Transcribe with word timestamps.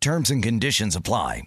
Terms 0.00 0.30
and 0.30 0.42
conditions 0.42 0.96
apply. 0.96 1.42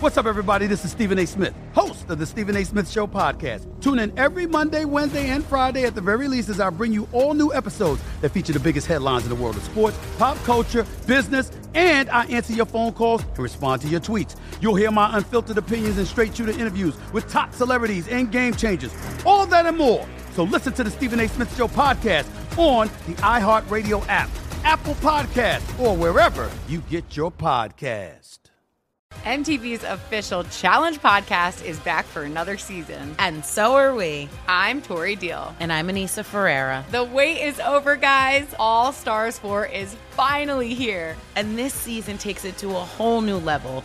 What's 0.00 0.16
up, 0.16 0.24
everybody? 0.24 0.66
This 0.66 0.86
is 0.86 0.90
Stephen 0.90 1.18
A. 1.18 1.26
Smith, 1.26 1.52
host 1.74 2.08
of 2.08 2.18
the 2.18 2.24
Stephen 2.24 2.56
A. 2.56 2.64
Smith 2.64 2.90
Show 2.90 3.06
podcast. 3.06 3.66
Tune 3.82 3.98
in 3.98 4.18
every 4.18 4.46
Monday, 4.46 4.86
Wednesday, 4.86 5.28
and 5.28 5.44
Friday 5.44 5.84
at 5.84 5.94
the 5.94 6.00
very 6.00 6.28
least 6.28 6.48
as 6.48 6.60
I 6.60 6.70
bring 6.70 6.92
you 6.94 7.06
all 7.12 7.34
new 7.34 7.52
episodes 7.52 8.00
that 8.22 8.30
feature 8.30 8.54
the 8.54 8.60
biggest 8.60 8.86
headlines 8.86 9.24
in 9.24 9.28
the 9.28 9.34
world 9.34 9.54
of 9.54 9.62
sports, 9.64 9.98
pop 10.16 10.38
culture, 10.44 10.86
business, 11.06 11.52
and 11.74 12.08
I 12.08 12.24
answer 12.26 12.54
your 12.54 12.64
phone 12.64 12.94
calls 12.94 13.22
and 13.22 13.38
respond 13.38 13.82
to 13.82 13.88
your 13.88 14.00
tweets. 14.00 14.34
You'll 14.62 14.74
hear 14.74 14.90
my 14.90 15.14
unfiltered 15.18 15.58
opinions 15.58 15.98
and 15.98 16.06
straight 16.06 16.34
shooter 16.34 16.52
interviews 16.52 16.96
with 17.12 17.30
top 17.30 17.52
celebrities 17.52 18.08
and 18.08 18.32
game 18.32 18.54
changers. 18.54 18.94
All 19.26 19.44
that 19.44 19.66
and 19.66 19.76
more. 19.76 20.06
So 20.32 20.44
listen 20.44 20.72
to 20.72 20.84
the 20.84 20.90
Stephen 20.90 21.20
A. 21.20 21.28
Smith 21.28 21.54
Show 21.54 21.68
podcast 21.68 22.28
on 22.56 22.88
the 23.06 23.14
iHeartRadio 23.16 24.06
app 24.08 24.30
Apple 24.66 24.94
Podcast, 24.94 25.78
or 25.78 25.96
wherever 25.96 26.50
you 26.66 26.80
get 26.90 27.16
your 27.16 27.30
podcast. 27.30 28.38
MTV's 29.22 29.84
official 29.84 30.42
Challenge 30.42 30.98
podcast 30.98 31.64
is 31.64 31.78
back 31.78 32.04
for 32.04 32.24
another 32.24 32.58
season. 32.58 33.14
And 33.20 33.44
so 33.44 33.76
are 33.76 33.94
we. 33.94 34.28
I'm 34.48 34.82
Tori 34.82 35.14
Deal. 35.14 35.54
And 35.60 35.72
I'm 35.72 35.86
Anissa 35.86 36.24
Ferreira. 36.24 36.84
The 36.90 37.04
wait 37.04 37.42
is 37.42 37.60
over, 37.60 37.94
guys. 37.94 38.52
All 38.58 38.92
Stars 38.92 39.38
4 39.38 39.66
is 39.66 39.94
finally 40.10 40.74
here. 40.74 41.16
And 41.36 41.56
this 41.56 41.72
season 41.72 42.18
takes 42.18 42.44
it 42.44 42.58
to 42.58 42.70
a 42.70 42.72
whole 42.72 43.20
new 43.20 43.38
level. 43.38 43.84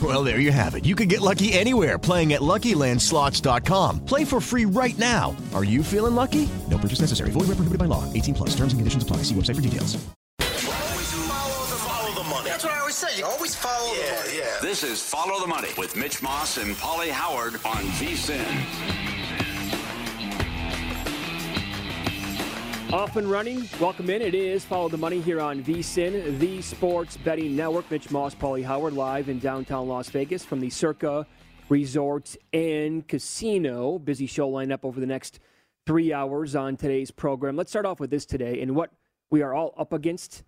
Well, 0.00 0.22
there 0.24 0.38
you 0.38 0.52
have 0.52 0.76
it. 0.76 0.86
You 0.86 0.94
can 0.94 1.08
get 1.08 1.20
lucky 1.20 1.52
anywhere 1.52 1.98
playing 1.98 2.32
at 2.32 2.40
LuckyLandSlots.com. 2.40 4.04
Play 4.06 4.24
for 4.24 4.40
free 4.40 4.64
right 4.64 4.96
now. 4.96 5.36
Are 5.52 5.64
you 5.64 5.82
feeling 5.82 6.14
lucky? 6.14 6.48
No 6.70 6.78
purchase 6.78 7.00
necessary. 7.00 7.30
Void 7.32 7.48
where 7.48 7.56
prohibited 7.56 7.78
by 7.78 7.86
law. 7.86 8.10
18 8.12 8.34
plus. 8.34 8.50
Terms 8.50 8.72
and 8.72 8.78
conditions 8.78 9.02
apply. 9.02 9.18
See 9.24 9.34
website 9.34 9.56
for 9.56 9.62
details. 9.62 9.98
Always 10.40 11.10
Follow 11.84 12.14
the 12.14 12.28
money. 12.28 12.48
That's 12.48 12.64
what 12.64 12.72
I 12.72 12.80
always 12.80 12.96
say. 12.96 13.18
You 13.18 13.26
always 13.26 13.54
follow 13.54 13.92
yeah, 13.92 14.22
the 14.22 14.22
money. 14.22 14.38
Yeah. 14.38 14.58
This 14.62 14.82
is 14.84 15.02
Follow 15.02 15.40
the 15.40 15.46
Money 15.46 15.70
with 15.76 15.96
Mitch 15.96 16.22
Moss 16.22 16.56
and 16.56 16.74
Pauly 16.76 17.10
Howard 17.10 17.54
on 17.64 17.84
VSIN. 17.98 19.09
Off 22.92 23.14
and 23.14 23.30
running. 23.30 23.68
Welcome 23.78 24.10
in. 24.10 24.20
It 24.20 24.34
is 24.34 24.64
Follow 24.64 24.88
the 24.88 24.96
Money 24.96 25.20
here 25.20 25.40
on 25.40 25.62
VSIN, 25.62 26.40
the 26.40 26.60
Sports 26.60 27.16
Betting 27.18 27.54
Network. 27.54 27.88
Mitch 27.88 28.10
Moss, 28.10 28.34
Pauly 28.34 28.64
Howard, 28.64 28.94
live 28.94 29.28
in 29.28 29.38
downtown 29.38 29.86
Las 29.86 30.08
Vegas 30.08 30.44
from 30.44 30.58
the 30.58 30.70
Circa 30.70 31.24
Resort 31.68 32.34
and 32.52 33.06
Casino. 33.06 34.00
Busy 34.00 34.26
show 34.26 34.50
lineup 34.50 34.80
over 34.82 34.98
the 34.98 35.06
next 35.06 35.38
three 35.86 36.12
hours 36.12 36.56
on 36.56 36.76
today's 36.76 37.12
program. 37.12 37.54
Let's 37.54 37.70
start 37.70 37.86
off 37.86 38.00
with 38.00 38.10
this 38.10 38.26
today 38.26 38.60
and 38.60 38.74
what 38.74 38.90
we 39.30 39.40
are 39.40 39.54
all 39.54 39.72
up 39.78 39.92
against 39.92 40.42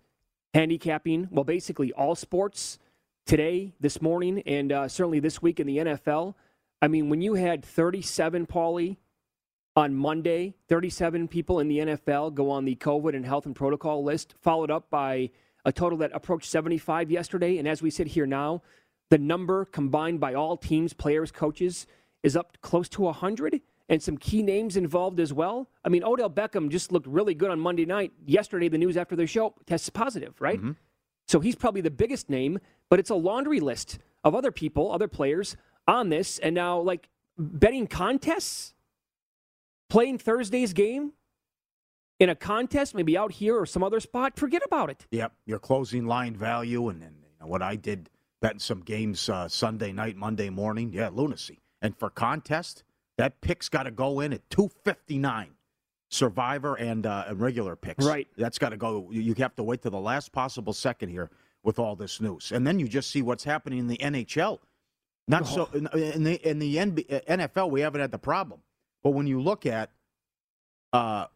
handicapping, 0.53 1.29
well, 1.31 1.45
basically 1.45 1.93
all 1.93 2.13
sports 2.13 2.77
today, 3.25 3.71
this 3.79 4.01
morning, 4.01 4.43
and 4.45 4.73
uh, 4.73 4.89
certainly 4.89 5.21
this 5.21 5.41
week 5.41 5.61
in 5.61 5.67
the 5.67 5.77
NFL. 5.77 6.35
I 6.81 6.89
mean, 6.89 7.07
when 7.07 7.21
you 7.21 7.35
had 7.35 7.63
37, 7.63 8.47
Paulie, 8.47 8.97
on 9.75 9.95
Monday, 9.95 10.53
37 10.67 11.27
people 11.27 11.59
in 11.59 11.67
the 11.67 11.79
NFL 11.79 12.33
go 12.33 12.49
on 12.51 12.65
the 12.65 12.75
COVID 12.75 13.15
and 13.15 13.25
health 13.25 13.45
and 13.45 13.55
protocol 13.55 14.03
list, 14.03 14.35
followed 14.41 14.69
up 14.69 14.89
by 14.89 15.31
a 15.65 15.71
total 15.71 15.97
that 15.99 16.11
approached 16.13 16.49
75 16.49 17.09
yesterday. 17.09 17.57
And 17.57 17.67
as 17.67 17.81
we 17.81 17.89
sit 17.89 18.07
here 18.07 18.25
now, 18.25 18.61
the 19.09 19.17
number 19.17 19.65
combined 19.65 20.19
by 20.19 20.33
all 20.33 20.57
teams, 20.57 20.93
players, 20.93 21.31
coaches 21.31 21.87
is 22.21 22.35
up 22.35 22.57
close 22.61 22.89
to 22.89 23.01
100 23.01 23.61
and 23.89 24.01
some 24.01 24.17
key 24.17 24.41
names 24.41 24.77
involved 24.77 25.19
as 25.19 25.33
well. 25.33 25.69
I 25.83 25.89
mean, 25.89 26.03
Odell 26.03 26.29
Beckham 26.29 26.69
just 26.69 26.91
looked 26.91 27.07
really 27.07 27.33
good 27.33 27.51
on 27.51 27.59
Monday 27.59 27.85
night. 27.85 28.13
Yesterday, 28.25 28.69
the 28.69 28.77
news 28.77 28.95
after 28.95 29.15
their 29.15 29.27
show 29.27 29.55
tests 29.65 29.89
positive, 29.89 30.39
right? 30.39 30.57
Mm-hmm. 30.57 30.71
So 31.27 31.39
he's 31.39 31.55
probably 31.55 31.81
the 31.81 31.91
biggest 31.91 32.29
name, 32.29 32.59
but 32.89 32.99
it's 32.99 33.09
a 33.09 33.15
laundry 33.15 33.59
list 33.59 33.99
of 34.23 34.35
other 34.35 34.51
people, 34.51 34.91
other 34.91 35.07
players 35.07 35.57
on 35.87 36.09
this. 36.09 36.39
And 36.39 36.55
now, 36.55 36.79
like 36.79 37.09
betting 37.37 37.87
contests, 37.87 38.73
playing 39.93 40.17
Thursday's 40.17 40.73
game 40.73 41.13
in 42.19 42.27
a 42.27 42.35
contest, 42.35 42.95
maybe 42.95 43.15
out 43.15 43.31
here 43.31 43.59
or 43.59 43.65
some 43.67 43.83
other 43.83 43.99
spot, 43.99 44.35
forget 44.35 44.63
about 44.65 44.89
it. 44.89 45.05
Yep, 45.11 45.33
your 45.45 45.59
closing 45.59 46.07
line 46.07 46.35
value, 46.35 46.89
and 46.89 46.99
then 46.99 47.13
you 47.21 47.29
know, 47.39 47.45
what 47.45 47.61
I 47.61 47.75
did 47.75 48.09
betting 48.41 48.57
some 48.57 48.81
games 48.81 49.29
uh, 49.29 49.47
Sunday 49.47 49.91
night, 49.91 50.15
Monday 50.15 50.49
morning. 50.49 50.91
Yeah, 50.91 51.09
lunacy. 51.13 51.61
And 51.79 51.95
for 51.95 52.09
contest, 52.09 52.83
that 53.19 53.39
pick's 53.41 53.69
got 53.69 53.83
to 53.83 53.91
go 53.91 54.19
in 54.19 54.33
at 54.33 54.49
two 54.49 54.71
fifty 54.83 55.19
nine. 55.19 55.51
Survivor 56.09 56.73
and 56.75 57.05
uh, 57.05 57.25
regular 57.33 57.75
picks. 57.75 58.03
Right. 58.03 58.27
That's 58.35 58.57
got 58.57 58.69
to 58.69 58.77
go. 58.77 59.09
You 59.11 59.35
have 59.37 59.55
to 59.57 59.63
wait 59.63 59.83
to 59.83 59.91
the 59.91 59.99
last 59.99 60.31
possible 60.31 60.73
second 60.73 61.09
here 61.09 61.29
with 61.61 61.77
all 61.77 61.95
this 61.95 62.19
news, 62.19 62.51
and 62.51 62.65
then 62.65 62.79
you 62.79 62.87
just 62.87 63.11
see 63.11 63.21
what's 63.21 63.43
happening 63.43 63.77
in 63.77 63.87
the 63.87 63.97
NHL. 63.97 64.57
Not 65.27 65.43
oh. 65.43 65.45
so 65.45 65.69
in, 65.77 65.87
in 65.99 66.23
the 66.23 66.49
in 66.49 66.57
the 66.57 66.77
NFL, 66.77 67.69
we 67.69 67.81
haven't 67.81 68.01
had 68.01 68.11
the 68.11 68.17
problem. 68.17 68.61
But 69.03 69.11
when 69.11 69.27
you 69.27 69.41
look 69.41 69.65
at 69.65 69.91
uh, 70.93 71.27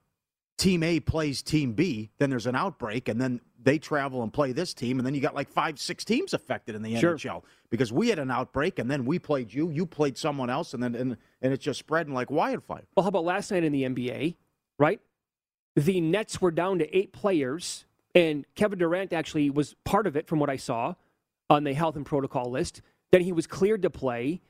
Team 0.58 0.84
A 0.84 1.00
plays 1.00 1.42
Team 1.42 1.74
B, 1.74 2.10
then 2.18 2.30
there's 2.30 2.48
an 2.48 2.56
outbreak, 2.56 3.10
and 3.10 3.22
then 3.22 3.42
they 3.62 3.78
travel 3.78 4.24
and 4.24 4.32
play 4.32 4.52
this 4.54 4.74
team, 4.74 4.98
and 4.98 5.06
then 5.06 5.14
you 5.14 5.22
got 5.22 5.36
like 5.36 5.50
five, 5.50 5.80
six 5.80 6.06
teams 6.06 6.34
affected 6.34 6.76
in 6.76 6.82
the 6.82 6.98
sure. 7.00 7.16
NHL 7.16 7.44
because 7.70 7.92
we 7.92 8.10
had 8.10 8.20
an 8.20 8.32
outbreak, 8.32 8.80
and 8.80 8.90
then 8.90 9.06
we 9.06 9.20
played 9.20 9.54
you, 9.54 9.70
you 9.70 9.86
played 9.86 10.18
someone 10.18 10.50
else, 10.50 10.74
and 10.74 10.82
then 10.82 10.96
and, 10.96 11.18
and 11.42 11.54
it's 11.54 11.64
just 11.64 11.80
spreading 11.80 12.14
like 12.14 12.32
wildfire. 12.32 12.84
Well, 12.96 13.04
how 13.04 13.10
about 13.10 13.26
last 13.26 13.52
night 13.52 13.64
in 13.64 13.72
the 13.72 13.84
NBA, 13.84 14.36
right? 14.80 15.02
The 15.76 16.02
Nets 16.02 16.42
were 16.42 16.52
down 16.52 16.80
to 16.80 16.98
eight 16.98 17.12
players, 17.12 17.86
and 18.16 18.46
Kevin 18.56 18.80
Durant 18.80 19.14
actually 19.14 19.50
was 19.50 19.76
part 19.84 20.08
of 20.08 20.16
it, 20.16 20.28
from 20.28 20.40
what 20.40 20.50
I 20.50 20.56
saw 20.56 20.96
on 21.50 21.64
the 21.64 21.74
health 21.74 21.96
and 21.96 22.06
protocol 22.06 22.50
list. 22.50 22.82
Then 23.12 23.22
he 23.22 23.32
was 23.32 23.48
cleared 23.48 23.82
to 23.84 23.90
play. 23.90 24.42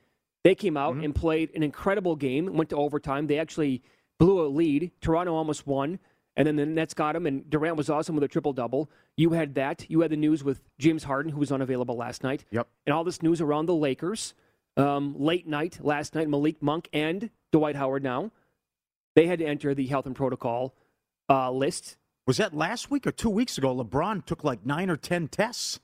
They 0.47 0.55
came 0.55 0.77
out 0.77 0.93
mm-hmm. 0.93 1.03
and 1.03 1.13
played 1.13 1.53
an 1.55 1.61
incredible 1.61 2.15
game, 2.15 2.53
went 2.53 2.69
to 2.69 2.77
overtime. 2.77 3.27
They 3.27 3.37
actually 3.37 3.83
blew 4.17 4.39
a 4.39 4.47
lead. 4.47 4.91
Toronto 5.01 5.35
almost 5.35 5.67
won. 5.67 5.99
And 6.37 6.47
then 6.47 6.55
the 6.55 6.65
Nets 6.65 6.93
got 6.93 7.17
him, 7.17 7.25
and 7.25 7.49
Durant 7.49 7.75
was 7.75 7.89
awesome 7.89 8.15
with 8.15 8.23
a 8.23 8.29
triple 8.29 8.53
double. 8.53 8.89
You 9.17 9.31
had 9.31 9.55
that. 9.55 9.85
You 9.89 9.99
had 9.99 10.11
the 10.11 10.15
news 10.15 10.45
with 10.45 10.61
James 10.79 11.03
Harden, 11.03 11.33
who 11.33 11.39
was 11.39 11.51
unavailable 11.51 11.97
last 11.97 12.23
night. 12.23 12.45
Yep. 12.51 12.65
And 12.85 12.93
all 12.93 13.03
this 13.03 13.21
news 13.21 13.41
around 13.41 13.65
the 13.65 13.75
Lakers. 13.75 14.35
Um, 14.77 15.15
late 15.19 15.45
night 15.47 15.79
last 15.81 16.15
night, 16.15 16.29
Malik 16.29 16.63
Monk 16.63 16.87
and 16.93 17.29
Dwight 17.51 17.75
Howard 17.75 18.03
now. 18.03 18.31
They 19.17 19.27
had 19.27 19.39
to 19.39 19.45
enter 19.45 19.75
the 19.75 19.87
health 19.87 20.05
and 20.05 20.15
protocol 20.15 20.73
uh, 21.29 21.51
list. 21.51 21.97
Was 22.25 22.37
that 22.37 22.53
last 22.53 22.89
week 22.89 23.05
or 23.05 23.11
two 23.11 23.29
weeks 23.29 23.57
ago? 23.57 23.75
LeBron 23.75 24.25
took 24.25 24.45
like 24.45 24.65
nine 24.65 24.89
or 24.89 24.95
10 24.95 25.27
tests. 25.27 25.81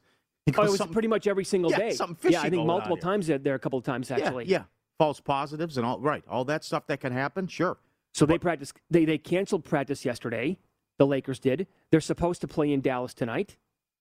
Oh, 0.57 0.63
it 0.63 0.71
was 0.71 0.81
pretty 0.91 1.07
much 1.07 1.27
every 1.27 1.45
single 1.45 1.71
yeah, 1.71 1.77
day. 1.77 1.91
Something 1.91 2.31
yeah, 2.31 2.41
I 2.41 2.49
think 2.49 2.65
multiple 2.65 2.97
times 2.97 3.27
there 3.27 3.55
a 3.55 3.59
couple 3.59 3.79
of 3.79 3.85
times 3.85 4.11
actually. 4.11 4.45
Yeah, 4.45 4.59
yeah, 4.59 4.63
false 4.97 5.19
positives 5.21 5.77
and 5.77 5.85
all 5.85 5.99
right, 5.99 6.23
all 6.27 6.43
that 6.45 6.63
stuff 6.63 6.85
that 6.87 6.99
can 6.99 7.13
happen. 7.13 7.47
Sure. 7.47 7.77
So 8.13 8.25
but, 8.25 8.33
they 8.33 8.39
practice. 8.39 8.73
They 8.89 9.05
they 9.05 9.17
canceled 9.17 9.63
practice 9.63 10.03
yesterday. 10.03 10.57
The 10.99 11.07
Lakers 11.07 11.39
did. 11.39 11.67
They're 11.91 12.01
supposed 12.01 12.41
to 12.41 12.47
play 12.47 12.71
in 12.71 12.81
Dallas 12.81 13.13
tonight. 13.13 13.57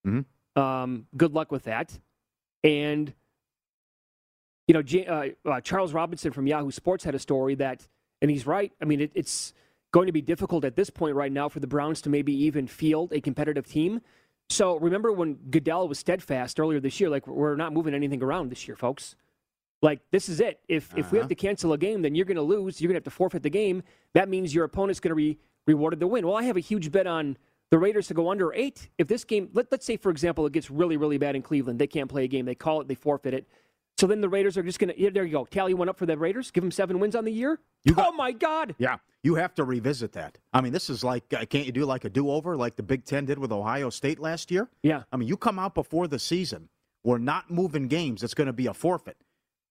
Mm-hmm. 0.06 0.60
Um, 0.60 1.06
good 1.16 1.32
luck 1.32 1.52
with 1.52 1.64
that. 1.64 1.98
And 2.64 3.14
you 4.66 4.72
you 4.72 4.78
know, 4.78 4.82
J- 4.82 5.06
uh, 5.06 5.50
uh, 5.50 5.60
Charles 5.60 5.92
Robinson 5.92 6.32
from 6.32 6.46
Yahoo 6.46 6.70
Sports 6.70 7.04
had 7.04 7.14
a 7.14 7.18
story 7.18 7.54
that, 7.56 7.86
and 8.22 8.30
he's 8.30 8.46
right. 8.46 8.72
I 8.80 8.86
mean, 8.86 9.02
it, 9.02 9.12
it's 9.14 9.52
going 9.92 10.06
to 10.06 10.12
be 10.12 10.22
difficult 10.22 10.64
at 10.64 10.76
this 10.76 10.88
point 10.88 11.14
right 11.14 11.30
now 11.30 11.50
for 11.50 11.60
the 11.60 11.66
Browns 11.66 12.00
to 12.02 12.08
maybe 12.08 12.32
even 12.44 12.66
field 12.66 13.12
a 13.12 13.20
competitive 13.20 13.66
team. 13.66 14.00
So 14.50 14.78
remember 14.78 15.12
when 15.12 15.34
Goodell 15.50 15.88
was 15.88 15.98
steadfast 15.98 16.60
earlier 16.60 16.80
this 16.80 17.00
year, 17.00 17.08
like 17.08 17.26
we're 17.26 17.56
not 17.56 17.72
moving 17.72 17.94
anything 17.94 18.22
around 18.22 18.50
this 18.50 18.68
year, 18.68 18.76
folks. 18.76 19.16
Like 19.80 20.00
this 20.10 20.28
is 20.28 20.40
it. 20.40 20.60
If 20.68 20.90
uh-huh. 20.90 21.00
if 21.00 21.12
we 21.12 21.18
have 21.18 21.28
to 21.28 21.34
cancel 21.34 21.72
a 21.72 21.78
game, 21.78 22.02
then 22.02 22.14
you're 22.14 22.26
going 22.26 22.36
to 22.36 22.42
lose. 22.42 22.80
You're 22.80 22.88
going 22.88 22.94
to 22.94 22.98
have 22.98 23.04
to 23.04 23.10
forfeit 23.10 23.42
the 23.42 23.50
game. 23.50 23.82
That 24.14 24.28
means 24.28 24.54
your 24.54 24.64
opponent's 24.64 25.00
going 25.00 25.10
to 25.10 25.16
be 25.16 25.38
rewarded 25.66 26.00
the 26.00 26.06
win. 26.06 26.26
Well, 26.26 26.36
I 26.36 26.44
have 26.44 26.56
a 26.56 26.60
huge 26.60 26.92
bet 26.92 27.06
on 27.06 27.36
the 27.70 27.78
Raiders 27.78 28.06
to 28.08 28.14
go 28.14 28.30
under 28.30 28.52
eight. 28.52 28.90
If 28.98 29.08
this 29.08 29.24
game, 29.24 29.48
let, 29.54 29.72
let's 29.72 29.86
say 29.86 29.96
for 29.96 30.10
example, 30.10 30.46
it 30.46 30.52
gets 30.52 30.70
really 30.70 30.96
really 30.96 31.18
bad 31.18 31.34
in 31.34 31.42
Cleveland, 31.42 31.78
they 31.78 31.86
can't 31.86 32.08
play 32.08 32.24
a 32.24 32.28
game. 32.28 32.44
They 32.44 32.54
call 32.54 32.80
it, 32.80 32.88
they 32.88 32.94
forfeit 32.94 33.34
it. 33.34 33.48
So 34.02 34.08
then 34.08 34.20
the 34.20 34.28
Raiders 34.28 34.58
are 34.58 34.64
just 34.64 34.80
going 34.80 34.92
to, 34.92 35.10
there 35.12 35.24
you 35.24 35.30
go. 35.30 35.44
Tally 35.44 35.74
went 35.74 35.88
up 35.88 35.96
for 35.96 36.06
the 36.06 36.18
Raiders. 36.18 36.50
Give 36.50 36.64
them 36.64 36.72
seven 36.72 36.98
wins 36.98 37.14
on 37.14 37.24
the 37.24 37.30
year. 37.30 37.60
Got, 37.86 38.08
oh, 38.08 38.10
my 38.10 38.32
God. 38.32 38.74
Yeah. 38.76 38.96
You 39.22 39.36
have 39.36 39.54
to 39.54 39.62
revisit 39.62 40.10
that. 40.14 40.38
I 40.52 40.60
mean, 40.60 40.72
this 40.72 40.90
is 40.90 41.04
like, 41.04 41.22
uh, 41.32 41.44
can't 41.44 41.66
you 41.66 41.70
do 41.70 41.84
like 41.84 42.04
a 42.04 42.10
do 42.10 42.28
over 42.28 42.56
like 42.56 42.74
the 42.74 42.82
Big 42.82 43.04
Ten 43.04 43.26
did 43.26 43.38
with 43.38 43.52
Ohio 43.52 43.90
State 43.90 44.18
last 44.18 44.50
year? 44.50 44.68
Yeah. 44.82 45.04
I 45.12 45.16
mean, 45.16 45.28
you 45.28 45.36
come 45.36 45.56
out 45.56 45.76
before 45.76 46.08
the 46.08 46.18
season, 46.18 46.68
we're 47.04 47.18
not 47.18 47.48
moving 47.48 47.86
games. 47.86 48.24
It's 48.24 48.34
going 48.34 48.48
to 48.48 48.52
be 48.52 48.66
a 48.66 48.74
forfeit. 48.74 49.18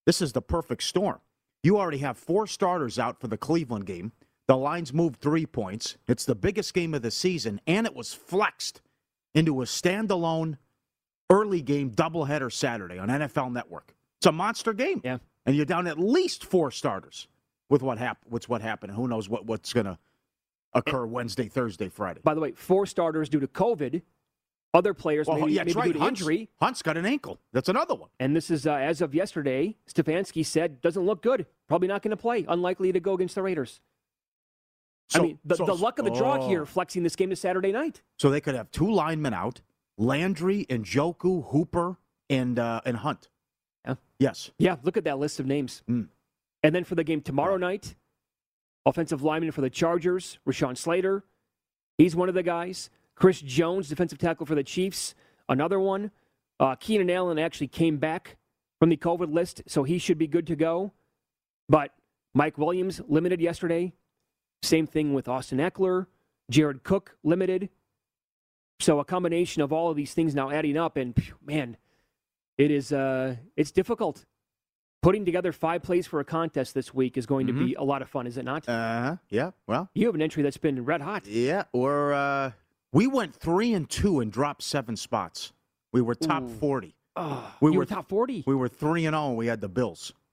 This 0.05 0.21
is 0.21 0.31
the 0.31 0.41
perfect 0.41 0.83
storm. 0.83 1.19
You 1.61 1.77
already 1.77 1.97
have 1.97 2.17
four 2.17 2.47
starters 2.47 2.97
out 2.97 3.19
for 3.19 3.27
the 3.27 3.37
Cleveland 3.37 3.85
game. 3.85 4.13
The 4.47 4.55
line's 4.55 4.93
moved 4.93 5.19
three 5.19 5.45
points. 5.45 5.97
It's 6.07 6.23
the 6.23 6.35
biggest 6.35 6.73
game 6.73 6.93
of 6.93 7.01
the 7.01 7.11
season, 7.11 7.59
and 7.67 7.85
it 7.85 7.93
was 7.93 8.13
flexed 8.13 8.79
into 9.35 9.61
a 9.61 9.65
standalone 9.65 10.57
early 11.29 11.61
game 11.61 11.91
doubleheader 11.91 12.49
Saturday 12.49 12.97
on 12.97 13.09
NFL 13.09 13.51
Network. 13.51 13.93
It's 14.21 14.27
a 14.27 14.31
monster 14.31 14.71
game. 14.71 15.01
Yeah. 15.03 15.17
And 15.47 15.55
you're 15.55 15.65
down 15.65 15.87
at 15.87 15.97
least 15.97 16.45
four 16.45 16.69
starters 16.69 17.27
with 17.69 17.81
what 17.81 17.97
happened. 17.97 18.31
What's 18.31 18.47
what 18.47 18.61
happened? 18.61 18.93
Who 18.93 19.07
knows 19.07 19.27
what, 19.27 19.47
what's 19.47 19.73
going 19.73 19.87
to 19.87 19.97
occur 20.73 21.07
Wednesday, 21.07 21.47
Thursday, 21.47 21.89
Friday. 21.89 22.21
By 22.23 22.35
the 22.35 22.39
way, 22.39 22.51
four 22.51 22.85
starters 22.85 23.29
due 23.29 23.39
to 23.39 23.47
COVID. 23.47 24.03
Other 24.75 24.93
players 24.93 25.25
well, 25.25 25.39
maybe, 25.39 25.53
yeah, 25.53 25.63
maybe 25.63 25.73
right. 25.73 25.87
due 25.87 25.93
to 25.93 25.99
Hunt's, 25.99 26.21
injury. 26.21 26.49
Hunt's 26.61 26.83
got 26.83 26.97
an 26.97 27.05
ankle. 27.07 27.39
That's 27.51 27.67
another 27.67 27.95
one. 27.95 28.09
And 28.19 28.35
this 28.35 28.51
is 28.51 28.67
uh, 28.67 28.73
as 28.73 29.01
of 29.01 29.15
yesterday. 29.15 29.75
Stefanski 29.91 30.45
said 30.45 30.81
doesn't 30.81 31.03
look 31.03 31.23
good. 31.23 31.47
Probably 31.67 31.87
not 31.87 32.03
going 32.03 32.11
to 32.11 32.17
play. 32.17 32.45
Unlikely 32.47 32.91
to 32.91 32.99
go 32.99 33.15
against 33.15 33.33
the 33.33 33.41
Raiders. 33.41 33.81
So, 35.09 35.19
I 35.19 35.23
mean, 35.23 35.39
the, 35.43 35.55
so, 35.55 35.65
the 35.65 35.73
luck 35.73 35.97
of 35.97 36.05
the 36.05 36.11
draw 36.11 36.37
oh. 36.39 36.47
here, 36.47 36.67
flexing 36.67 37.01
this 37.01 37.15
game 37.15 37.31
to 37.31 37.35
Saturday 37.35 37.71
night. 37.71 38.03
So 38.17 38.29
they 38.29 38.39
could 38.39 38.53
have 38.53 38.69
two 38.69 38.89
linemen 38.89 39.33
out: 39.33 39.61
Landry 39.97 40.67
and 40.69 40.85
Njoku, 40.85 41.49
Hooper, 41.49 41.97
and 42.29 42.59
uh, 42.59 42.81
and 42.85 42.97
Hunt. 42.97 43.27
Yeah. 43.85 43.95
Yes. 44.19 44.51
Yeah. 44.57 44.75
Look 44.83 44.97
at 44.97 45.03
that 45.05 45.19
list 45.19 45.39
of 45.39 45.45
names. 45.45 45.83
Mm. 45.89 46.07
And 46.63 46.75
then 46.75 46.83
for 46.83 46.95
the 46.95 47.03
game 47.03 47.21
tomorrow 47.21 47.57
night, 47.57 47.95
offensive 48.85 49.23
lineman 49.23 49.51
for 49.51 49.61
the 49.61 49.69
Chargers, 49.69 50.39
Rashawn 50.47 50.77
Slater. 50.77 51.23
He's 51.97 52.15
one 52.15 52.29
of 52.29 52.35
the 52.35 52.43
guys. 52.43 52.89
Chris 53.15 53.41
Jones, 53.41 53.89
defensive 53.89 54.17
tackle 54.17 54.45
for 54.45 54.55
the 54.55 54.63
Chiefs, 54.63 55.13
another 55.47 55.79
one. 55.79 56.11
Uh, 56.59 56.75
Keenan 56.75 57.09
Allen 57.09 57.37
actually 57.37 57.67
came 57.67 57.97
back 57.97 58.37
from 58.79 58.89
the 58.89 58.97
COVID 58.97 59.31
list, 59.31 59.61
so 59.67 59.83
he 59.83 59.97
should 59.97 60.17
be 60.17 60.27
good 60.27 60.47
to 60.47 60.55
go. 60.55 60.91
But 61.69 61.91
Mike 62.33 62.57
Williams 62.57 63.01
limited 63.07 63.39
yesterday. 63.39 63.93
Same 64.63 64.87
thing 64.87 65.13
with 65.13 65.27
Austin 65.27 65.59
Ekeler. 65.59 66.07
Jared 66.49 66.83
Cook 66.83 67.15
limited. 67.23 67.69
So 68.79 68.99
a 68.99 69.05
combination 69.05 69.61
of 69.61 69.71
all 69.71 69.89
of 69.91 69.97
these 69.97 70.13
things 70.13 70.33
now 70.33 70.49
adding 70.49 70.77
up, 70.77 70.97
and 70.97 71.15
man, 71.45 71.77
it 72.61 72.71
is 72.71 72.93
uh, 72.93 73.35
it's 73.57 73.71
difficult. 73.71 74.25
Putting 75.01 75.25
together 75.25 75.51
five 75.51 75.81
plays 75.81 76.05
for 76.05 76.19
a 76.19 76.25
contest 76.25 76.75
this 76.75 76.93
week 76.93 77.17
is 77.17 77.25
going 77.25 77.47
mm-hmm. 77.47 77.57
to 77.57 77.65
be 77.65 77.73
a 77.73 77.83
lot 77.83 78.03
of 78.03 78.09
fun, 78.09 78.27
is 78.27 78.37
it 78.37 78.45
not? 78.45 78.69
Uh, 78.69 79.17
yeah. 79.29 79.49
Well, 79.65 79.89
you 79.95 80.05
have 80.05 80.13
an 80.13 80.21
entry 80.21 80.43
that's 80.43 80.57
been 80.57 80.85
red 80.85 81.01
hot. 81.01 81.25
Yeah, 81.25 81.63
or 81.73 82.13
uh, 82.13 82.51
we 82.93 83.07
went 83.07 83.35
three 83.35 83.73
and 83.73 83.89
two 83.89 84.19
and 84.19 84.31
dropped 84.31 84.61
seven 84.61 84.95
spots. 84.95 85.53
We 85.91 86.01
were 86.01 86.13
top 86.13 86.43
Ooh. 86.43 86.49
forty. 86.49 86.95
Oh, 87.15 87.51
we 87.61 87.71
were, 87.71 87.77
were, 87.77 87.85
top 87.85 88.09
forty. 88.09 88.43
We 88.45 88.53
were 88.53 88.69
three 88.69 89.05
and 89.07 89.15
zero. 89.15 89.23
Oh 89.23 89.27
and 89.29 89.37
We 89.37 89.47
had 89.47 89.61
the 89.61 89.69
Bills. 89.69 90.13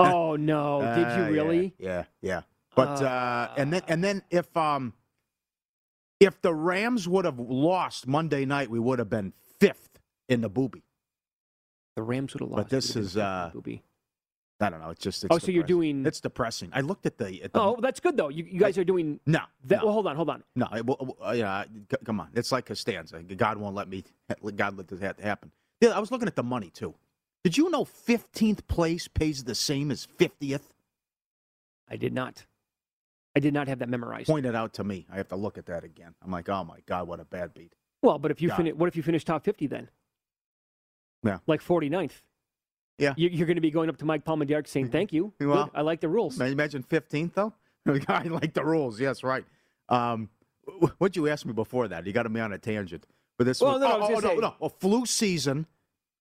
Oh 0.00 0.36
no! 0.36 0.80
Did 0.80 1.16
you 1.16 1.24
uh, 1.24 1.30
really? 1.30 1.74
Yeah, 1.76 1.88
yeah. 1.88 2.04
yeah. 2.22 2.40
But 2.76 3.02
uh, 3.02 3.48
and 3.56 3.72
then 3.72 3.82
and 3.88 4.04
then 4.04 4.22
if 4.30 4.56
um 4.56 4.92
if 6.20 6.40
the 6.40 6.54
Rams 6.54 7.08
would 7.08 7.24
have 7.24 7.40
lost 7.40 8.06
Monday 8.06 8.44
night, 8.44 8.70
we 8.70 8.78
would 8.78 9.00
have 9.00 9.10
been 9.10 9.32
fifth 9.58 9.98
in 10.28 10.40
the 10.40 10.48
booby. 10.48 10.84
The 11.98 12.02
Rams 12.04 12.32
would 12.32 12.42
have 12.42 12.50
lost. 12.50 12.62
But 12.62 12.70
this 12.70 12.94
is 12.94 13.16
uh, 13.16 13.50
I 14.60 14.70
don't 14.70 14.80
know. 14.80 14.90
It's 14.90 15.02
just. 15.02 15.24
It's 15.24 15.32
oh, 15.32 15.34
depressing. 15.34 15.46
so 15.46 15.52
you're 15.52 15.64
doing? 15.64 16.06
It's 16.06 16.20
depressing. 16.20 16.70
I 16.72 16.80
looked 16.80 17.06
at 17.06 17.18
the. 17.18 17.42
At 17.42 17.52
the 17.52 17.60
oh, 17.60 17.76
that's 17.80 17.98
good 17.98 18.16
though. 18.16 18.28
You, 18.28 18.44
you 18.44 18.60
guys 18.60 18.78
I, 18.78 18.82
are 18.82 18.84
doing. 18.84 19.18
No, 19.26 19.40
that, 19.64 19.80
no. 19.80 19.86
Well, 19.86 19.94
hold 19.94 20.06
on, 20.06 20.14
hold 20.14 20.30
on. 20.30 20.44
No, 20.54 20.68
it, 20.72 20.86
well, 20.86 21.16
uh, 21.20 21.32
yeah. 21.32 21.64
Come 22.04 22.20
on. 22.20 22.28
It's 22.34 22.52
like 22.52 22.66
Costanza. 22.66 23.20
God 23.20 23.58
won't 23.58 23.74
let 23.74 23.88
me. 23.88 24.04
God 24.54 24.76
let 24.76 24.86
this 24.86 25.00
happen. 25.00 25.50
Yeah, 25.80 25.88
I 25.88 25.98
was 25.98 26.12
looking 26.12 26.28
at 26.28 26.36
the 26.36 26.44
money 26.44 26.70
too. 26.70 26.94
Did 27.42 27.56
you 27.56 27.68
know 27.68 27.84
15th 27.84 28.68
place 28.68 29.08
pays 29.08 29.42
the 29.42 29.56
same 29.56 29.90
as 29.90 30.06
50th? 30.20 30.60
I 31.90 31.96
did 31.96 32.12
not. 32.12 32.46
I 33.34 33.40
did 33.40 33.54
not 33.54 33.66
have 33.66 33.80
that 33.80 33.88
memorized. 33.88 34.28
Pointed 34.28 34.54
out 34.54 34.72
to 34.74 34.84
me. 34.84 35.04
I 35.12 35.16
have 35.16 35.28
to 35.30 35.36
look 35.36 35.58
at 35.58 35.66
that 35.66 35.82
again. 35.82 36.14
I'm 36.24 36.30
like, 36.30 36.48
oh 36.48 36.62
my 36.62 36.78
god, 36.86 37.08
what 37.08 37.18
a 37.18 37.24
bad 37.24 37.54
beat. 37.54 37.72
Well, 38.02 38.20
but 38.20 38.30
if 38.30 38.40
you 38.40 38.52
finish, 38.52 38.74
what 38.74 38.86
if 38.86 38.94
you 38.94 39.02
finish 39.02 39.24
top 39.24 39.44
50 39.44 39.66
then? 39.66 39.88
Yeah, 41.22 41.38
like 41.46 41.62
49th. 41.62 42.22
Yeah. 42.98 43.14
You're 43.16 43.46
going 43.46 43.56
to 43.56 43.62
be 43.62 43.70
going 43.70 43.88
up 43.88 43.96
to 43.98 44.04
Mike 44.04 44.24
Palmadier 44.24 44.66
saying, 44.66 44.90
thank 44.90 45.12
you. 45.12 45.32
Well, 45.40 45.66
Good. 45.66 45.72
I 45.74 45.82
like 45.82 46.00
the 46.00 46.08
rules. 46.08 46.40
Imagine 46.40 46.82
15th, 46.82 47.34
though. 47.34 47.52
I 48.08 48.24
like 48.24 48.54
the 48.54 48.64
rules. 48.64 49.00
Yes, 49.00 49.22
right. 49.22 49.44
Um, 49.88 50.28
what'd 50.98 51.16
you 51.16 51.28
ask 51.28 51.46
me 51.46 51.52
before 51.52 51.88
that? 51.88 52.06
You 52.06 52.12
got 52.12 52.30
me 52.30 52.40
on 52.40 52.52
a 52.52 52.58
tangent. 52.58 53.06
But 53.38 53.44
this 53.44 53.60
well, 53.60 53.74
was, 53.74 53.82
no, 53.82 53.86
oh, 53.88 54.16
oh, 54.16 54.18
no, 54.18 54.34
no, 54.34 54.54
a 54.60 54.68
flu 54.68 55.06
season. 55.06 55.66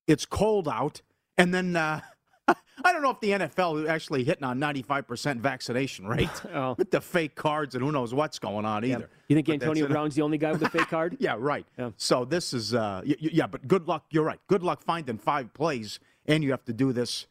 It's 0.06 0.26
cold 0.26 0.68
out. 0.68 1.02
And 1.36 1.52
then 1.52 1.76
uh, 1.76 2.02
I 2.84 2.94
don't 2.94 3.02
know 3.02 3.10
if 3.10 3.20
the 3.20 3.32
NFL 3.32 3.84
is 3.84 3.90
actually 3.90 4.24
hitting 4.24 4.44
on 4.44 4.60
95% 4.60 5.40
vaccination 5.40 6.08
rate 6.08 6.30
oh. 6.54 6.76
with 6.78 6.92
the 6.92 7.02
fake 7.02 7.36
cards 7.36 7.76
and 7.76 7.84
who 7.84 7.92
knows 7.92 8.14
what's 8.14 8.40
going 8.40 8.66
on 8.66 8.86
either. 8.86 9.10
Yeah. 9.10 9.26
You 9.28 9.36
think 9.36 9.48
but 9.48 9.54
Antonio 9.54 9.88
Brown's 9.88 10.16
the 10.16 10.22
only 10.22 10.38
guy 10.38 10.52
with 10.52 10.62
a 10.62 10.70
fake 10.70 10.88
card? 10.88 11.18
yeah, 11.20 11.36
right. 11.38 11.66
Yeah. 11.78 11.92
So 11.98 12.24
this 12.26 12.54
is, 12.54 12.74
uh, 12.74 13.02
y- 13.06 13.16
yeah, 13.20 13.48
but 13.48 13.68
good 13.68 13.88
luck. 13.88 14.06
You're 14.12 14.24
right. 14.24 14.40
Good 14.48 14.64
luck 14.64 14.84
finding 14.84 15.18
five 15.18 15.54
plays, 15.54 16.00
and 16.26 16.44
you 16.44 16.52
have 16.52 16.64
to 16.66 16.74
do 16.74 16.94
this 16.94 17.28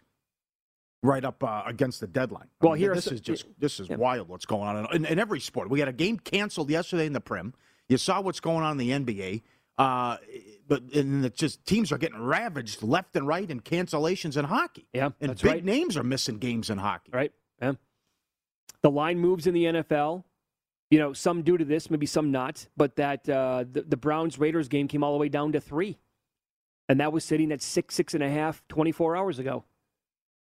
right 1.03 1.25
up 1.25 1.43
uh, 1.43 1.63
against 1.65 2.01
the 2.01 2.07
deadline. 2.07 2.49
Well, 2.61 2.73
I 2.73 2.75
mean, 2.75 2.83
here 2.83 2.95
this 2.95 3.07
is 3.07 3.21
just 3.21 3.47
this 3.59 3.81
is 3.81 3.89
yeah. 3.89 3.97
wild. 3.97 4.29
What's 4.29 4.47
going 4.47 4.69
on 4.69 4.95
in, 4.95 5.05
in, 5.07 5.19
every 5.19 5.41
sport? 5.41 5.71
We 5.71 5.79
had 5.79 5.89
a 5.89 5.93
game 5.93 6.19
canceled 6.19 6.71
yesterday 6.71 7.07
in 7.07 7.13
the 7.13 7.21
Prem. 7.21 7.55
You 7.89 7.97
saw 7.97 8.21
what's 8.21 8.41
going 8.41 8.65
on 8.65 8.79
in 8.81 9.05
the 9.05 9.15
NBA. 9.15 9.43
Uh, 9.79 10.17
but 10.69 10.83
and 10.95 11.25
it's 11.25 11.39
just 11.39 11.65
teams 11.67 11.93
are 11.93 11.99
getting 11.99 12.21
ravaged 12.21 12.83
left 12.83 13.17
and 13.17 13.27
right 13.27 13.49
in 13.49 13.61
cancellations 13.61 14.37
in 14.37 14.45
hockey. 14.45 14.87
Yeah, 14.93 15.11
and 15.21 15.37
big 15.37 15.45
right. 15.45 15.65
names 15.65 15.97
are 15.97 16.03
missing 16.03 16.39
games 16.39 16.71
in 16.71 16.79
hockey. 16.79 17.11
Right. 17.13 17.33
Yeah. 17.61 17.73
The 18.83 18.91
line 18.91 19.19
moves 19.19 19.47
in 19.47 19.55
the 19.55 19.65
NFL. 19.65 20.25
You 20.91 21.01
know, 21.01 21.13
some 21.13 21.43
due 21.43 21.57
to 21.59 21.65
this, 21.65 21.91
maybe 21.91 22.07
some 22.07 22.31
not. 22.31 22.67
But 22.77 22.97
that 22.97 23.29
uh, 23.29 23.65
the, 23.71 23.83
the 23.83 23.97
Browns 23.97 24.39
Raiders 24.39 24.69
game 24.69 24.87
came 24.89 25.03
all 25.03 25.13
the 25.13 25.19
way 25.19 25.29
down 25.29 25.53
to 25.53 25.61
three, 25.61 25.99
and 26.89 27.01
that 27.01 27.13
was 27.13 27.25
sitting 27.25 27.51
at 27.53 27.63
six, 27.63 27.95
six 27.95 28.15
and 28.15 28.23
a 28.23 28.31
half, 28.31 28.63
24 28.69 29.17
hours 29.17 29.39
ago. 29.39 29.65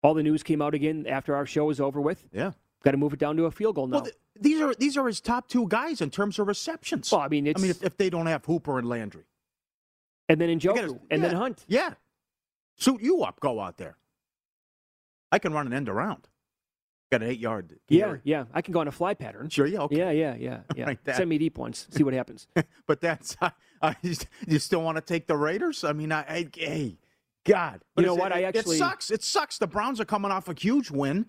All 0.01 0.13
the 0.13 0.23
news 0.23 0.43
came 0.43 0.61
out 0.61 0.73
again 0.73 1.05
after 1.07 1.35
our 1.35 1.45
show 1.45 1.65
was 1.65 1.81
over 1.81 1.99
with. 1.99 2.25
Yeah. 2.31 2.51
Got 2.83 2.91
to 2.91 2.97
move 2.97 3.11
it 3.11 3.19
down 3.19 3.35
to 3.35 3.45
a 3.45 3.51
field 3.51 3.75
goal 3.75 3.87
now. 3.87 3.97
Well, 3.97 4.03
th- 4.05 4.15
these 4.39 4.61
are 4.61 4.73
these 4.73 4.97
are 4.97 5.05
his 5.05 5.19
top 5.19 5.49
two 5.49 5.67
guys 5.67 5.99
in 5.99 6.09
terms 6.09 6.39
of 6.39 6.47
receptions. 6.47 7.11
Well, 7.11 7.21
I 7.21 7.27
mean, 7.27 7.47
I 7.53 7.59
mean, 7.59 7.71
if, 7.71 7.83
if 7.83 7.97
they 7.97 8.09
don't 8.09 8.27
have 8.27 8.45
Hooper 8.45 8.79
and 8.79 8.87
Landry, 8.87 9.25
and 10.29 10.39
then 10.39 10.59
Njoku, 10.59 10.75
gotta, 10.75 10.99
and 11.09 11.21
yeah, 11.21 11.27
then 11.27 11.35
Hunt. 11.35 11.65
Yeah. 11.67 11.93
Suit 12.77 13.01
you 13.01 13.23
up. 13.23 13.39
Go 13.39 13.59
out 13.59 13.77
there. 13.77 13.97
I 15.31 15.39
can 15.39 15.51
run 15.51 15.67
an 15.67 15.73
end 15.73 15.89
around. 15.89 16.27
Got 17.11 17.23
an 17.23 17.29
eight 17.29 17.39
yard. 17.39 17.79
Yeah, 17.89 18.17
yeah. 18.23 18.45
I 18.53 18.61
can 18.61 18.71
go 18.71 18.81
on 18.81 18.87
a 18.87 18.91
fly 18.91 19.15
pattern. 19.15 19.49
Sure, 19.49 19.65
yeah. 19.65 19.79
Okay. 19.79 19.97
Yeah, 19.97 20.11
yeah, 20.11 20.35
yeah. 20.37 20.59
yeah. 20.75 20.85
like 20.85 20.99
Send 21.11 21.27
me 21.27 21.39
deep 21.39 21.57
ones. 21.57 21.87
See 21.89 22.03
what 22.03 22.13
happens. 22.13 22.47
but 22.87 23.01
that's, 23.01 23.35
uh, 23.41 23.93
you 24.47 24.59
still 24.59 24.83
want 24.83 24.97
to 24.97 25.01
take 25.01 25.25
the 25.25 25.35
Raiders? 25.35 25.83
I 25.83 25.93
mean, 25.93 26.11
I, 26.11 26.21
I 26.21 26.49
hey, 26.53 26.97
God. 27.45 27.81
But 27.95 28.03
you 28.03 28.07
know 28.07 28.15
what? 28.15 28.31
I 28.31 28.43
actually. 28.43 28.75
It 28.75 28.79
sucks. 28.79 29.09
It 29.09 29.23
sucks. 29.23 29.57
The 29.57 29.67
Browns 29.67 29.99
are 29.99 30.05
coming 30.05 30.31
off 30.31 30.47
a 30.47 30.53
huge 30.53 30.91
win. 30.91 31.25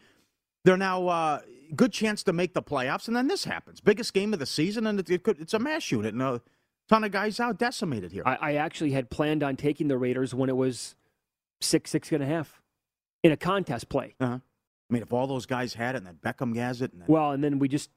They're 0.64 0.76
now 0.76 1.08
uh, 1.08 1.40
good 1.74 1.92
chance 1.92 2.22
to 2.24 2.34
make 2.34 2.52
the 2.52 2.62
playoffs, 2.62 3.08
and 3.08 3.16
then 3.16 3.28
this 3.28 3.44
happens. 3.44 3.80
Biggest 3.80 4.12
game 4.12 4.34
of 4.34 4.38
the 4.38 4.46
season, 4.46 4.86
and 4.86 5.00
it, 5.00 5.08
it 5.08 5.22
could, 5.22 5.40
it's 5.40 5.54
a 5.54 5.58
mass 5.58 5.90
unit. 5.90 6.12
And, 6.12 6.22
uh, 6.22 6.38
ton 6.90 7.04
of 7.04 7.12
guys 7.12 7.38
out 7.38 7.56
decimated 7.56 8.10
here. 8.10 8.24
I, 8.26 8.34
I, 8.34 8.54
actually 8.54 8.90
had 8.90 9.10
planned 9.10 9.44
on 9.44 9.56
taking 9.56 9.86
the 9.86 9.96
Raiders 9.96 10.34
when 10.34 10.48
it 10.48 10.56
was 10.56 10.96
six, 11.60 11.90
six 11.90 12.10
and 12.10 12.22
a 12.22 12.26
half 12.26 12.60
in 13.22 13.30
a 13.30 13.36
contest 13.36 13.88
play. 13.88 14.14
Uh-huh. 14.20 14.34
I 14.34 14.92
mean, 14.92 15.02
if 15.02 15.12
all 15.12 15.28
those 15.28 15.46
guys 15.46 15.74
had 15.74 15.94
it, 15.94 15.98
and 15.98 16.06
then 16.06 16.18
Beckham 16.20 16.56
has 16.56 16.82
it, 16.82 16.92
and 16.92 17.02
then... 17.02 17.08
well, 17.08 17.30
and 17.30 17.44
then 17.44 17.60
we 17.60 17.68
just 17.68 17.90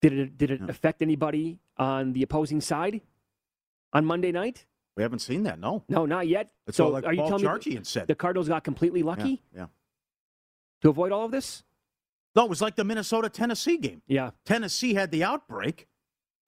did 0.00 0.14
it. 0.14 0.38
Did 0.38 0.50
it 0.50 0.62
affect 0.68 1.02
anybody 1.02 1.58
on 1.76 2.14
the 2.14 2.22
opposing 2.22 2.62
side 2.62 3.02
on 3.92 4.06
Monday 4.06 4.32
night? 4.32 4.64
We 4.96 5.02
haven't 5.02 5.18
seen 5.18 5.42
that. 5.42 5.58
No. 5.58 5.84
No, 5.88 6.06
not 6.06 6.26
yet. 6.26 6.52
It's 6.66 6.78
so 6.78 6.86
all 6.86 6.90
like 6.92 7.04
are 7.04 7.12
you 7.12 7.20
Paul 7.20 7.38
telling 7.38 7.60
me 7.66 7.80
said. 7.82 8.06
the 8.06 8.14
Cardinals 8.14 8.48
got 8.48 8.64
completely 8.64 9.00
Yeah, 9.00 9.06
lucky 9.06 9.42
Yeah. 9.54 9.66
to 10.82 10.88
avoid 10.88 11.12
all 11.12 11.26
of 11.26 11.32
this? 11.32 11.64
No, 12.34 12.44
it 12.44 12.48
was 12.48 12.62
like 12.62 12.76
the 12.76 12.84
Minnesota 12.84 13.28
Tennessee 13.28 13.76
game. 13.76 14.02
Yeah. 14.06 14.30
Tennessee 14.44 14.94
had 14.94 15.10
the 15.10 15.22
outbreak, 15.22 15.88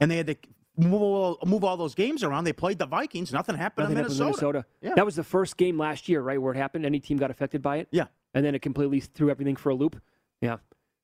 and 0.00 0.10
they 0.10 0.16
had 0.16 0.26
to 0.26 0.36
move 0.76 1.00
all, 1.02 1.38
move 1.44 1.64
all 1.64 1.76
those 1.76 1.94
games 1.94 2.22
around. 2.22 2.44
They 2.44 2.52
played 2.52 2.78
the 2.78 2.86
Vikings. 2.86 3.32
Nothing 3.32 3.56
happened 3.56 3.84
Nothing 3.84 3.96
in 3.98 4.02
Minnesota. 4.04 4.22
in 4.24 4.26
Minnesota. 4.30 4.64
Yeah. 4.82 4.94
That 4.94 5.04
was 5.06 5.16
the 5.16 5.24
first 5.24 5.56
game 5.56 5.78
last 5.78 6.08
year, 6.08 6.20
right, 6.20 6.40
where 6.40 6.52
it 6.52 6.56
happened. 6.56 6.84
Any 6.86 7.00
team 7.00 7.16
got 7.16 7.30
affected 7.30 7.62
by 7.62 7.78
it. 7.78 7.88
Yeah. 7.90 8.06
And 8.34 8.44
then 8.44 8.54
it 8.54 8.60
completely 8.62 9.00
threw 9.00 9.30
everything 9.30 9.56
for 9.56 9.70
a 9.70 9.74
loop. 9.74 10.00
Yeah. 10.40 10.58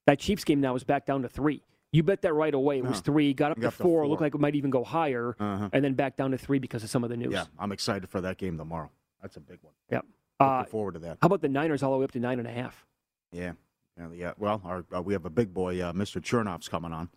That 0.07 0.19
Chiefs 0.19 0.45
game 0.45 0.61
now 0.61 0.75
is 0.75 0.85
back 0.85 1.07
down 1.07 1.23
to 1.23 1.29
three. 1.29 1.63
You 1.93 2.03
bet 2.03 2.23
that 2.23 2.33
right 2.35 2.53
away. 2.55 2.79
It 2.79 2.83
was 2.85 2.93
Uh-huh. 2.93 3.01
three, 3.05 3.35
got 3.35 3.53
up 3.53 3.61
Got 3.61 3.71
to 3.71 3.77
four, 3.77 4.03
four. 4.03 4.09
looked 4.09 4.23
like 4.23 4.35
it 4.35 4.41
might 4.41 4.55
even 4.55 4.71
go 4.71 4.83
higher, 4.85 5.37
Uh-huh. 5.39 5.69
and 5.73 5.85
then 5.85 5.95
back 5.95 6.17
down 6.17 6.31
to 6.33 6.39
three 6.39 6.59
because 6.59 6.83
of 6.83 6.91
some 6.91 7.05
of 7.05 7.11
the 7.11 7.17
news. 7.17 7.33
Yeah, 7.33 7.45
I'm 7.59 7.71
excited 7.73 8.09
for 8.09 8.21
that 8.23 8.37
game 8.39 8.57
tomorrow. 8.59 8.91
That's 9.21 9.37
a 9.37 9.41
big 9.41 9.59
one. 9.63 9.75
Yep. 9.91 10.05
Looking 10.41 10.55
Uh, 10.55 10.65
forward 10.65 10.93
to 10.95 10.99
that. 11.01 11.19
how 11.23 11.27
about 11.27 11.41
the 11.43 11.49
Niners 11.49 11.83
all 11.83 11.93
the 11.93 11.99
way 11.99 12.05
up 12.05 12.11
to 12.13 12.19
nine 12.21 12.39
and 12.39 12.49
a 12.49 12.51
half? 12.53 12.87
Yeah. 13.31 13.53
Yeah. 13.99 14.09
yeah. 14.15 14.33
Well, 14.39 14.61
our, 14.65 14.85
uh, 14.95 15.03
we 15.03 15.13
have 15.13 15.25
a 15.27 15.31
big 15.31 15.53
boy, 15.55 15.81
uh, 15.81 15.93
Mr. 15.93 16.21
Chernoff's 16.21 16.69
coming 16.69 16.93
on. 16.93 17.11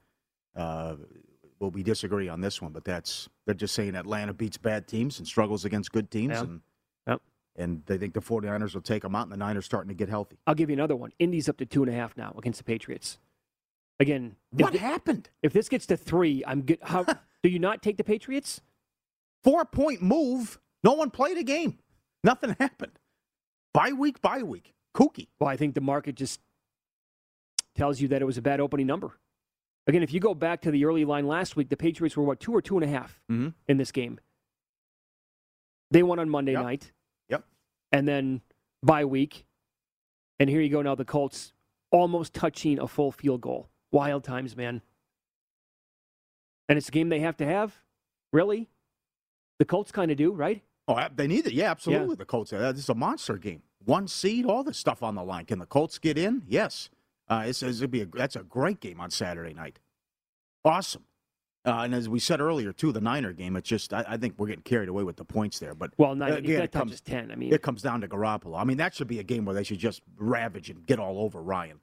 Well, 1.60 1.72
we 1.72 1.84
disagree 1.84 2.28
on 2.28 2.42
this 2.42 2.62
one, 2.62 2.72
but 2.72 2.84
that's 2.84 3.30
they're 3.46 3.56
just 3.56 3.74
saying 3.76 3.96
Atlanta 3.96 4.34
beats 4.34 4.58
bad 4.58 4.88
teams 4.88 5.20
and 5.20 5.28
struggles 5.28 5.66
against 5.66 5.92
good 5.92 6.12
teams, 6.12 6.34
Yeah. 6.34 6.42
and 6.42 6.62
Yep. 7.08 7.22
and 7.56 7.86
they 7.86 7.98
think 7.98 8.14
the 8.14 8.22
49ers 8.22 8.74
will 8.74 8.82
take 8.82 9.04
them 9.04 9.16
out, 9.16 9.24
and 9.24 9.32
the 9.32 9.38
Niners 9.38 9.66
starting 9.66 9.88
to 9.90 9.94
get 9.96 10.10
healthy. 10.10 10.38
I'll 10.48 10.56
give 10.56 10.70
you 10.70 10.74
another 10.74 10.96
one. 10.96 11.12
Indy's 11.20 11.48
up 11.48 11.58
to 11.58 11.66
two 11.66 11.84
and 11.84 11.92
a 11.92 11.96
half 11.96 12.18
now 12.18 12.34
against 12.38 12.58
the 12.58 12.64
Patriots. 12.66 13.20
Again, 14.00 14.36
What 14.52 14.74
happened? 14.74 15.30
If 15.42 15.54
this 15.54 15.70
gets 15.70 15.86
to 15.88 15.96
three, 15.96 16.44
I'm 16.46 16.64
good. 16.64 16.80
How 16.82 17.04
do 17.44 17.50
you 17.50 17.60
not 17.60 17.82
take 17.82 17.96
the 17.98 18.04
Patriots? 18.04 18.60
Four 19.44 19.64
point 19.64 20.02
move. 20.02 20.60
No 20.84 20.94
one 20.94 21.10
played 21.12 21.38
a 21.38 21.44
game. 21.44 21.80
Nothing 22.24 22.56
happened. 22.60 23.00
Bye 23.74 23.94
week, 23.94 24.22
bye 24.22 24.44
week. 24.44 24.74
Kooky. 24.94 25.28
Well, 25.40 25.48
I 25.50 25.56
think 25.56 25.76
the 25.76 25.82
market 25.82 26.16
just 26.16 26.42
tells 27.76 28.00
you 28.02 28.08
that 28.10 28.22
it 28.22 28.26
was 28.26 28.38
a 28.38 28.42
bad 28.42 28.60
opening 28.60 28.88
number. 28.88 29.18
Again, 29.88 30.02
if 30.04 30.12
you 30.14 30.20
go 30.20 30.34
back 30.34 30.62
to 30.62 30.72
the 30.72 30.86
early 30.86 31.06
line 31.06 31.28
last 31.28 31.56
week, 31.56 31.70
the 31.70 31.78
Patriots 31.78 32.18
were 32.18 32.24
what 32.24 32.40
two 32.40 32.54
or 32.54 32.62
two 32.62 32.76
and 32.78 32.84
a 32.84 32.88
half 32.88 33.22
Mm-hmm. 33.32 33.50
in 33.68 33.78
this 33.78 33.92
game. 33.92 34.20
They 35.92 36.02
won 36.04 36.20
on 36.20 36.30
Monday 36.30 36.54
Yep. 36.54 36.64
night. 36.64 36.92
Yep. 37.30 37.44
And 37.92 38.08
then 38.08 38.42
bye 38.82 39.06
week, 39.06 39.46
and 40.40 40.50
here 40.50 40.62
you 40.62 40.70
go 40.70 40.82
now. 40.82 40.96
The 40.96 41.06
Colts 41.06 41.54
almost 41.92 42.34
touching 42.34 42.80
a 42.80 42.88
full 42.88 43.12
field 43.12 43.42
goal. 43.42 43.70
Wild 43.92 44.24
times, 44.24 44.58
man. 44.58 44.82
And 46.68 46.78
it's 46.78 46.90
a 46.90 46.92
game 46.92 47.10
they 47.10 47.20
have 47.20 47.38
to 47.38 47.46
have. 47.46 47.76
Really, 48.34 48.68
the 49.60 49.66
Colts 49.66 49.92
kind 49.92 50.10
of 50.12 50.18
do, 50.18 50.32
right? 50.34 50.64
Oh, 50.88 51.00
they 51.16 51.28
need 51.28 51.46
it. 51.48 51.54
Yeah, 51.54 51.72
absolutely. 51.72 52.16
The 52.16 52.26
Colts. 52.26 52.52
This 52.52 52.78
is 52.80 52.90
a 52.90 52.96
monster 52.96 53.38
game. 53.38 53.62
One 53.86 54.08
seed, 54.08 54.46
all 54.46 54.64
this 54.64 54.78
stuff 54.78 55.04
on 55.04 55.14
the 55.16 55.24
line. 55.24 55.46
Can 55.46 55.60
the 55.60 55.66
Colts 55.68 56.00
get 56.00 56.18
in? 56.18 56.42
Yes. 56.48 56.90
Uh, 57.28 57.44
it's, 57.48 57.64
it's, 57.64 57.78
it'd 57.80 57.92
be 57.92 58.02
a, 58.02 58.06
that's 58.06 58.36
a 58.36 58.44
great 58.44 58.80
game 58.80 59.00
on 59.02 59.10
Saturday 59.10 59.54
night. 59.54 59.80
Awesome. 60.64 61.04
Uh, 61.66 61.82
and 61.84 61.96
as 61.96 62.08
we 62.08 62.20
said 62.20 62.40
earlier, 62.42 62.72
too, 62.72 62.92
the 62.92 63.02
Niner 63.02 63.34
game. 63.34 63.56
It's 63.56 63.68
just 63.68 63.92
I, 63.92 64.06
I 64.08 64.18
think 64.18 64.36
we're 64.38 64.48
getting 64.48 64.62
carried 64.62 64.88
away 64.90 65.04
with 65.04 65.16
the 65.16 65.26
points 65.26 65.58
there. 65.58 65.74
But 65.74 65.92
Well, 65.98 66.12
uh, 66.22 66.28
again, 66.28 66.62
it 66.62 66.72
comes 66.72 67.02
ten, 67.02 67.32
I 67.32 67.36
mean, 67.36 67.52
it 67.52 67.64
comes 67.64 67.82
down 67.82 68.02
to 68.02 68.08
Garoppolo. 68.08 68.60
I 68.60 68.64
mean, 68.66 68.78
that 68.78 68.94
should 68.94 69.08
be 69.08 69.18
a 69.20 69.24
game 69.24 69.46
where 69.46 69.56
they 69.56 69.64
should 69.64 69.80
just 69.80 70.02
ravage 70.18 70.70
and 70.70 70.86
get 70.86 71.00
all 71.00 71.20
over 71.20 71.42
Ryan 71.42 71.80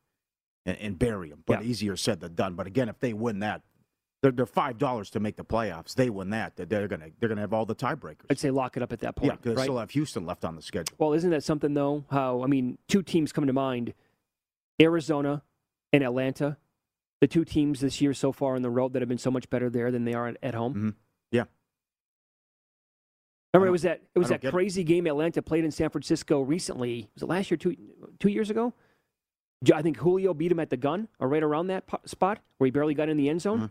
and, 0.65 0.77
and 0.79 0.99
bury 0.99 1.31
him. 1.31 1.43
But 1.45 1.63
Yeah. 1.65 1.69
easier 1.69 1.97
said 1.97 2.21
than 2.21 2.35
done. 2.37 2.55
But 2.55 2.69
again, 2.69 2.89
if 2.89 3.01
they 3.01 3.13
win 3.13 3.41
that, 3.41 3.63
they're, 4.23 4.31
they're 4.31 4.47
five 4.47 4.79
dollars 4.79 5.11
to 5.11 5.21
make 5.21 5.35
the 5.35 5.45
playoffs. 5.45 5.95
They 5.97 6.09
win 6.11 6.31
that, 6.31 6.55
they're- 6.55 6.67
they're 6.67 6.87
gonna 6.87 7.09
they're 7.19 7.29
gonna 7.29 7.41
have 7.41 7.53
all 7.53 7.67
the 7.67 7.75
tiebreakers. 7.75 8.27
I'd 8.31 8.39
say 8.39 8.53
lock 8.53 8.77
it 8.77 8.85
up 8.85 8.93
at 8.93 9.01
that 9.01 9.17
point. 9.17 9.33
yeah, 9.33 9.37
point. 9.37 9.57
they 9.57 9.63
still 9.65 9.79
have 9.79 9.91
Houston 9.91 10.25
left 10.25 10.45
on 10.45 10.55
the 10.55 10.63
schedule. 10.63 10.95
Well, 10.99 11.13
isn't 11.13 11.31
that 11.31 11.43
something 11.43 11.75
though? 11.75 12.05
How 12.09 12.45
I 12.45 12.47
mean, 12.47 12.79
two 12.87 13.03
teams 13.03 13.33
come 13.33 13.49
to 13.49 13.53
mind: 13.53 13.95
Arizona 14.81 15.43
and 15.93 16.03
Atlanta. 16.03 16.57
The 17.21 17.29
two 17.29 17.45
teams 17.45 17.81
this 17.81 18.01
year 18.01 18.15
so 18.15 18.33
far 18.33 18.57
on 18.57 18.63
the 18.63 18.71
road 18.71 18.95
that 18.95 19.03
have 19.03 19.09
been 19.09 19.19
so 19.19 19.31
much 19.31 19.49
better 19.49 19.71
there 19.71 19.91
than 19.93 20.05
they 20.05 20.15
are 20.15 20.35
at, 20.43 20.55
home. 20.55 20.75
Mhm. 20.75 20.95
Yeah. 21.31 21.45
Remember, 23.55 23.69
it 23.69 23.71
was 23.71 23.83
that 23.83 24.03
it 24.15 24.19
was 24.19 24.29
that 24.31 24.41
get 24.41 24.49
it. 24.49 24.53
crazy 24.53 24.83
game 24.83 25.07
Atlanta 25.07 25.43
played 25.43 25.65
in 25.65 25.71
San 25.71 25.91
Francisco 25.91 26.41
recently. 26.41 27.11
Was 27.15 27.23
it 27.23 27.29
last 27.29 27.51
year? 27.51 27.59
Two 27.59 27.77
two 28.19 28.29
years 28.31 28.51
ago? 28.51 28.73
I 29.73 29.83
think 29.83 29.99
Julio 29.99 30.35
beat 30.35 30.51
him 30.51 30.59
at 30.59 30.71
the 30.71 30.77
gun 30.77 31.07
or 31.21 31.29
right 31.29 31.43
around 31.43 31.69
that 31.69 31.87
po- 31.87 32.01
spot 32.07 32.41
where 32.59 32.67
he 32.67 32.73
barely 32.73 32.95
got 32.95 33.09
in 33.09 33.17
the 33.17 33.29
end 33.29 33.41
zone. 33.43 33.61
Mhm. 33.61 33.71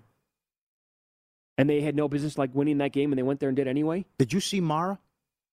And 1.58 1.70
they 1.70 1.82
had 1.82 1.96
no 1.96 2.08
business 2.08 2.38
like 2.38 2.56
winning 2.56 2.78
that 2.78 2.94
game, 2.94 3.12
and 3.12 3.20
they 3.20 3.24
went 3.24 3.40
there 3.42 3.50
and 3.50 3.56
did 3.58 3.68
anyway. 3.68 4.06
Did 4.18 4.32
you 4.32 4.40
see 4.40 4.62
Mara, 4.62 5.00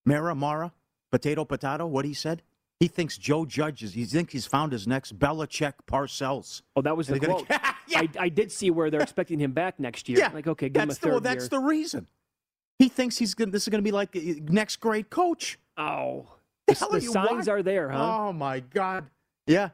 Mara, 0.05 0.35
Mara, 0.37 0.73
potato, 1.11 1.45
potato? 1.45 1.87
What 1.87 2.05
he 2.05 2.15
said? 2.15 2.43
He 2.81 2.87
thinks 2.87 3.19
Joe 3.19 3.45
Judge 3.45 3.83
is. 3.83 3.93
He 3.95 4.05
thinks 4.05 4.33
he's 4.33 4.47
found 4.47 4.71
his 4.73 4.87
next 4.87 5.19
Belichick 5.19 5.73
Parcells. 5.89 6.63
Oh, 6.77 6.83
that 6.83 6.97
was 6.97 7.09
the 7.09 7.19
They're 7.19 7.29
gonna- 7.29 7.45
quote. 7.45 7.61
I, 7.97 8.09
I 8.19 8.29
did 8.29 8.53
see 8.53 8.71
where 8.71 8.91
they're 8.91 9.01
expecting 9.01 9.41
him 9.41 9.53
back 9.53 9.81
next 9.81 10.09
year. 10.09 10.19
Yeah, 10.19 10.31
like 10.33 10.47
okay, 10.47 10.69
give 10.69 10.83
him 10.83 10.89
a 10.89 10.93
that's 10.93 10.99
third 11.01 11.09
the 11.09 11.13
well, 11.15 11.21
that's 11.21 11.45
year. 11.45 11.49
the 11.49 11.59
reason. 11.61 12.07
He 12.79 12.89
thinks 12.89 13.17
he's 13.19 13.35
gonna, 13.35 13.51
this 13.51 13.63
is 13.63 13.69
going 13.71 13.83
to 13.83 13.85
be 13.85 13.91
like 13.91 14.13
the 14.13 14.41
next 14.49 14.77
great 14.77 15.11
coach. 15.11 15.59
Oh, 15.77 16.27
The 16.69 16.75
the, 16.93 17.01
signs 17.01 17.47
wa- 17.49 17.55
are 17.55 17.63
there, 17.63 17.89
huh? 17.91 18.27
Oh 18.29 18.33
my 18.33 18.61
God! 18.61 19.07
Yeah, 19.49 19.71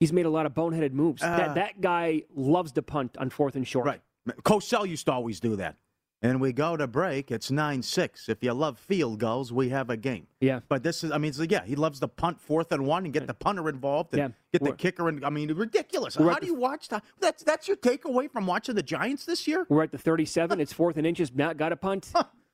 He's 0.00 0.12
made 0.12 0.26
a 0.26 0.30
lot 0.30 0.46
of 0.46 0.52
boneheaded 0.54 0.92
moves. 0.92 1.22
Uh, 1.22 1.36
that 1.36 1.54
that 1.56 1.80
guy 1.80 2.22
loves 2.34 2.72
to 2.72 2.82
punt 2.82 3.16
on 3.18 3.28
fourth 3.30 3.56
and 3.56 3.66
short. 3.66 3.84
right. 3.86 4.00
Cosell 4.42 4.88
used 4.88 5.06
to 5.06 5.12
always 5.12 5.40
do 5.40 5.56
that. 5.56 5.76
And 6.22 6.40
we 6.40 6.52
go 6.52 6.76
to 6.78 6.86
break. 6.86 7.30
It's 7.30 7.50
nine 7.50 7.82
six. 7.82 8.28
If 8.28 8.42
you 8.42 8.52
love 8.54 8.78
field 8.78 9.18
goals, 9.20 9.52
we 9.52 9.68
have 9.68 9.90
a 9.90 9.96
game. 9.98 10.26
Yeah. 10.40 10.60
But 10.68 10.82
this 10.82 11.04
is, 11.04 11.12
I 11.12 11.18
mean, 11.18 11.32
yeah, 11.50 11.62
he 11.64 11.76
loves 11.76 12.00
the 12.00 12.08
punt 12.08 12.40
fourth 12.40 12.72
and 12.72 12.86
one 12.86 13.04
and 13.04 13.12
get 13.12 13.26
the 13.26 13.34
punter 13.34 13.68
involved 13.68 14.14
and 14.14 14.18
Yeah. 14.20 14.28
get 14.52 14.60
the 14.60 14.70
We're- 14.70 14.76
kicker. 14.78 15.08
And 15.08 15.24
I 15.24 15.30
mean, 15.30 15.52
ridiculous. 15.52 16.14
How 16.16 16.30
at 16.30 16.40
do 16.40 16.46
you 16.46 16.54
watch 16.54 16.88
that? 16.88 17.04
That's 17.20 17.42
that's 17.44 17.68
your 17.68 17.76
takeaway 17.76 18.30
from 18.30 18.46
watching 18.46 18.74
the 18.74 18.82
Giants 18.82 19.26
this 19.26 19.46
year. 19.46 19.66
We're 19.68 19.82
at 19.82 19.92
the 19.92 19.98
37. 19.98 20.58
it's 20.58 20.72
fourth 20.72 20.96
and 20.96 21.06
inches. 21.06 21.34
Not 21.34 21.58
got 21.58 21.72
a 21.72 21.76
punt. 21.76 22.10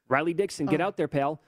Riley 0.09 0.35
Dixon, 0.35 0.66
get 0.66 0.81
out 0.81 0.97
there, 0.97 1.09
pal. 1.09 1.40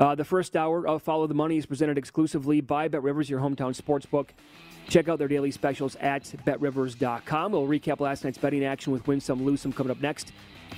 Uh, 0.00 0.14
the 0.14 0.24
first 0.24 0.56
hour 0.56 0.86
of 0.88 1.02
Follow 1.02 1.26
the 1.26 1.34
Money 1.34 1.56
is 1.58 1.66
presented 1.66 1.98
exclusively 1.98 2.60
by 2.60 2.88
Bet 2.88 3.02
Rivers, 3.02 3.30
your 3.30 3.38
hometown 3.40 3.74
sports 3.74 4.06
book. 4.06 4.32
Check 4.88 5.08
out 5.08 5.18
their 5.18 5.28
daily 5.28 5.50
specials 5.50 5.94
at 5.96 6.24
betrivers.com. 6.44 7.52
We'll 7.52 7.66
recap 7.68 8.00
last 8.00 8.24
night's 8.24 8.38
betting 8.38 8.64
action 8.64 8.92
with 8.92 9.06
Win 9.06 9.20
Some, 9.20 9.44
Lose 9.44 9.60
Some 9.60 9.72
coming 9.72 9.90
up 9.90 10.00
next. 10.00 10.32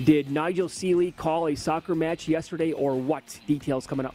Did 0.05 0.31
Nigel 0.31 0.69
Seeley 0.69 1.13
call 1.13 1.49
a 1.49 1.55
soccer 1.55 1.95
match 1.95 2.27
yesterday 2.27 2.73
or 2.73 2.97
what? 2.97 3.39
Details 3.47 3.87
coming 3.87 4.07
up. 4.07 4.15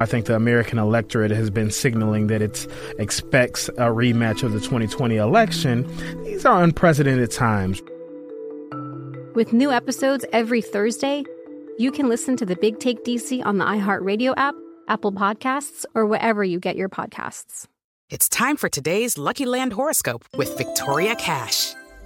I 0.00 0.06
think 0.06 0.26
the 0.26 0.34
American 0.34 0.78
electorate 0.78 1.30
has 1.30 1.50
been 1.50 1.70
signaling 1.70 2.26
that 2.26 2.42
it 2.42 2.66
expects 2.98 3.68
a 3.68 3.90
rematch 3.90 4.42
of 4.42 4.52
the 4.52 4.60
2020 4.60 5.16
election. 5.16 5.86
These 6.24 6.44
are 6.44 6.62
unprecedented 6.62 7.30
times. 7.30 7.82
With 9.34 9.52
new 9.52 9.70
episodes 9.70 10.24
every 10.32 10.62
Thursday, 10.62 11.24
you 11.78 11.90
can 11.90 12.08
listen 12.08 12.36
to 12.36 12.46
the 12.46 12.56
Big 12.56 12.78
Take 12.78 13.04
DC 13.04 13.44
on 13.44 13.58
the 13.58 13.64
iHeartRadio 13.64 14.34
app, 14.36 14.54
Apple 14.88 15.12
Podcasts, 15.12 15.84
or 15.94 16.06
wherever 16.06 16.44
you 16.44 16.60
get 16.60 16.76
your 16.76 16.88
podcasts. 16.88 17.66
It's 18.10 18.28
time 18.28 18.56
for 18.56 18.68
today's 18.68 19.16
Lucky 19.16 19.46
Land 19.46 19.72
horoscope 19.72 20.24
with 20.36 20.56
Victoria 20.58 21.16
Cash. 21.16 21.74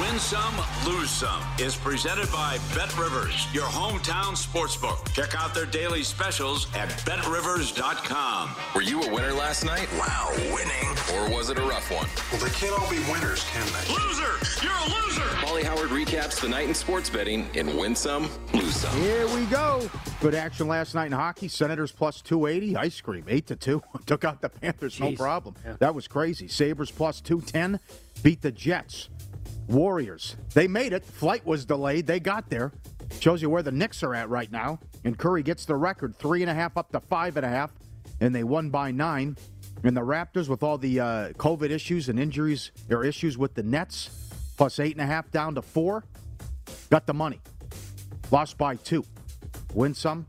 Win 0.00 0.18
Some, 0.18 0.54
Lose 0.86 1.10
Some 1.10 1.42
is 1.58 1.76
presented 1.76 2.32
by 2.32 2.58
Bet 2.74 2.96
Rivers, 2.96 3.46
your 3.52 3.66
hometown 3.66 4.32
sportsbook. 4.34 5.12
Check 5.12 5.34
out 5.34 5.52
their 5.54 5.66
daily 5.66 6.02
specials 6.02 6.66
at 6.74 6.88
betrivers.com. 7.04 8.56
Were 8.74 8.80
you 8.80 9.02
a 9.02 9.12
winner 9.12 9.34
last 9.34 9.62
night? 9.62 9.88
Wow, 9.98 10.30
winning. 10.54 10.96
Or 11.14 11.36
was 11.36 11.50
it 11.50 11.58
a 11.58 11.62
rough 11.62 11.90
one? 11.90 12.08
Well, 12.32 12.40
they 12.40 12.50
can't 12.56 12.72
all 12.80 12.88
be 12.88 12.98
winners, 13.12 13.44
can 13.50 13.66
they? 13.66 13.92
Loser! 13.92 14.64
You're 14.64 14.72
a 14.72 15.04
loser! 15.04 15.20
Pauly 15.44 15.64
Howard 15.64 15.90
recaps 15.90 16.40
the 16.40 16.48
night 16.48 16.66
in 16.66 16.74
sports 16.74 17.10
betting 17.10 17.46
in 17.52 17.76
Win 17.76 17.94
Some, 17.94 18.30
Lose 18.54 18.76
Some. 18.76 18.98
Here 19.00 19.26
we 19.28 19.44
go. 19.46 19.90
Good 20.22 20.34
action 20.34 20.66
last 20.66 20.94
night 20.94 21.06
in 21.06 21.12
hockey. 21.12 21.48
Senators 21.48 21.92
plus 21.92 22.22
280. 22.22 22.74
Ice 22.76 23.00
cream, 23.02 23.24
8 23.28 23.46
to 23.48 23.56
2. 23.56 23.82
Took 24.06 24.24
out 24.24 24.40
the 24.40 24.48
Panthers, 24.48 24.96
Jeez. 24.96 25.10
no 25.10 25.12
problem. 25.16 25.56
Yeah. 25.62 25.76
That 25.78 25.94
was 25.94 26.08
crazy. 26.08 26.48
Sabres 26.48 26.90
plus 26.90 27.20
210. 27.20 27.80
Beat 28.22 28.40
the 28.40 28.50
Jets. 28.50 29.10
Warriors. 29.70 30.36
They 30.52 30.66
made 30.66 30.92
it. 30.92 31.04
Flight 31.04 31.46
was 31.46 31.64
delayed. 31.64 32.06
They 32.06 32.20
got 32.20 32.50
there. 32.50 32.72
Shows 33.20 33.40
you 33.40 33.48
where 33.48 33.62
the 33.62 33.72
Knicks 33.72 34.02
are 34.02 34.14
at 34.14 34.28
right 34.28 34.50
now. 34.50 34.80
And 35.04 35.16
Curry 35.16 35.42
gets 35.42 35.64
the 35.64 35.76
record 35.76 36.16
three 36.16 36.42
and 36.42 36.50
a 36.50 36.54
half 36.54 36.76
up 36.76 36.90
to 36.92 37.00
five 37.00 37.36
and 37.36 37.46
a 37.46 37.48
half. 37.48 37.72
And 38.20 38.34
they 38.34 38.44
won 38.44 38.70
by 38.70 38.90
nine. 38.90 39.36
And 39.82 39.96
the 39.96 40.02
Raptors, 40.02 40.48
with 40.48 40.62
all 40.62 40.76
the 40.76 41.00
uh, 41.00 41.28
COVID 41.30 41.70
issues 41.70 42.08
and 42.08 42.18
injuries 42.18 42.70
or 42.90 43.04
issues 43.04 43.38
with 43.38 43.54
the 43.54 43.62
Nets, 43.62 44.10
plus 44.56 44.78
eight 44.78 44.92
and 44.92 45.00
a 45.00 45.06
half 45.06 45.30
down 45.30 45.54
to 45.54 45.62
four, 45.62 46.04
got 46.90 47.06
the 47.06 47.14
money. 47.14 47.40
Lost 48.30 48.58
by 48.58 48.76
two. 48.76 49.04
Win 49.72 49.94
some. 49.94 50.26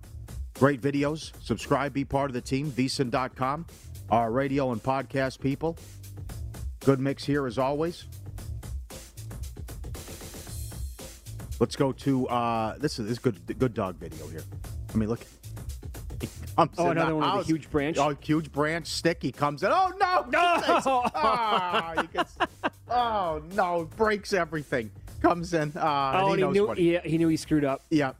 Great 0.54 0.82
videos. 0.82 1.32
Subscribe, 1.44 1.94
be 1.94 2.06
part 2.06 2.30
of 2.30 2.34
the 2.34 2.42
team. 2.42 2.72
VSIN.com. 2.72 3.66
Our 4.10 4.32
radio 4.32 4.72
and 4.72 4.82
podcast 4.82 5.40
people. 5.40 5.78
Good 6.82 7.00
mix 7.00 7.24
here 7.24 7.46
as 7.46 7.58
always. 7.58 8.06
Let's 11.62 11.76
go 11.76 11.92
to 11.92 12.28
uh, 12.28 12.78
this 12.80 12.98
is 12.98 13.06
this 13.06 13.12
is 13.12 13.20
good 13.20 13.60
good 13.60 13.76
dog 13.76 13.98
video 13.98 14.26
here. 14.30 14.42
I 14.92 14.98
mean, 14.98 15.10
look. 15.10 15.20
Oh, 16.58 16.68
another 16.90 17.16
one 17.16 17.38
with 17.38 17.46
a 17.46 17.48
huge 17.48 17.70
branch? 17.70 18.00
Oh, 18.00 18.16
huge 18.20 18.52
branch 18.52 18.88
stick. 18.88 19.20
He 19.22 19.32
comes 19.32 19.62
in. 19.62 19.70
Oh 19.72 19.92
no! 20.00 20.26
No! 20.32 21.04
oh, 21.14 21.94
you 22.02 22.08
can- 22.08 22.26
oh 22.90 23.44
no! 23.54 23.88
Breaks 23.96 24.34
everything. 24.34 24.90
Comes 25.22 25.54
in. 25.54 25.72
Uh, 25.76 26.22
Oh, 26.24 26.30
he 26.30 26.38
he 26.38 26.42
knows 26.42 26.54
knew, 26.56 26.72
he- 26.74 26.94
yeah, 26.94 27.02
he 27.04 27.20
knew 27.20 27.28
he 27.28 27.38
screwed 27.38 27.64
up. 27.64 27.84
yeah. 27.92 28.14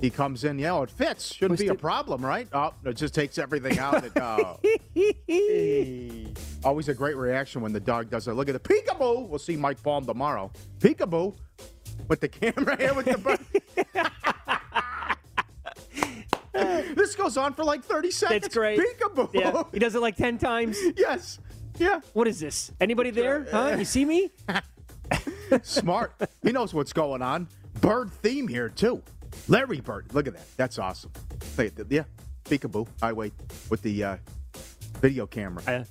He 0.00 0.10
comes 0.10 0.42
in, 0.44 0.58
yeah, 0.60 0.72
oh, 0.74 0.82
it 0.82 0.90
fits. 0.90 1.34
Shouldn't 1.34 1.58
be 1.58 1.68
a 1.68 1.74
problem, 1.74 2.24
right? 2.26 2.48
Oh, 2.52 2.72
it 2.84 2.94
just 2.94 3.14
takes 3.14 3.36
everything 3.38 3.78
out. 3.80 4.04
It, 4.04 4.12
oh. 4.20 4.58
Hey. 4.94 6.32
Always 6.64 6.88
a 6.88 6.94
great 6.94 7.16
reaction 7.16 7.62
when 7.62 7.72
the 7.72 7.80
dog 7.80 8.10
does 8.10 8.26
it. 8.28 8.32
Look 8.32 8.48
at 8.48 8.60
the 8.60 8.60
peekaboo. 8.74 9.28
We'll 9.28 9.38
see 9.40 9.56
Mike 9.56 9.80
Palm 9.82 10.04
tomorrow. 10.04 10.52
Peekaboo 10.78 11.36
with 12.06 12.20
the 12.20 12.28
camera 12.28 12.76
here 12.76 12.94
with 12.94 13.06
the. 13.06 13.18
Bird. 13.18 13.40
This 16.94 17.14
goes 17.14 17.36
on 17.36 17.54
for 17.54 17.62
like 17.62 17.84
30 17.84 18.10
seconds. 18.10 18.42
That's 18.42 18.54
great. 18.54 18.80
Peekaboo. 18.80 19.30
Yeah, 19.32 19.62
he 19.72 19.78
does 19.78 19.94
it 19.94 20.00
like 20.00 20.16
10 20.16 20.38
times. 20.38 20.76
Yes. 20.96 21.38
Yeah. 21.78 22.00
What 22.12 22.26
is 22.26 22.40
this? 22.40 22.72
Anybody 22.80 23.10
there? 23.10 23.46
Huh? 23.50 23.76
You 23.78 23.84
see 23.84 24.04
me? 24.04 24.30
Smart. 25.62 26.12
He 26.42 26.50
knows 26.50 26.74
what's 26.74 26.92
going 26.92 27.22
on. 27.22 27.46
Bird 27.80 28.10
theme 28.10 28.48
here, 28.48 28.68
too. 28.68 29.02
Larry 29.46 29.80
Bird. 29.80 30.12
Look 30.12 30.26
at 30.26 30.34
that. 30.34 30.56
That's 30.56 30.78
awesome. 30.78 31.12
Look 31.56 31.66
at 31.66 31.76
that. 31.76 31.92
Yeah. 31.92 32.04
Peekaboo. 32.44 32.88
Highway 33.00 33.30
with 33.70 33.82
the 33.82 34.02
uh, 34.02 34.16
video 35.00 35.26
camera. 35.26 35.86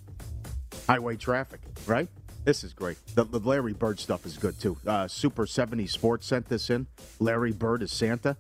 Highway 0.87 1.15
traffic, 1.15 1.61
right? 1.85 2.09
This 2.47 2.63
is 2.63 2.71
great. 2.71 2.95
The, 3.13 3.25
the 3.25 3.41
Larry 3.41 3.73
Bird 3.73 3.99
stuff 3.99 4.25
is 4.25 4.37
good, 4.37 4.57
too. 4.57 4.77
Uh, 4.87 5.05
Super 5.09 5.45
70 5.45 5.85
Sports 5.85 6.25
sent 6.25 6.47
this 6.47 6.69
in. 6.69 6.87
Larry 7.19 7.51
Bird 7.51 7.83
is 7.83 7.91
Santa. 7.91 8.37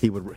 He 0.00 0.08
would. 0.08 0.34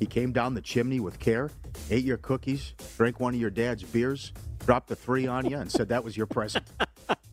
He 0.00 0.06
came 0.06 0.32
down 0.32 0.54
the 0.54 0.60
chimney 0.60 0.98
with 0.98 1.20
care, 1.20 1.48
ate 1.90 2.02
your 2.02 2.16
cookies, 2.16 2.74
drank 2.96 3.20
one 3.20 3.34
of 3.34 3.40
your 3.40 3.50
dad's 3.50 3.84
beers, 3.84 4.32
dropped 4.66 4.90
a 4.90 4.96
three 4.96 5.28
on 5.28 5.48
you, 5.48 5.56
and 5.56 5.70
said 5.70 5.90
that 5.90 6.02
was 6.02 6.16
your 6.16 6.26
present. 6.26 6.66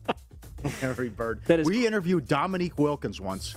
Larry 0.82 1.08
Bird. 1.08 1.40
we 1.64 1.84
interviewed 1.84 2.28
Dominique 2.28 2.78
Wilkins 2.78 3.20
once. 3.20 3.56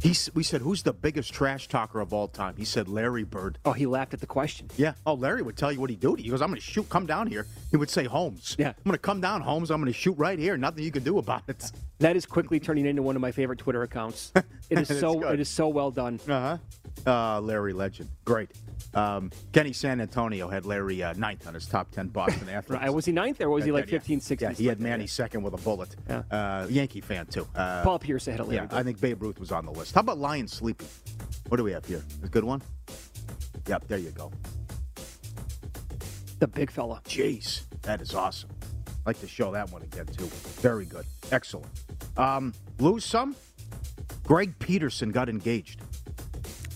He, 0.00 0.14
we 0.34 0.42
said, 0.42 0.60
"Who's 0.60 0.82
the 0.82 0.92
biggest 0.92 1.32
trash 1.32 1.68
talker 1.68 2.00
of 2.00 2.12
all 2.12 2.28
time?" 2.28 2.54
He 2.56 2.64
said, 2.64 2.88
"Larry 2.88 3.24
Bird." 3.24 3.58
Oh, 3.64 3.72
he 3.72 3.86
laughed 3.86 4.14
at 4.14 4.20
the 4.20 4.26
question. 4.26 4.68
Yeah. 4.76 4.92
Oh, 5.06 5.14
Larry 5.14 5.42
would 5.42 5.56
tell 5.56 5.72
you 5.72 5.80
what 5.80 5.90
he'd 5.90 6.00
do. 6.00 6.14
to 6.16 6.20
you. 6.22 6.24
He 6.24 6.30
goes, 6.30 6.42
"I'm 6.42 6.48
going 6.48 6.60
to 6.60 6.64
shoot. 6.66 6.88
Come 6.88 7.06
down 7.06 7.26
here." 7.26 7.46
He 7.70 7.76
would 7.76 7.90
say, 7.90 8.04
"Holmes." 8.04 8.56
Yeah. 8.58 8.68
I'm 8.68 8.74
going 8.84 8.92
to 8.92 8.98
come 8.98 9.20
down, 9.20 9.40
Holmes. 9.40 9.70
I'm 9.70 9.80
going 9.80 9.92
to 9.92 9.98
shoot 9.98 10.16
right 10.18 10.38
here. 10.38 10.56
Nothing 10.56 10.84
you 10.84 10.90
can 10.92 11.02
do 11.02 11.18
about 11.18 11.42
it. 11.48 11.70
That 11.98 12.14
is 12.16 12.26
quickly 12.26 12.60
turning 12.60 12.84
into 12.86 13.02
one 13.02 13.16
of 13.16 13.22
my 13.22 13.32
favorite 13.32 13.58
Twitter 13.58 13.82
accounts. 13.82 14.32
It 14.68 14.78
is 14.80 14.88
so 14.98 15.20
good. 15.20 15.34
it 15.34 15.40
is 15.40 15.48
so 15.48 15.68
well 15.68 15.92
done. 15.92 16.18
Uh 16.28 16.40
huh. 16.40 16.58
Uh, 17.06 17.40
Larry 17.40 17.72
Legend. 17.72 18.10
Great. 18.24 18.50
Um, 18.94 19.30
Kenny 19.52 19.72
San 19.72 20.00
Antonio 20.00 20.48
had 20.48 20.64
Larry 20.66 21.02
uh, 21.02 21.12
ninth 21.14 21.46
on 21.46 21.54
his 21.54 21.66
top 21.66 21.90
10 21.90 22.08
Boston 22.08 22.48
athletes. 22.48 22.82
Right, 22.82 22.92
was 22.92 23.04
he 23.04 23.12
ninth 23.12 23.40
or 23.40 23.50
was 23.50 23.64
he 23.64 23.72
like 23.72 23.86
yeah. 23.86 23.98
15, 23.98 24.20
16? 24.20 24.48
Yeah, 24.48 24.54
he 24.54 24.66
had 24.66 24.80
Manny 24.80 25.06
second 25.06 25.42
with 25.42 25.54
a 25.54 25.58
bullet. 25.58 25.94
Yeah. 26.08 26.22
Uh, 26.30 26.66
Yankee 26.68 27.00
fan, 27.00 27.26
too. 27.26 27.46
Uh, 27.54 27.82
Paul 27.82 27.98
Pierce 27.98 28.26
ahead 28.28 28.40
of 28.40 28.48
Larry 28.48 28.66
Yeah, 28.70 28.78
I 28.78 28.82
think 28.82 29.00
Babe 29.00 29.22
Ruth 29.22 29.38
was 29.38 29.52
on 29.52 29.66
the 29.66 29.72
list. 29.72 29.94
How 29.94 30.00
about 30.00 30.18
Lion 30.18 30.48
Sleepy? 30.48 30.86
What 31.48 31.58
do 31.58 31.64
we 31.64 31.72
have 31.72 31.84
here? 31.84 32.02
A 32.24 32.28
good 32.28 32.44
one? 32.44 32.62
Yep, 33.66 33.88
there 33.88 33.98
you 33.98 34.10
go. 34.10 34.32
The 36.38 36.46
big 36.48 36.70
fella. 36.70 37.00
Jeez, 37.04 37.62
that 37.82 38.00
is 38.00 38.14
awesome. 38.14 38.50
I'd 38.88 39.06
like 39.06 39.20
to 39.20 39.28
show 39.28 39.52
that 39.52 39.70
one 39.70 39.82
again 39.82 40.06
too. 40.06 40.26
Very 40.60 40.84
good, 40.84 41.06
excellent. 41.32 41.66
Um, 42.16 42.52
lose 42.78 43.04
some. 43.04 43.36
Greg 44.24 44.58
Peterson 44.58 45.10
got 45.10 45.28
engaged. 45.28 45.80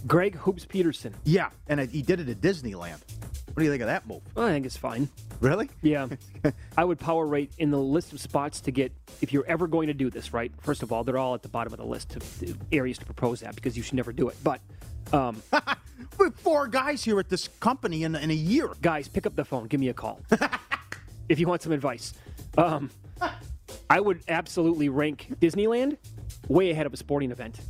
Greg 0.06 0.36
Hoops 0.36 0.64
Peterson. 0.64 1.14
Yeah, 1.24 1.50
and 1.68 1.80
he 1.80 2.02
did 2.02 2.20
it 2.20 2.28
at 2.28 2.40
Disneyland. 2.40 3.00
What 3.46 3.56
do 3.58 3.64
you 3.64 3.70
think 3.70 3.82
of 3.82 3.88
that 3.88 4.06
move? 4.06 4.22
Well, 4.34 4.46
I 4.46 4.50
think 4.52 4.64
it's 4.64 4.76
fine. 4.76 5.08
Really? 5.40 5.68
Yeah. 5.82 6.06
I 6.76 6.84
would 6.84 6.98
power 6.98 7.26
rate 7.26 7.50
in 7.58 7.70
the 7.70 7.78
list 7.78 8.12
of 8.12 8.20
spots 8.20 8.60
to 8.62 8.70
get, 8.70 8.92
if 9.20 9.32
you're 9.32 9.46
ever 9.46 9.66
going 9.66 9.88
to 9.88 9.94
do 9.94 10.08
this, 10.08 10.32
right? 10.32 10.52
First 10.60 10.82
of 10.82 10.92
all, 10.92 11.02
they're 11.02 11.18
all 11.18 11.34
at 11.34 11.42
the 11.42 11.48
bottom 11.48 11.72
of 11.72 11.78
the 11.78 11.84
list 11.84 12.14
of 12.16 12.58
areas 12.72 12.98
to 12.98 13.04
propose 13.04 13.40
that 13.40 13.54
because 13.56 13.76
you 13.76 13.82
should 13.82 13.94
never 13.94 14.12
do 14.12 14.28
it. 14.28 14.36
But, 14.44 14.60
um, 15.12 15.42
We're 16.18 16.30
four 16.30 16.66
guys 16.68 17.04
here 17.04 17.18
at 17.18 17.28
this 17.28 17.48
company 17.60 18.04
in, 18.04 18.14
in 18.14 18.30
a 18.30 18.34
year. 18.34 18.70
guys, 18.80 19.08
pick 19.08 19.26
up 19.26 19.36
the 19.36 19.44
phone. 19.44 19.66
Give 19.66 19.80
me 19.80 19.88
a 19.88 19.94
call 19.94 20.20
if 21.28 21.38
you 21.38 21.46
want 21.46 21.62
some 21.62 21.72
advice. 21.72 22.14
Um, 22.56 22.90
I 23.88 24.00
would 24.00 24.22
absolutely 24.28 24.88
rank 24.88 25.34
Disneyland 25.40 25.98
way 26.48 26.70
ahead 26.70 26.86
of 26.86 26.94
a 26.94 26.96
sporting 26.96 27.30
event. 27.30 27.60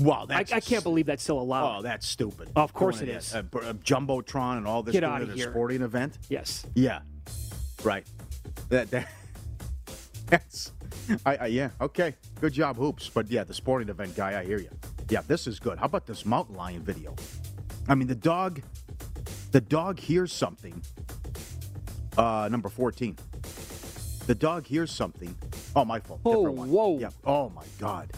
Wow, 0.00 0.24
I, 0.24 0.26
that's 0.26 0.52
I 0.52 0.60
can't 0.60 0.82
believe 0.84 1.06
that's 1.06 1.22
still 1.22 1.40
allowed. 1.40 1.78
Oh, 1.78 1.82
that's 1.82 2.06
stupid. 2.06 2.50
Of 2.54 2.72
course 2.72 2.98
Doing 2.98 3.10
it 3.10 3.16
is. 3.16 3.34
A, 3.34 3.40
a 3.40 3.74
jumbotron 3.74 4.58
and 4.58 4.66
all 4.66 4.82
this. 4.82 4.92
Get 4.92 5.00
doing 5.00 5.12
outta 5.12 5.24
at 5.24 5.30
a 5.30 5.34
here. 5.34 5.50
sporting 5.50 5.82
event. 5.82 6.18
Yes. 6.28 6.64
Yeah. 6.74 7.00
Right. 7.82 8.06
That, 8.68 8.90
that 8.90 9.08
that's. 10.26 10.72
I, 11.26 11.36
I 11.36 11.46
yeah. 11.46 11.70
Okay. 11.80 12.14
Good 12.40 12.52
job, 12.52 12.76
hoops. 12.76 13.08
But 13.08 13.28
yeah, 13.30 13.44
the 13.44 13.54
sporting 13.54 13.88
event 13.88 14.14
guy. 14.14 14.38
I 14.38 14.44
hear 14.44 14.58
you. 14.58 14.70
Yeah, 15.08 15.22
this 15.26 15.46
is 15.46 15.58
good. 15.58 15.78
How 15.78 15.86
about 15.86 16.06
this 16.06 16.24
mountain 16.26 16.54
lion 16.54 16.82
video? 16.82 17.14
I 17.88 17.94
mean, 17.94 18.08
the 18.08 18.14
dog. 18.14 18.62
The 19.50 19.60
dog 19.62 19.98
hears 19.98 20.32
something. 20.32 20.80
Uh, 22.16 22.48
number 22.50 22.68
fourteen. 22.68 23.16
The 24.26 24.34
dog 24.34 24.66
hears 24.66 24.90
something. 24.90 25.34
Oh, 25.74 25.86
my 25.86 26.00
fault. 26.00 26.20
Oh, 26.26 26.34
Different 26.34 26.56
one. 26.58 26.70
whoa. 26.70 26.98
Yeah. 26.98 27.08
Oh 27.24 27.48
my 27.48 27.64
God. 27.80 28.12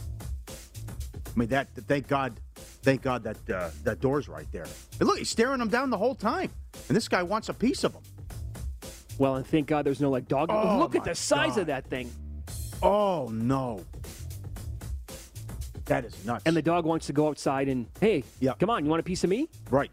I 1.40 1.42
mean 1.42 1.48
that. 1.50 1.68
Thank 1.74 2.07
God. 2.07 2.38
Thank 2.55 3.00
God 3.00 3.22
that 3.22 3.50
uh, 3.50 3.70
that 3.85 4.00
door's 4.00 4.29
right 4.29 4.46
there. 4.53 4.66
And 4.98 5.09
look, 5.09 5.16
he's 5.16 5.31
staring 5.31 5.59
him 5.59 5.68
down 5.68 5.88
the 5.88 5.96
whole 5.96 6.14
time, 6.14 6.50
and 6.88 6.94
this 6.94 7.09
guy 7.09 7.22
wants 7.22 7.48
a 7.48 7.55
piece 7.55 7.83
of 7.83 7.94
him. 7.94 8.03
Well, 9.16 9.37
and 9.37 9.46
thank 9.46 9.66
God 9.66 9.87
there's 9.87 10.03
no 10.03 10.11
like 10.11 10.29
dog. 10.29 10.50
Oh, 10.53 10.79
Look 10.79 10.94
at 10.96 11.05
the 11.05 11.14
size 11.14 11.53
God. 11.53 11.61
of 11.62 11.66
that 11.68 11.87
thing. 11.87 12.11
Oh 12.83 13.31
no. 13.33 13.87
That 15.87 16.05
is 16.05 16.24
nuts. 16.26 16.42
And 16.44 16.55
the 16.55 16.61
dog 16.62 16.85
wants 16.85 17.07
to 17.07 17.14
go 17.14 17.29
outside 17.29 17.68
and, 17.68 17.87
hey, 18.00 18.22
Yeah. 18.38 18.53
come 18.61 18.68
on, 18.70 18.85
you 18.85 18.90
want 18.90 19.00
a 19.00 19.05
piece 19.05 19.24
of 19.24 19.31
me? 19.31 19.48
right. 19.70 19.90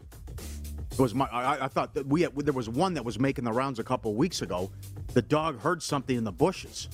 It 0.92 0.98
was 0.98 1.14
my. 1.14 1.26
I, 1.26 1.64
I 1.64 1.68
thought 1.68 1.94
that 1.94 2.06
we 2.06 2.22
had, 2.22 2.36
there 2.36 2.52
was 2.52 2.68
one 2.68 2.92
that 2.94 3.04
was 3.04 3.18
making 3.18 3.44
the 3.44 3.52
rounds 3.52 3.78
a 3.78 3.84
couple 3.84 4.14
weeks 4.14 4.42
ago. 4.42 4.70
The 5.14 5.22
dog 5.22 5.60
heard 5.60 5.82
something 5.82 6.14
in 6.16 6.24
the 6.24 6.32
bushes, 6.32 6.88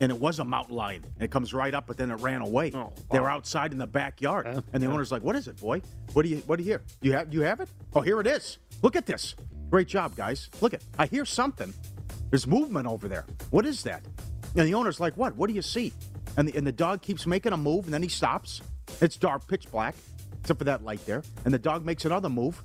and 0.00 0.12
it 0.12 0.18
was 0.18 0.38
a 0.38 0.44
mountain 0.44 0.76
lion. 0.76 1.02
And 1.14 1.22
it 1.22 1.30
comes 1.30 1.52
right 1.52 1.74
up, 1.74 1.86
but 1.86 1.96
then 1.96 2.10
it 2.10 2.16
ran 2.16 2.40
away. 2.42 2.72
Oh, 2.74 2.92
They 3.10 3.18
wow. 3.18 3.24
were 3.24 3.30
outside 3.30 3.72
in 3.72 3.78
the 3.78 3.86
backyard, 3.86 4.46
and 4.46 4.62
the 4.72 4.86
yeah. 4.86 4.92
owner's 4.92 5.10
like, 5.12 5.22
"What 5.22 5.36
is 5.36 5.48
it, 5.48 5.56
boy? 5.60 5.82
What 6.12 6.22
do 6.22 6.28
you 6.28 6.38
What 6.46 6.56
do 6.56 6.62
you 6.62 6.70
hear? 6.70 6.82
You 7.02 7.12
have 7.12 7.32
You 7.32 7.42
have 7.42 7.60
it? 7.60 7.68
Oh, 7.94 8.00
here 8.00 8.20
it 8.20 8.26
is. 8.26 8.58
Look 8.82 8.96
at 8.96 9.06
this. 9.06 9.34
Great 9.70 9.88
job, 9.88 10.14
guys. 10.16 10.48
Look 10.60 10.74
at. 10.74 10.82
I 10.98 11.06
hear 11.06 11.24
something. 11.24 11.72
There's 12.30 12.46
movement 12.46 12.86
over 12.86 13.08
there. 13.08 13.24
What 13.50 13.66
is 13.66 13.82
that? 13.84 14.02
And 14.56 14.66
the 14.66 14.74
owner's 14.74 15.00
like, 15.00 15.16
"What? 15.16 15.36
What 15.36 15.48
do 15.48 15.54
you 15.54 15.62
see?" 15.62 15.92
And 16.36 16.48
the, 16.48 16.56
and 16.56 16.66
the 16.66 16.72
dog 16.72 17.02
keeps 17.02 17.26
making 17.26 17.52
a 17.52 17.56
move, 17.56 17.84
and 17.86 17.92
then 17.94 18.02
he 18.02 18.08
stops. 18.08 18.62
It's 19.00 19.16
dark, 19.16 19.46
pitch 19.48 19.70
black, 19.70 19.94
except 20.40 20.58
for 20.58 20.64
that 20.64 20.84
light 20.84 21.04
there. 21.04 21.22
And 21.44 21.52
the 21.52 21.58
dog 21.58 21.84
makes 21.84 22.04
another 22.04 22.28
move. 22.28 22.62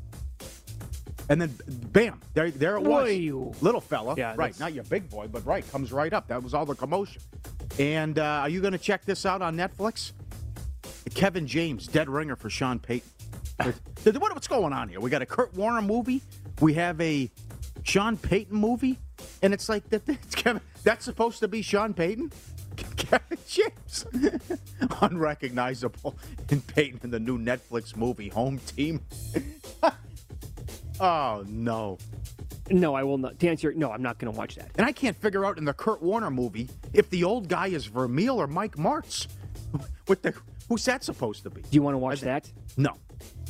And 1.29 1.41
then, 1.41 1.55
bam! 1.67 2.21
There, 2.33 2.51
there 2.51 2.75
it 2.75 2.83
was. 2.83 3.09
Whoa. 3.09 3.53
Little 3.61 3.79
fella, 3.81 4.15
Yeah, 4.17 4.29
right? 4.31 4.37
that's- 4.53 4.59
Not 4.59 4.73
your 4.73 4.83
big 4.83 5.09
boy, 5.09 5.27
but 5.27 5.45
right, 5.45 5.69
comes 5.71 5.91
right 5.93 6.11
up. 6.11 6.27
That 6.27 6.43
was 6.43 6.53
all 6.53 6.65
the 6.65 6.75
commotion. 6.75 7.21
And 7.79 8.19
uh, 8.19 8.23
are 8.41 8.49
you 8.49 8.59
going 8.61 8.73
to 8.73 8.77
check 8.77 9.05
this 9.05 9.25
out 9.25 9.41
on 9.41 9.55
Netflix? 9.55 10.11
Kevin 11.13 11.47
James, 11.47 11.87
dead 11.87 12.09
ringer 12.09 12.35
for 12.35 12.49
Sean 12.49 12.79
Payton. 12.79 13.09
what, 13.63 14.33
what's 14.33 14.47
going 14.47 14.73
on 14.73 14.89
here? 14.89 14.99
We 14.99 15.09
got 15.09 15.21
a 15.21 15.25
Kurt 15.25 15.53
Warner 15.55 15.81
movie. 15.81 16.21
We 16.59 16.73
have 16.73 16.99
a 16.99 17.29
Sean 17.83 18.17
Payton 18.17 18.57
movie, 18.57 18.99
and 19.41 19.53
it's 19.53 19.69
like 19.69 19.89
that. 19.89 20.07
It's 20.07 20.35
Kevin. 20.35 20.61
That's 20.83 21.05
supposed 21.05 21.39
to 21.39 21.47
be 21.47 21.61
Sean 21.61 21.93
Payton. 21.93 22.31
Kevin 22.97 23.37
James, 23.47 24.05
unrecognizable 25.01 26.17
in 26.49 26.61
Payton 26.61 27.01
in 27.03 27.11
the 27.11 27.19
new 27.19 27.37
Netflix 27.37 27.95
movie 27.95 28.29
Home 28.29 28.57
Team. 28.59 29.01
Oh 31.03 31.43
no! 31.47 31.97
No, 32.71 32.95
I 32.95 33.03
will 33.03 33.17
not. 33.17 33.39
To 33.39 33.49
answer 33.49 33.69
your, 33.69 33.77
no, 33.77 33.91
I'm 33.91 34.01
not 34.01 34.17
going 34.19 34.31
to 34.31 34.37
watch 34.37 34.55
that. 34.55 34.71
And 34.77 34.85
I 34.85 34.91
can't 34.91 35.17
figure 35.17 35.45
out 35.45 35.57
in 35.57 35.65
the 35.65 35.73
Kurt 35.73 36.01
Warner 36.01 36.31
movie 36.31 36.69
if 36.93 37.09
the 37.09 37.23
old 37.23 37.49
guy 37.49 37.67
is 37.67 37.85
Vermeil 37.85 38.39
or 38.41 38.47
Mike 38.47 38.75
Martz. 38.77 39.27
What 40.05 40.21
the? 40.21 40.33
Who's 40.67 40.83
that 40.85 41.03
supposed 41.03 41.43
to 41.43 41.49
be? 41.49 41.61
Do 41.61 41.69
you 41.71 41.81
want 41.81 41.93
to 41.93 41.97
watch 41.97 42.21
that? 42.21 42.51
No, 42.75 42.97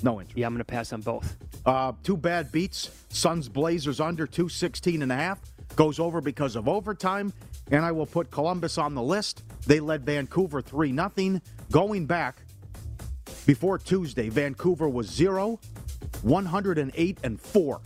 no 0.04 0.20
interest. 0.20 0.38
Yeah, 0.38 0.46
I'm 0.46 0.54
going 0.54 0.60
to 0.60 0.66
pass 0.66 0.94
on 0.94 1.02
both. 1.02 1.36
Uh, 1.66 1.94
two 2.04 2.16
bad 2.16 2.52
beats. 2.52 2.92
Suns 3.10 3.50
Blazers 3.50 4.00
under 4.00 4.28
216 4.28 5.02
and 5.02 5.12
a 5.12 5.16
half. 5.16 5.40
Goes 5.76 6.00
over 6.00 6.22
because 6.22 6.56
of 6.56 6.68
overtime. 6.68 7.34
And 7.72 7.84
I 7.84 7.92
will 7.92 8.06
put 8.06 8.30
Columbus 8.30 8.78
on 8.78 8.94
the 8.94 9.02
list. 9.02 9.44
They 9.66 9.80
led 9.80 10.06
Vancouver 10.06 10.62
3 10.62 10.96
0. 10.96 11.42
Going 11.72 12.06
back 12.06 12.44
before 13.46 13.78
Tuesday, 13.78 14.30
Vancouver 14.30 14.88
was 14.88 15.08
0, 15.08 15.60
108 16.24 17.18
and 17.24 17.40
4. 17.40 17.82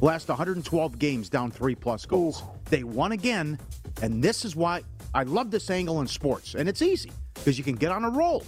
Last 0.00 0.28
112 0.28 0.98
games 0.98 1.28
down 1.28 1.50
three 1.50 1.74
plus 1.74 2.06
goals. 2.06 2.42
They 2.66 2.84
won 2.84 3.12
again. 3.12 3.58
And 4.02 4.22
this 4.22 4.44
is 4.44 4.54
why 4.54 4.82
I 5.14 5.24
love 5.24 5.50
this 5.50 5.70
angle 5.70 6.00
in 6.00 6.06
sports. 6.06 6.54
And 6.54 6.68
it's 6.68 6.82
easy 6.82 7.10
because 7.34 7.58
you 7.58 7.64
can 7.64 7.74
get 7.74 7.90
on 7.90 8.04
a 8.04 8.10
roll. 8.10 8.44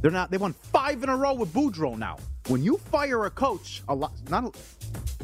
They're 0.00 0.10
not. 0.10 0.30
They 0.30 0.36
won 0.36 0.52
five 0.52 1.02
in 1.02 1.08
a 1.08 1.16
row 1.16 1.34
with 1.34 1.52
Boudreau 1.52 1.96
now. 1.96 2.18
When 2.48 2.62
you 2.62 2.76
fire 2.76 3.24
a 3.24 3.30
coach, 3.30 3.82
a 3.88 3.94
lot. 3.94 4.12
Not. 4.28 4.44
A, 4.44 4.52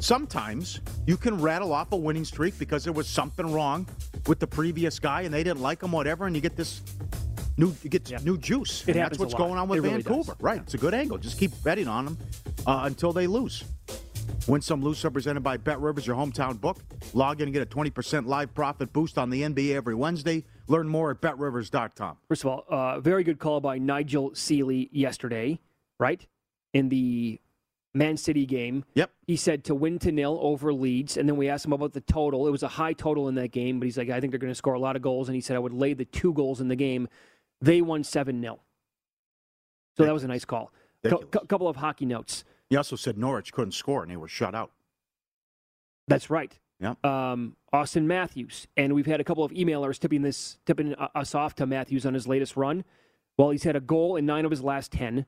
sometimes 0.00 0.80
you 1.06 1.16
can 1.16 1.40
rattle 1.40 1.72
off 1.72 1.90
a 1.92 1.96
winning 1.96 2.24
streak 2.24 2.56
because 2.58 2.84
there 2.84 2.92
was 2.92 3.08
something 3.08 3.52
wrong 3.52 3.87
with 4.26 4.38
the 4.38 4.46
previous 4.46 4.98
guy 5.00 5.22
and 5.22 5.34
they 5.34 5.42
didn't 5.42 5.61
like 5.61 5.82
him, 5.82 5.92
whatever, 5.92 6.26
and 6.26 6.37
you 6.37 6.40
get 6.40 6.56
this 6.56 6.82
new. 7.59 7.75
You 7.83 7.90
get 7.90 8.25
new 8.25 8.38
juice. 8.38 8.83
It 8.83 8.88
and 8.88 8.97
happens 8.97 9.18
that's 9.18 9.33
what's 9.33 9.35
going 9.35 9.59
on 9.59 9.68
with 9.68 9.79
It 9.79 9.83
really 9.83 10.03
Vancouver. 10.03 10.33
does. 10.33 10.40
Right. 10.40 10.61
It's 10.61 10.75
a 10.75 10.79
good 10.79 10.94
angle. 10.94 11.18
Just 11.18 11.38
keep 11.38 11.51
betting 11.62 11.88
on 11.88 12.05
them 12.07 12.18
uh, 12.66 12.83
until 12.85 13.12
they 13.12 13.27
lose. 13.27 13.64
Win 14.47 14.61
some, 14.61 14.83
lose 14.83 14.99
some. 14.99 15.12
Presented 15.12 15.40
by 15.40 15.57
Bet 15.57 15.81
Rivers, 15.81 16.07
your 16.07 16.16
hometown 16.16 16.59
book. 16.61 16.79
Log 17.12 17.40
in 17.40 17.49
and 17.49 17.53
get 17.53 17.62
a 17.62 17.66
20% 17.66 18.27
live 18.27 18.55
profit 18.55 18.92
boost 18.92 19.18
on 19.18 19.31
the 19.31 19.42
NBA 19.42 19.75
every 19.75 19.94
Wednesday. 19.94 20.44
Learn 20.68 20.88
more 20.88 21.11
at 21.11 21.21
betrivers.com. 21.21 22.16
First 22.29 22.44
of 22.44 22.51
all, 22.51 22.64
uh, 22.68 23.01
very 23.01 23.25
good 23.25 23.38
call 23.38 23.61
by 23.61 23.79
Nigel 23.79 24.35
Seeley 24.35 24.88
yesterday, 24.92 25.59
right? 25.99 26.27
In 26.73 26.88
the 26.88 27.40
Man 27.94 28.16
City 28.16 28.47
game. 28.47 28.85
Yep. 28.94 29.11
He 29.27 29.37
said 29.37 29.64
to 29.64 29.75
win 29.75 29.99
to 30.01 30.12
nil 30.12 30.38
over 30.40 30.73
Leeds. 30.73 31.16
And 31.16 31.29
then 31.29 31.37
we 31.37 31.49
asked 31.49 31.64
him 31.64 31.73
about 31.73 31.92
the 31.92 32.01
total. 32.01 32.47
It 32.47 32.51
was 32.51 32.62
a 32.62 32.68
high 32.68 32.92
total 32.92 33.29
in 33.29 33.35
that 33.37 33.51
game, 33.51 33.79
but 33.79 33.87
he's 33.87 33.99
like, 33.99 34.11
I 34.11 34.21
think 34.21 34.31
they're 34.31 34.38
going 34.38 34.51
to 34.53 34.55
score 34.55 34.75
a 34.75 34.79
lot 34.79 34.97
of 34.97 35.03
goals. 35.03 35.29
And 35.29 35.35
he 35.35 35.40
said, 35.40 35.57
I 35.57 35.59
would 35.59 35.73
lay 35.73 35.94
the 35.94 36.05
two 36.05 36.33
goals 36.33 36.61
in 36.61 36.68
the 36.68 36.77
game. 36.77 37.09
They 37.61 37.81
won 37.81 38.05
7 38.05 38.40
0. 38.40 38.61
So 39.97 40.05
that 40.05 40.12
was 40.14 40.25
a 40.25 40.29
nice 40.29 40.44
call. 40.44 40.73
A 41.05 41.16
couple 41.47 41.68
of 41.68 41.77
hockey 41.77 42.07
notes. 42.07 42.44
He 42.71 42.77
also 42.77 42.97
said 42.97 43.18
Norwich 43.18 43.53
couldn't 43.53 43.73
score 43.73 44.03
and 44.03 44.11
they 44.11 44.16
were 44.16 44.29
shut 44.29 44.55
out. 44.55 44.71
That's 46.07 46.31
right. 46.31 46.59
Yeah. 46.81 46.94
Um, 47.03 47.57
Auston 47.73 48.05
Matthews, 48.05 48.66
and 48.77 48.94
we've 48.94 49.07
had 49.07 49.21
a 49.21 49.25
couple 49.25 49.42
of 49.44 49.51
emailers 49.53 49.99
tipping 49.99 50.23
this, 50.23 50.59
tipping 50.64 50.94
uh, 50.94 51.09
us 51.14 51.35
off 51.35 51.55
to 51.57 51.66
Matthews 51.66 52.07
on 52.07 52.14
his 52.14 52.29
latest 52.29 52.57
run. 52.57 52.85
Well, 53.37 53.51
he's 53.51 53.64
had 53.64 53.77
a 53.77 53.81
goal 53.81 54.16
in 54.16 54.27
nine 54.27 54.44
of 54.44 54.51
his 54.51 54.62
last 54.62 54.92
ten, 54.92 55.27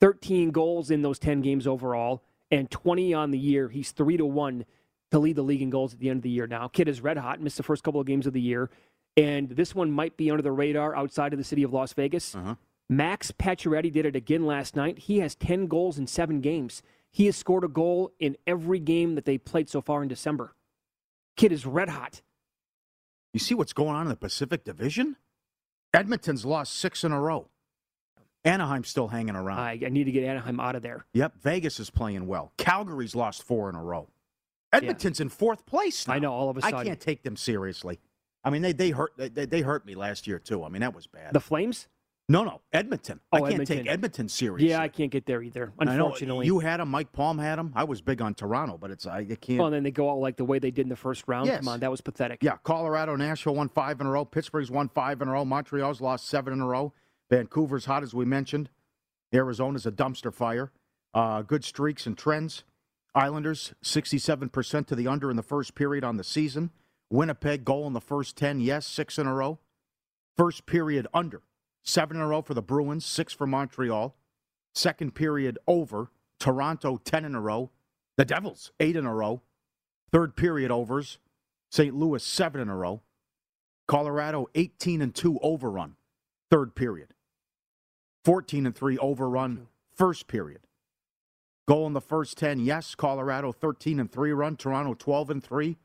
13 0.00 0.50
goals 0.50 0.90
in 0.90 1.02
those 1.02 1.18
ten 1.18 1.40
games 1.40 1.66
overall, 1.66 2.22
and 2.50 2.70
20 2.70 3.12
on 3.12 3.32
the 3.32 3.38
year. 3.38 3.68
He's 3.68 3.90
three 3.90 4.16
to 4.16 4.24
one 4.24 4.64
to 5.10 5.18
lead 5.18 5.36
the 5.36 5.42
league 5.42 5.62
in 5.62 5.70
goals 5.70 5.92
at 5.92 5.98
the 5.98 6.10
end 6.10 6.18
of 6.18 6.22
the 6.22 6.30
year. 6.30 6.46
Now, 6.46 6.68
kid 6.68 6.88
is 6.88 7.00
red 7.00 7.16
hot. 7.16 7.40
Missed 7.40 7.56
the 7.56 7.62
first 7.64 7.82
couple 7.82 8.00
of 8.00 8.06
games 8.06 8.26
of 8.26 8.32
the 8.32 8.40
year, 8.40 8.70
and 9.16 9.50
this 9.50 9.74
one 9.74 9.90
might 9.90 10.16
be 10.16 10.30
under 10.30 10.42
the 10.42 10.52
radar 10.52 10.94
outside 10.96 11.32
of 11.32 11.38
the 11.38 11.44
city 11.44 11.62
of 11.62 11.72
Las 11.72 11.92
Vegas. 11.92 12.34
Uh-huh. 12.34 12.54
Max 12.88 13.30
Pacioretty 13.30 13.92
did 13.92 14.06
it 14.06 14.16
again 14.16 14.46
last 14.46 14.76
night. 14.76 14.98
He 14.98 15.20
has 15.20 15.34
10 15.34 15.66
goals 15.66 15.98
in 15.98 16.06
seven 16.06 16.40
games. 16.40 16.82
He 17.10 17.26
has 17.26 17.36
scored 17.36 17.64
a 17.64 17.68
goal 17.68 18.12
in 18.18 18.36
every 18.46 18.78
game 18.78 19.14
that 19.14 19.24
they 19.24 19.38
played 19.38 19.70
so 19.70 19.80
far 19.80 20.02
in 20.02 20.08
December. 20.08 20.54
Kid 21.36 21.52
is 21.52 21.64
red 21.64 21.88
hot. 21.88 22.22
You 23.32 23.40
see 23.40 23.54
what's 23.54 23.72
going 23.72 23.96
on 23.96 24.02
in 24.02 24.08
the 24.08 24.16
Pacific 24.16 24.64
Division? 24.64 25.16
Edmonton's 25.92 26.44
lost 26.44 26.74
six 26.74 27.04
in 27.04 27.12
a 27.12 27.20
row. 27.20 27.48
Anaheim's 28.44 28.88
still 28.88 29.08
hanging 29.08 29.36
around. 29.36 29.58
I, 29.58 29.80
I 29.86 29.88
need 29.88 30.04
to 30.04 30.12
get 30.12 30.24
Anaheim 30.24 30.60
out 30.60 30.76
of 30.76 30.82
there. 30.82 31.06
Yep, 31.14 31.40
Vegas 31.40 31.80
is 31.80 31.88
playing 31.88 32.26
well. 32.26 32.52
Calgary's 32.58 33.14
lost 33.14 33.42
four 33.42 33.70
in 33.70 33.74
a 33.74 33.82
row. 33.82 34.08
Edmonton's 34.72 35.20
in 35.20 35.28
fourth 35.30 35.64
place. 35.66 36.06
I 36.08 36.18
know, 36.18 36.32
all 36.32 36.50
of 36.50 36.58
a 36.58 36.62
sudden. 36.62 36.78
I 36.78 36.84
can't 36.84 37.00
take 37.00 37.22
them 37.22 37.36
seriously. 37.36 38.00
I 38.44 38.50
mean, 38.50 38.62
they 38.62 38.72
they 38.72 38.90
hurt 38.90 39.12
they, 39.16 39.28
they 39.46 39.60
hurt 39.62 39.86
me 39.86 39.94
last 39.94 40.26
year 40.26 40.38
too. 40.38 40.64
I 40.64 40.68
mean, 40.68 40.80
that 40.80 40.94
was 40.94 41.06
bad. 41.06 41.32
The 41.32 41.40
Flames? 41.40 41.88
No, 42.26 42.42
no, 42.42 42.62
Edmonton. 42.72 43.20
I 43.30 43.36
Oh, 43.36 43.40
can't 43.40 43.52
Edmonton. 43.52 43.76
take 43.84 43.88
Edmonton 43.90 44.28
seriously. 44.30 44.70
Yeah, 44.70 44.80
I 44.80 44.88
can't 44.88 45.10
get 45.10 45.26
there 45.26 45.42
either. 45.42 45.72
I 45.78 45.84
Unfortunately, 45.92 46.46
you 46.46 46.58
had 46.58 46.80
him. 46.80 46.88
Mike 46.88 47.12
Palm 47.12 47.38
had 47.38 47.58
him. 47.58 47.70
I 47.76 47.84
was 47.84 48.00
big 48.00 48.22
on 48.22 48.34
Toronto, 48.34 48.78
but 48.78 48.90
it's 48.90 49.06
I 49.06 49.18
I 49.18 49.24
can't. 49.38 49.58
Well, 49.58 49.66
and 49.66 49.74
then 49.74 49.82
they 49.82 49.90
go 49.90 50.10
out 50.10 50.18
like 50.20 50.36
the 50.36 50.44
way 50.46 50.58
they 50.58 50.70
did 50.70 50.82
in 50.82 50.88
the 50.88 50.96
first 50.96 51.24
round. 51.26 51.48
Yes. 51.48 51.58
Come 51.60 51.68
on, 51.68 51.80
that 51.80 51.90
was 51.90 52.00
pathetic. 52.00 52.42
Yeah, 52.42 52.56
Colorado, 52.62 53.14
Nashville 53.16 53.54
won 53.54 53.68
five 53.68 54.00
in 54.00 54.06
a 54.06 54.10
row. 54.10 54.24
Pittsburgh's 54.24 54.70
won 54.70 54.88
five 54.88 55.20
in 55.20 55.28
a 55.28 55.32
row. 55.32 55.44
Montreal's 55.44 56.00
lost 56.00 56.26
seven 56.26 56.52
in 56.54 56.60
a 56.60 56.66
row. 56.66 56.94
Vancouver's 57.30 57.84
hot, 57.84 58.02
as 58.02 58.14
we 58.14 58.24
mentioned. 58.24 58.70
Arizona's 59.34 59.84
a 59.84 59.92
dumpster 59.92 60.32
fire. 60.32 60.70
Uh, 61.12 61.42
good 61.42 61.64
streaks 61.64 62.06
and 62.06 62.16
trends. 62.16 62.64
Islanders, 63.14 63.74
67% 63.84 64.86
to 64.86 64.94
the 64.96 65.06
under 65.06 65.30
in 65.30 65.36
the 65.36 65.42
first 65.42 65.74
period 65.74 66.04
on 66.04 66.16
the 66.16 66.24
season. 66.24 66.70
Winnipeg, 67.14 67.64
goal 67.64 67.86
in 67.86 67.92
the 67.92 68.00
first 68.00 68.36
10, 68.36 68.60
yes, 68.60 68.84
six 68.84 69.18
in 69.18 69.26
a 69.28 69.34
row. 69.34 69.60
First 70.36 70.66
period 70.66 71.06
under, 71.14 71.42
seven 71.84 72.16
in 72.16 72.22
a 72.22 72.26
row 72.26 72.42
for 72.42 72.54
the 72.54 72.62
Bruins, 72.62 73.06
six 73.06 73.32
for 73.32 73.46
Montreal. 73.46 74.16
Second 74.74 75.14
period 75.14 75.56
over, 75.68 76.10
Toronto, 76.40 76.96
10 77.04 77.24
in 77.24 77.36
a 77.36 77.40
row. 77.40 77.70
The 78.16 78.24
Devils, 78.24 78.72
eight 78.80 78.96
in 78.96 79.06
a 79.06 79.14
row. 79.14 79.42
Third 80.10 80.34
period 80.34 80.72
overs, 80.72 81.18
St. 81.70 81.94
Louis, 81.94 82.22
seven 82.22 82.60
in 82.60 82.68
a 82.68 82.76
row. 82.76 83.02
Colorado, 83.86 84.48
18 84.56 85.00
and 85.00 85.14
2 85.14 85.38
overrun, 85.40 85.94
third 86.50 86.74
period. 86.74 87.14
14 88.24 88.66
and 88.66 88.74
3 88.74 88.98
overrun, 88.98 89.68
first 89.94 90.26
period. 90.26 90.66
Goal 91.68 91.86
in 91.86 91.92
the 91.92 92.00
first 92.00 92.36
10, 92.38 92.58
yes. 92.58 92.96
Colorado, 92.96 93.52
13 93.52 94.00
and 94.00 94.10
3 94.10 94.32
run. 94.32 94.56
Toronto, 94.56 94.94
12 94.94 95.30
and 95.30 95.44
3. 95.44 95.76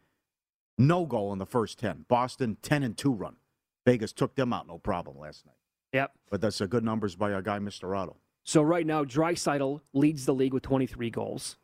No 0.80 1.06
goal 1.06 1.34
in 1.34 1.40
the 1.40 1.46
first 1.46 1.78
10. 1.78 2.06
Boston, 2.08 2.58
10 2.62 2.84
and 2.84 2.98
2 2.98 3.12
run. 3.12 3.36
Vegas 3.86 4.14
took 4.14 4.36
them 4.36 4.54
out 4.54 4.66
no 4.66 4.78
problem 4.80 5.20
last 5.20 5.46
night. 5.46 5.56
Yep. 5.92 6.14
But 6.32 6.40
that's 6.40 6.62
a 6.62 6.68
good 6.68 6.86
numbers 6.86 7.16
by 7.16 7.34
our 7.34 7.42
guy, 7.42 7.60
Mr. 7.60 7.96
Otto. 7.98 8.16
So 8.46 8.62
right 8.62 8.86
now, 8.86 9.04
Draisaitl 9.04 9.82
leads 9.94 10.26
the 10.26 10.34
league 10.34 10.54
with 10.54 10.64
23 10.64 11.10
goals. 11.10 11.58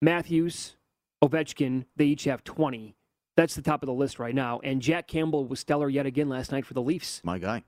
Matthews, 0.00 0.76
Ovechkin, 1.22 1.84
they 1.96 2.06
each 2.06 2.24
have 2.24 2.42
20. 2.44 2.96
That's 3.36 3.54
the 3.54 3.62
top 3.62 3.82
of 3.82 3.86
the 3.86 3.92
list 3.92 4.18
right 4.18 4.34
now. 4.34 4.58
And 4.64 4.80
Jack 4.80 5.06
Campbell 5.06 5.46
was 5.46 5.60
stellar 5.60 5.88
yet 5.88 6.06
again 6.06 6.28
last 6.28 6.50
night 6.50 6.64
for 6.64 6.74
the 6.74 6.82
Leafs. 6.82 7.20
My 7.24 7.38
guy. 7.38 7.64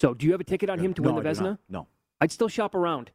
So 0.00 0.14
do 0.14 0.24
you 0.24 0.32
have 0.32 0.40
a 0.40 0.44
ticket 0.44 0.70
on 0.70 0.78
him 0.78 0.94
to 0.94 1.02
No, 1.02 1.12
win 1.12 1.22
the 1.22 1.28
Vezina? 1.28 1.58
No. 1.68 1.88
I'd 2.20 2.32
still 2.32 2.48
shop 2.48 2.74
around. 2.74 3.10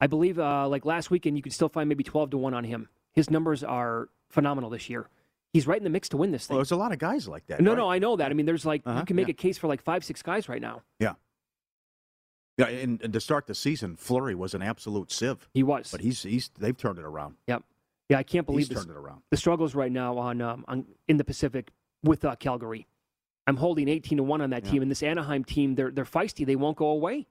I 0.00 0.08
believe, 0.08 0.38
uh, 0.38 0.68
like 0.68 0.84
last 0.84 1.10
weekend, 1.10 1.36
you 1.36 1.42
could 1.42 1.52
still 1.52 1.68
find 1.68 1.88
maybe 1.88 2.04
12 2.04 2.30
to 2.30 2.38
1 2.38 2.52
on 2.52 2.64
him. 2.64 2.88
His 3.12 3.30
numbers 3.30 3.62
are 3.62 4.08
phenomenal 4.28 4.70
this 4.70 4.90
year. 4.90 5.08
He's 5.52 5.66
right 5.66 5.78
in 5.78 5.84
the 5.84 5.90
mix 5.90 6.08
to 6.10 6.16
win 6.16 6.30
this 6.30 6.46
thing. 6.46 6.54
Well, 6.54 6.58
there's 6.60 6.72
a 6.72 6.76
lot 6.76 6.92
of 6.92 6.98
guys 6.98 7.26
like 7.26 7.46
that. 7.46 7.60
no, 7.60 7.70
right? 7.70 7.76
no, 7.78 7.90
I 7.90 7.98
know 7.98 8.16
that. 8.16 8.30
I 8.30 8.34
mean, 8.34 8.44
there's 8.46 8.66
like, 8.66 8.82
Uh-huh, 8.84 9.00
you 9.00 9.06
can 9.06 9.16
make 9.16 9.28
yeah. 9.28 9.32
a 9.32 9.34
case 9.34 9.56
for 9.58 9.66
like 9.66 9.82
five, 9.82 10.04
six 10.04 10.22
guys 10.22 10.48
right 10.48 10.60
now. 10.60 10.82
Yeah. 11.00 11.14
Yeah, 12.58 12.66
and, 12.66 13.00
and 13.02 13.12
to 13.12 13.20
start 13.20 13.46
the 13.46 13.54
season, 13.54 13.96
Fleury 13.96 14.34
was 14.34 14.52
an 14.52 14.62
absolute 14.62 15.12
sieve. 15.12 15.48
He 15.54 15.62
was. 15.62 15.90
But 15.92 16.00
he's 16.00 16.22
he's 16.24 16.50
they've 16.58 16.76
turned 16.76 16.98
it 16.98 17.04
around. 17.04 17.36
Yep. 17.46 17.62
Yeah, 18.08 18.18
I 18.18 18.22
can't 18.24 18.46
believe 18.46 18.60
He's 18.66 18.68
this, 18.70 18.78
turned 18.78 18.90
it 18.90 18.96
around. 18.96 19.22
the 19.30 19.36
struggles 19.36 19.74
right 19.74 19.92
now 19.92 20.16
on, 20.18 20.40
um, 20.40 20.64
on 20.66 20.86
in 21.06 21.18
the 21.18 21.24
Pacific 21.24 21.70
with 22.02 22.24
uh, 22.24 22.34
Calgary. 22.36 22.86
I'm 23.46 23.56
holding 23.58 23.88
18 23.88 24.18
to 24.18 24.24
1 24.24 24.40
on 24.40 24.50
that 24.50 24.64
Yeah. 24.64 24.70
team. 24.72 24.82
And 24.82 24.90
this 24.90 25.02
Anaheim 25.02 25.44
team, 25.44 25.74
they're, 25.74 25.90
they're 25.90 26.04
feisty. 26.04 26.44
They 26.44 26.56
won't 26.56 26.76
go 26.76 26.86
away. 26.88 27.26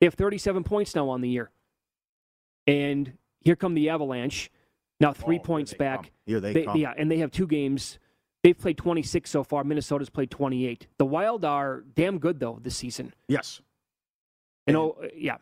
They 0.00 0.06
have 0.06 0.14
37 0.14 0.62
points 0.64 0.94
now 0.94 1.08
on 1.08 1.20
the 1.20 1.28
year. 1.28 1.50
And 2.66 3.14
here 3.40 3.56
come 3.56 3.74
the 3.74 3.88
Avalanche. 3.90 4.50
Now 5.00 5.12
three 5.12 5.38
Oh, 5.38 5.42
points 5.42 5.72
they 5.72 5.78
back. 5.78 6.02
come. 6.04 6.10
Here 6.26 6.40
they 6.40 6.64
come. 6.64 6.76
Yeah, 6.76 6.94
and 6.96 7.10
they 7.10 7.18
have 7.18 7.30
two 7.30 7.46
games. 7.46 7.98
They've 8.42 8.56
played 8.58 8.76
26 8.76 9.30
so 9.30 9.42
far. 9.42 9.64
Minnesota's 9.64 10.10
played 10.10 10.30
28. 10.30 10.86
The 10.98 11.06
Wild 11.06 11.44
are 11.44 11.82
damn 11.94 12.18
good, 12.18 12.40
though, 12.40 12.58
this 12.62 12.76
season. 12.76 13.14
Yes. 13.26 13.60
You 14.66 14.74
know, 14.74 14.92
uh, 15.02 15.06
yeah. 15.16 15.38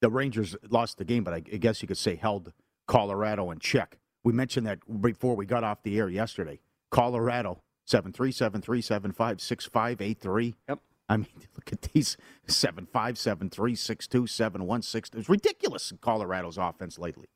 The 0.00 0.08
Rangers 0.10 0.54
lost 0.70 0.98
the 0.98 1.04
game, 1.04 1.24
but 1.24 1.34
I 1.34 1.38
I 1.38 1.56
guess 1.56 1.82
you 1.82 1.88
could 1.88 1.96
say 1.98 2.14
held 2.16 2.52
Colorado 2.86 3.50
in 3.50 3.58
check. 3.58 3.98
We 4.22 4.32
mentioned 4.32 4.66
that 4.66 4.78
before 5.00 5.34
we 5.36 5.46
got 5.46 5.64
off 5.64 5.82
the 5.82 5.98
air 5.98 6.08
yesterday. 6.08 6.60
Colorado, 6.90 7.60
7 7.86 8.12
3, 8.12 8.30
7 8.32 8.60
3, 8.60 8.80
7 8.80 9.12
5, 9.12 9.40
6 9.40 9.66
5, 9.66 10.00
8 10.00 10.18
3. 10.18 10.54
Yep. 10.68 10.78
I 11.08 11.16
mean, 11.16 11.26
look 11.56 11.72
at 11.72 11.82
these 11.82 12.16
7 12.46 12.86
5, 12.86 13.18
7 13.18 13.50
3, 13.50 13.74
6 13.74 14.06
2, 14.06 14.26
7 14.26 14.66
1, 14.66 14.82
6. 14.82 15.10
It's 15.14 15.28
ridiculous 15.28 15.90
in 15.90 15.98
Colorado's 15.98 16.56
offense 16.58 16.98
lately. 16.98 17.26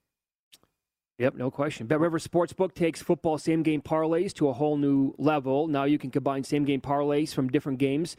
Yep, 1.19 1.35
no 1.35 1.51
question. 1.51 1.89
Bet 1.89 1.99
River 1.99 2.21
Sportsbook 2.21 2.75
takes 2.75 3.03
football 3.03 3.39
same 3.39 3.65
game 3.65 3.83
parlays 3.83 4.33
to 4.35 4.49
a 4.49 4.53
whole 4.53 4.77
new 4.77 5.15
level. 5.19 5.67
Now 5.67 5.83
you 5.83 5.99
can 5.99 6.13
combine 6.13 6.45
same 6.45 6.65
game 6.65 6.81
parlays 6.81 7.35
from 7.35 7.49
different 7.49 7.79
games 7.79 8.17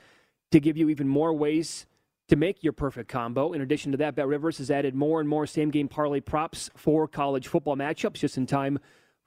to 0.51 0.59
give 0.59 0.75
you 0.75 0.89
even 0.89 1.07
more 1.07 1.33
ways 1.33 1.85
to 2.27 2.35
make 2.35 2.61
your 2.61 2.73
perfect 2.73 3.09
combo. 3.09 3.53
In 3.53 3.61
addition 3.61 3.93
to 3.93 3.97
that, 3.99 4.15
Bet 4.15 4.27
Rivers 4.27 4.57
has 4.57 4.69
added 4.69 4.95
more 4.95 5.21
and 5.21 5.29
more 5.29 5.47
same 5.47 5.71
game 5.71 5.87
parlay 5.87 6.19
props 6.19 6.69
for 6.75 7.07
college 7.07 7.47
football 7.47 7.77
matchups 7.77 8.15
just 8.15 8.37
in 8.37 8.45
time 8.45 8.79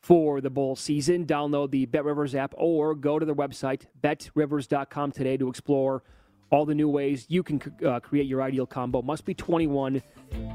for 0.03 0.43
the 0.43 0.51
bowl 0.51 0.77
season. 0.77 1.25
Download 1.25 1.71
the 1.71 1.87
Bet 1.87 2.05
Rivers 2.05 2.35
app 2.35 2.53
or 2.59 2.95
go 2.95 3.19
to 3.19 3.25
their 3.25 3.35
website, 3.35 3.87
betrivers.com 4.03 5.13
today 5.13 5.39
to 5.39 5.49
explore 5.49 6.03
all 6.51 6.67
the 6.67 6.75
new 6.75 6.91
ways 6.91 7.25
you 7.29 7.43
can 7.43 7.61
uh, 7.87 8.01
create 8.01 8.27
your 8.27 8.43
ideal 8.43 8.67
combo. 8.67 9.01
Must 9.01 9.25
be 9.25 9.33
21, 9.33 10.03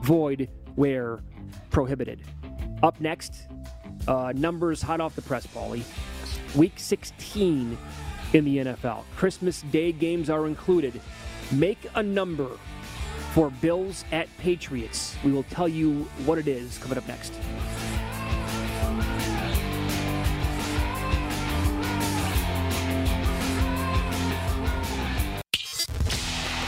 void 0.03 0.47
where 0.75 1.23
prohibited. 1.71 2.21
Up 2.83 2.99
next, 3.01 3.47
uh, 4.07 4.33
numbers 4.35 4.81
hot 4.81 5.01
off 5.01 5.15
the 5.15 5.21
press, 5.21 5.47
Paulie. 5.47 5.83
Week 6.55 6.73
16 6.77 7.77
in 8.33 8.45
the 8.45 8.57
NFL. 8.57 9.03
Christmas 9.15 9.63
Day 9.63 9.91
games 9.91 10.29
are 10.29 10.45
included. 10.45 11.01
Make 11.51 11.79
a 11.95 12.03
number 12.03 12.49
for 13.33 13.49
Bills 13.49 14.05
at 14.11 14.27
Patriots. 14.37 15.15
We 15.23 15.31
will 15.31 15.43
tell 15.43 15.67
you 15.67 16.03
what 16.25 16.37
it 16.37 16.47
is 16.47 16.77
coming 16.77 16.97
up 16.97 17.07
next. 17.07 17.33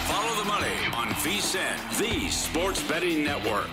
Follow 0.07 0.35
the 0.37 0.45
money 0.45 0.75
on 0.95 1.07
VSIN, 1.21 1.99
the 1.99 2.29
sports 2.29 2.81
betting 2.83 3.23
network. 3.23 3.69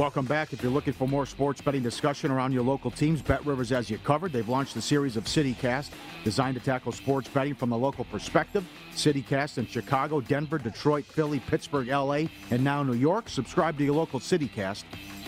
Welcome 0.00 0.24
back. 0.24 0.54
If 0.54 0.62
you're 0.62 0.72
looking 0.72 0.94
for 0.94 1.06
more 1.06 1.26
sports 1.26 1.60
betting 1.60 1.82
discussion 1.82 2.30
around 2.30 2.54
your 2.54 2.62
local 2.62 2.90
teams, 2.90 3.20
Bet 3.20 3.44
Rivers 3.44 3.68
has 3.68 3.90
you 3.90 3.98
covered. 3.98 4.32
They've 4.32 4.48
launched 4.48 4.74
a 4.76 4.80
series 4.80 5.14
of 5.14 5.24
CityCast 5.24 5.90
designed 6.24 6.54
to 6.54 6.64
tackle 6.64 6.90
sports 6.92 7.28
betting 7.28 7.54
from 7.54 7.68
the 7.68 7.76
local 7.76 8.06
perspective. 8.06 8.66
CityCast 8.94 9.58
in 9.58 9.66
Chicago, 9.66 10.22
Denver, 10.22 10.56
Detroit, 10.56 11.04
Philly, 11.04 11.38
Pittsburgh, 11.40 11.88
LA, 11.88 12.30
and 12.50 12.64
now 12.64 12.82
New 12.82 12.94
York. 12.94 13.28
Subscribe 13.28 13.76
to 13.76 13.84
your 13.84 13.94
local 13.94 14.20
CityCast 14.20 14.84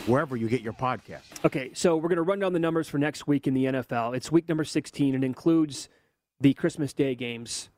wherever 0.06 0.38
you 0.38 0.48
get 0.48 0.62
your 0.62 0.72
podcast. 0.72 1.44
Okay, 1.44 1.70
so 1.74 1.94
we're 1.94 2.08
going 2.08 2.16
to 2.16 2.22
run 2.22 2.38
down 2.38 2.54
the 2.54 2.58
numbers 2.58 2.88
for 2.88 2.96
next 2.96 3.26
week 3.26 3.46
in 3.46 3.52
the 3.52 3.66
NFL. 3.66 4.16
It's 4.16 4.32
week 4.32 4.48
number 4.48 4.64
16. 4.64 5.14
It 5.14 5.22
includes 5.22 5.90
the 6.40 6.54
Christmas 6.54 6.94
Day 6.94 7.14
games. 7.14 7.68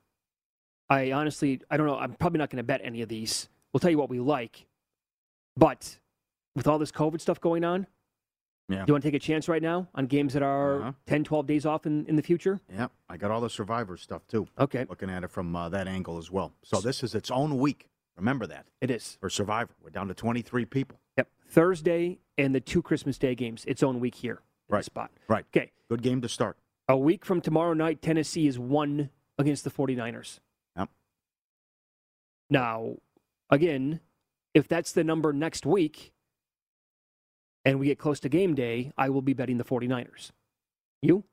I 0.88 1.10
honestly, 1.10 1.60
I 1.68 1.76
don't 1.76 1.88
know. 1.88 1.98
I'm 1.98 2.12
probably 2.12 2.38
not 2.38 2.50
going 2.50 2.58
to 2.58 2.62
bet 2.62 2.82
any 2.84 3.02
of 3.02 3.08
these. 3.08 3.48
We'll 3.72 3.80
tell 3.80 3.90
you 3.90 3.98
what 3.98 4.10
we 4.10 4.20
like. 4.20 4.68
But 5.56 5.98
with 6.54 6.66
all 6.66 6.78
this 6.78 6.92
COVID 6.92 7.20
stuff 7.20 7.40
going 7.40 7.64
on, 7.64 7.86
Yeah. 8.68 8.78
do 8.84 8.84
you 8.88 8.94
want 8.94 9.02
to 9.02 9.10
take 9.10 9.14
a 9.16 9.18
chance 9.24 9.48
right 9.48 9.62
now 9.62 9.88
on 9.94 10.06
games 10.06 10.32
that 10.34 10.42
are 10.42 10.80
Uh-huh. 10.80 10.92
10, 11.06 11.24
12 11.24 11.46
days 11.46 11.66
off 11.66 11.86
in, 11.86 12.06
in 12.06 12.16
the 12.16 12.22
future? 12.22 12.60
Yeah. 12.72 12.88
I 13.08 13.16
got 13.16 13.30
all 13.30 13.40
the 13.40 13.50
Survivor 13.50 13.96
stuff 13.96 14.26
too. 14.26 14.46
Okay. 14.58 14.86
Looking 14.88 15.10
at 15.10 15.24
it 15.24 15.30
from 15.30 15.54
uh, 15.54 15.68
that 15.70 15.86
angle 15.88 16.18
as 16.18 16.30
well. 16.30 16.52
So 16.62 16.80
this 16.80 17.02
is 17.02 17.14
its 17.14 17.30
own 17.30 17.58
week. 17.58 17.88
Remember 18.16 18.46
that. 18.46 18.66
It 18.80 18.90
is. 18.90 19.16
For 19.20 19.28
Survivor. 19.28 19.74
We're 19.82 19.90
down 19.90 20.08
to 20.08 20.14
23 20.14 20.64
people. 20.66 21.00
Yep. 21.18 21.28
Thursday 21.48 22.20
and 22.38 22.54
the 22.54 22.60
two 22.60 22.80
Christmas 22.82 23.18
Day 23.18 23.34
games, 23.34 23.64
its 23.66 23.82
own 23.82 24.00
week 24.00 24.14
here 24.16 24.40
Right. 24.68 24.84
spot. 24.84 25.10
Right. 25.28 25.44
Okay. 25.54 25.72
Good 25.88 26.02
game 26.02 26.20
to 26.22 26.28
start. 26.28 26.56
A 26.88 26.96
week 26.96 27.24
from 27.24 27.40
tomorrow 27.40 27.72
night, 27.74 28.00
Tennessee 28.02 28.46
is 28.46 28.58
one 28.58 29.10
against 29.38 29.64
the 29.64 29.70
49ers. 29.70 30.40
Yep. 30.76 30.88
Now, 32.50 32.96
again, 33.50 34.00
if 34.52 34.68
that's 34.68 34.92
the 34.92 35.02
number 35.04 35.32
next 35.32 35.66
week 35.66 36.12
and 37.64 37.78
we 37.78 37.86
get 37.86 37.98
close 37.98 38.20
to 38.20 38.28
game 38.28 38.54
day, 38.54 38.92
I 38.96 39.08
will 39.10 39.22
be 39.22 39.32
betting 39.32 39.58
the 39.58 39.64
49ers. 39.64 40.30
You? 41.02 41.24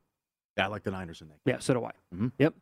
Yeah, 0.56 0.66
I 0.66 0.68
like 0.68 0.82
the 0.82 0.90
Niners 0.90 1.20
in 1.22 1.28
that. 1.28 1.42
Game. 1.44 1.54
Yeah, 1.54 1.58
so 1.60 1.74
do 1.74 1.84
I. 1.84 1.92
Mhm. 2.14 2.32
Yep. 2.38 2.54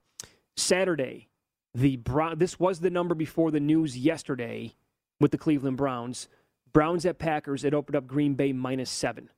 Saturday, 0.57 1.29
the 1.75 1.97
Brown. 1.97 2.39
This 2.39 2.59
was 2.61 2.81
the 2.81 2.91
number 2.91 3.15
before 3.15 3.51
the 3.51 3.61
news 3.61 3.97
yesterday 3.99 4.75
with 5.21 5.31
the 5.33 5.39
Cleveland 5.39 5.77
Browns. 5.77 6.29
Browns 6.73 7.05
at 7.05 7.19
Packers. 7.19 7.65
It 7.65 7.75
opened 7.75 7.97
up 7.97 8.07
Green 8.07 8.35
Bay 8.35 8.53
minus 8.53 8.91
seven. 8.91 9.29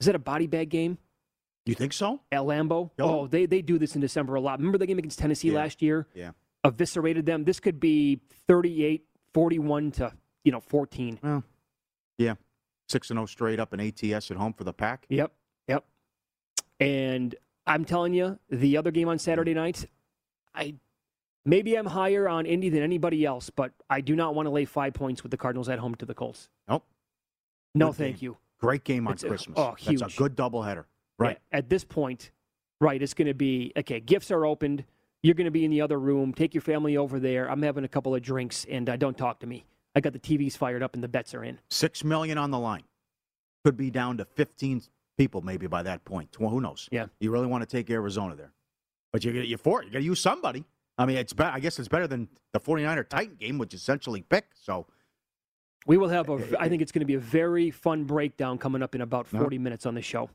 Is 0.00 0.06
that 0.06 0.14
a 0.14 0.18
body 0.18 0.46
bag 0.46 0.68
game 0.70 0.98
You 1.66 1.74
think 1.74 1.92
so? 1.92 2.20
at 2.32 2.40
Lambeau? 2.40 2.90
Oh. 2.98 3.20
Oh, 3.20 3.26
they 3.26 3.46
they 3.46 3.62
do 3.62 3.78
this 3.78 3.94
in 3.94 4.00
December 4.00 4.34
a 4.34 4.40
lot. 4.40 4.58
Remember 4.58 4.78
the 4.78 4.86
game 4.86 4.98
against 4.98 5.18
Tennessee 5.18 5.48
Yeah. 5.50 5.54
last 5.58 5.82
year? 5.82 6.06
Yeah. 6.14 6.32
Eviscerated 6.64 7.26
them. 7.26 7.44
This 7.44 7.60
could 7.60 7.78
be 7.80 8.20
38, 8.48 9.06
41 9.34 9.90
to 9.92 10.12
you 10.44 10.52
know 10.52 10.60
14. 10.60 11.18
Well, 11.22 11.44
yeah. 12.18 12.34
6 12.88 13.10
and 13.10 13.16
0 13.18 13.26
straight 13.26 13.60
up 13.60 13.72
in 13.74 13.80
ATS 13.80 14.30
at 14.30 14.36
home 14.36 14.52
for 14.52 14.64
the 14.64 14.72
pack. 14.72 15.06
Yep. 15.08 15.32
Yep. 15.68 15.84
And 16.80 17.34
I'm 17.66 17.84
telling 17.84 18.12
you, 18.14 18.38
the 18.50 18.76
other 18.76 18.90
game 18.90 19.08
on 19.08 19.18
Saturday 19.18 19.54
night, 19.54 19.86
I 20.54 20.74
maybe 21.44 21.76
I'm 21.76 21.86
higher 21.86 22.28
on 22.28 22.46
Indy 22.46 22.68
than 22.68 22.82
anybody 22.82 23.24
else, 23.24 23.50
but 23.50 23.72
I 23.88 24.00
do 24.00 24.16
not 24.16 24.34
want 24.34 24.46
to 24.46 24.50
lay 24.50 24.64
five 24.64 24.94
points 24.94 25.22
with 25.22 25.30
the 25.30 25.36
Cardinals 25.36 25.68
at 25.68 25.78
home 25.78 25.94
to 25.96 26.06
the 26.06 26.14
Colts. 26.14 26.48
Nope. 26.68 26.84
No, 27.74 27.88
Good 27.88 27.96
thank 27.96 28.16
game. 28.20 28.24
you. 28.24 28.36
Great 28.60 28.84
game 28.84 29.06
on 29.08 29.14
It's 29.14 29.24
Christmas. 29.24 29.58
oh, 29.58 29.72
huge. 29.74 30.00
That's 30.00 30.14
a 30.14 30.16
good 30.16 30.36
doubleheader. 30.36 30.84
Right. 31.18 31.38
Yeah, 31.52 31.58
at 31.58 31.68
this 31.68 31.84
point, 31.84 32.30
right, 32.80 33.00
it's 33.00 33.14
going 33.14 33.28
to 33.28 33.34
be 33.34 33.72
okay. 33.76 34.00
Gifts 34.00 34.30
are 34.30 34.44
opened. 34.44 34.84
You're 35.22 35.34
going 35.34 35.44
to 35.46 35.50
be 35.52 35.64
in 35.64 35.70
the 35.70 35.80
other 35.80 35.98
room. 36.00 36.34
Take 36.34 36.52
your 36.52 36.62
family 36.62 36.96
over 36.96 37.20
there. 37.20 37.48
I'm 37.50 37.62
having 37.62 37.84
a 37.84 37.88
couple 37.88 38.14
of 38.14 38.22
drinks, 38.22 38.66
and 38.68 38.88
uh, 38.88 38.96
don't 38.96 39.16
talk 39.16 39.38
to 39.40 39.46
me. 39.46 39.64
I 39.94 40.00
got 40.00 40.12
the 40.12 40.18
TVs 40.18 40.56
fired 40.56 40.82
up 40.82 40.94
and 40.94 41.02
the 41.02 41.08
bets 41.08 41.34
are 41.34 41.44
in. 41.44 41.58
Six 41.70 42.02
million 42.04 42.38
on 42.38 42.50
the 42.50 42.58
line. 42.58 42.84
Could 43.64 43.76
be 43.76 43.90
down 43.90 44.16
to 44.18 44.24
15 44.24 44.82
people 45.18 45.42
maybe 45.42 45.66
by 45.66 45.82
that 45.82 46.04
point. 46.04 46.40
Well, 46.40 46.50
who 46.50 46.60
knows? 46.60 46.88
Yeah. 46.90 47.06
You 47.20 47.30
really 47.30 47.46
want 47.46 47.62
to 47.62 47.76
take 47.76 47.90
Arizona 47.90 48.34
there. 48.34 48.52
But 49.12 49.24
you're, 49.24 49.34
you're 49.34 49.58
for 49.58 49.82
it. 49.82 49.86
You 49.86 49.92
got 49.92 49.98
to 49.98 50.04
use 50.04 50.20
somebody. 50.20 50.64
I 50.98 51.06
mean, 51.06 51.16
it's 51.18 51.32
be- 51.32 51.44
I 51.44 51.60
guess 51.60 51.78
it's 51.78 51.88
better 51.88 52.06
than 52.06 52.28
the 52.52 52.60
49er 52.60 53.08
Titan 53.08 53.34
game, 53.36 53.58
which 53.58 53.74
essentially 53.74 54.22
pick. 54.22 54.46
So 54.54 54.86
We 55.86 55.96
will 55.98 56.08
have 56.08 56.28
a. 56.28 56.56
I 56.58 56.68
think 56.68 56.80
it's 56.82 56.92
going 56.92 57.00
to 57.00 57.06
be 57.06 57.14
a 57.14 57.18
very 57.20 57.70
fun 57.70 58.04
breakdown 58.04 58.58
coming 58.58 58.82
up 58.82 58.94
in 58.94 59.00
about 59.02 59.26
Yeah. 59.32 59.40
40 59.40 59.58
minutes 59.58 59.84
on 59.86 59.94
the 59.94 60.02
show 60.02 60.30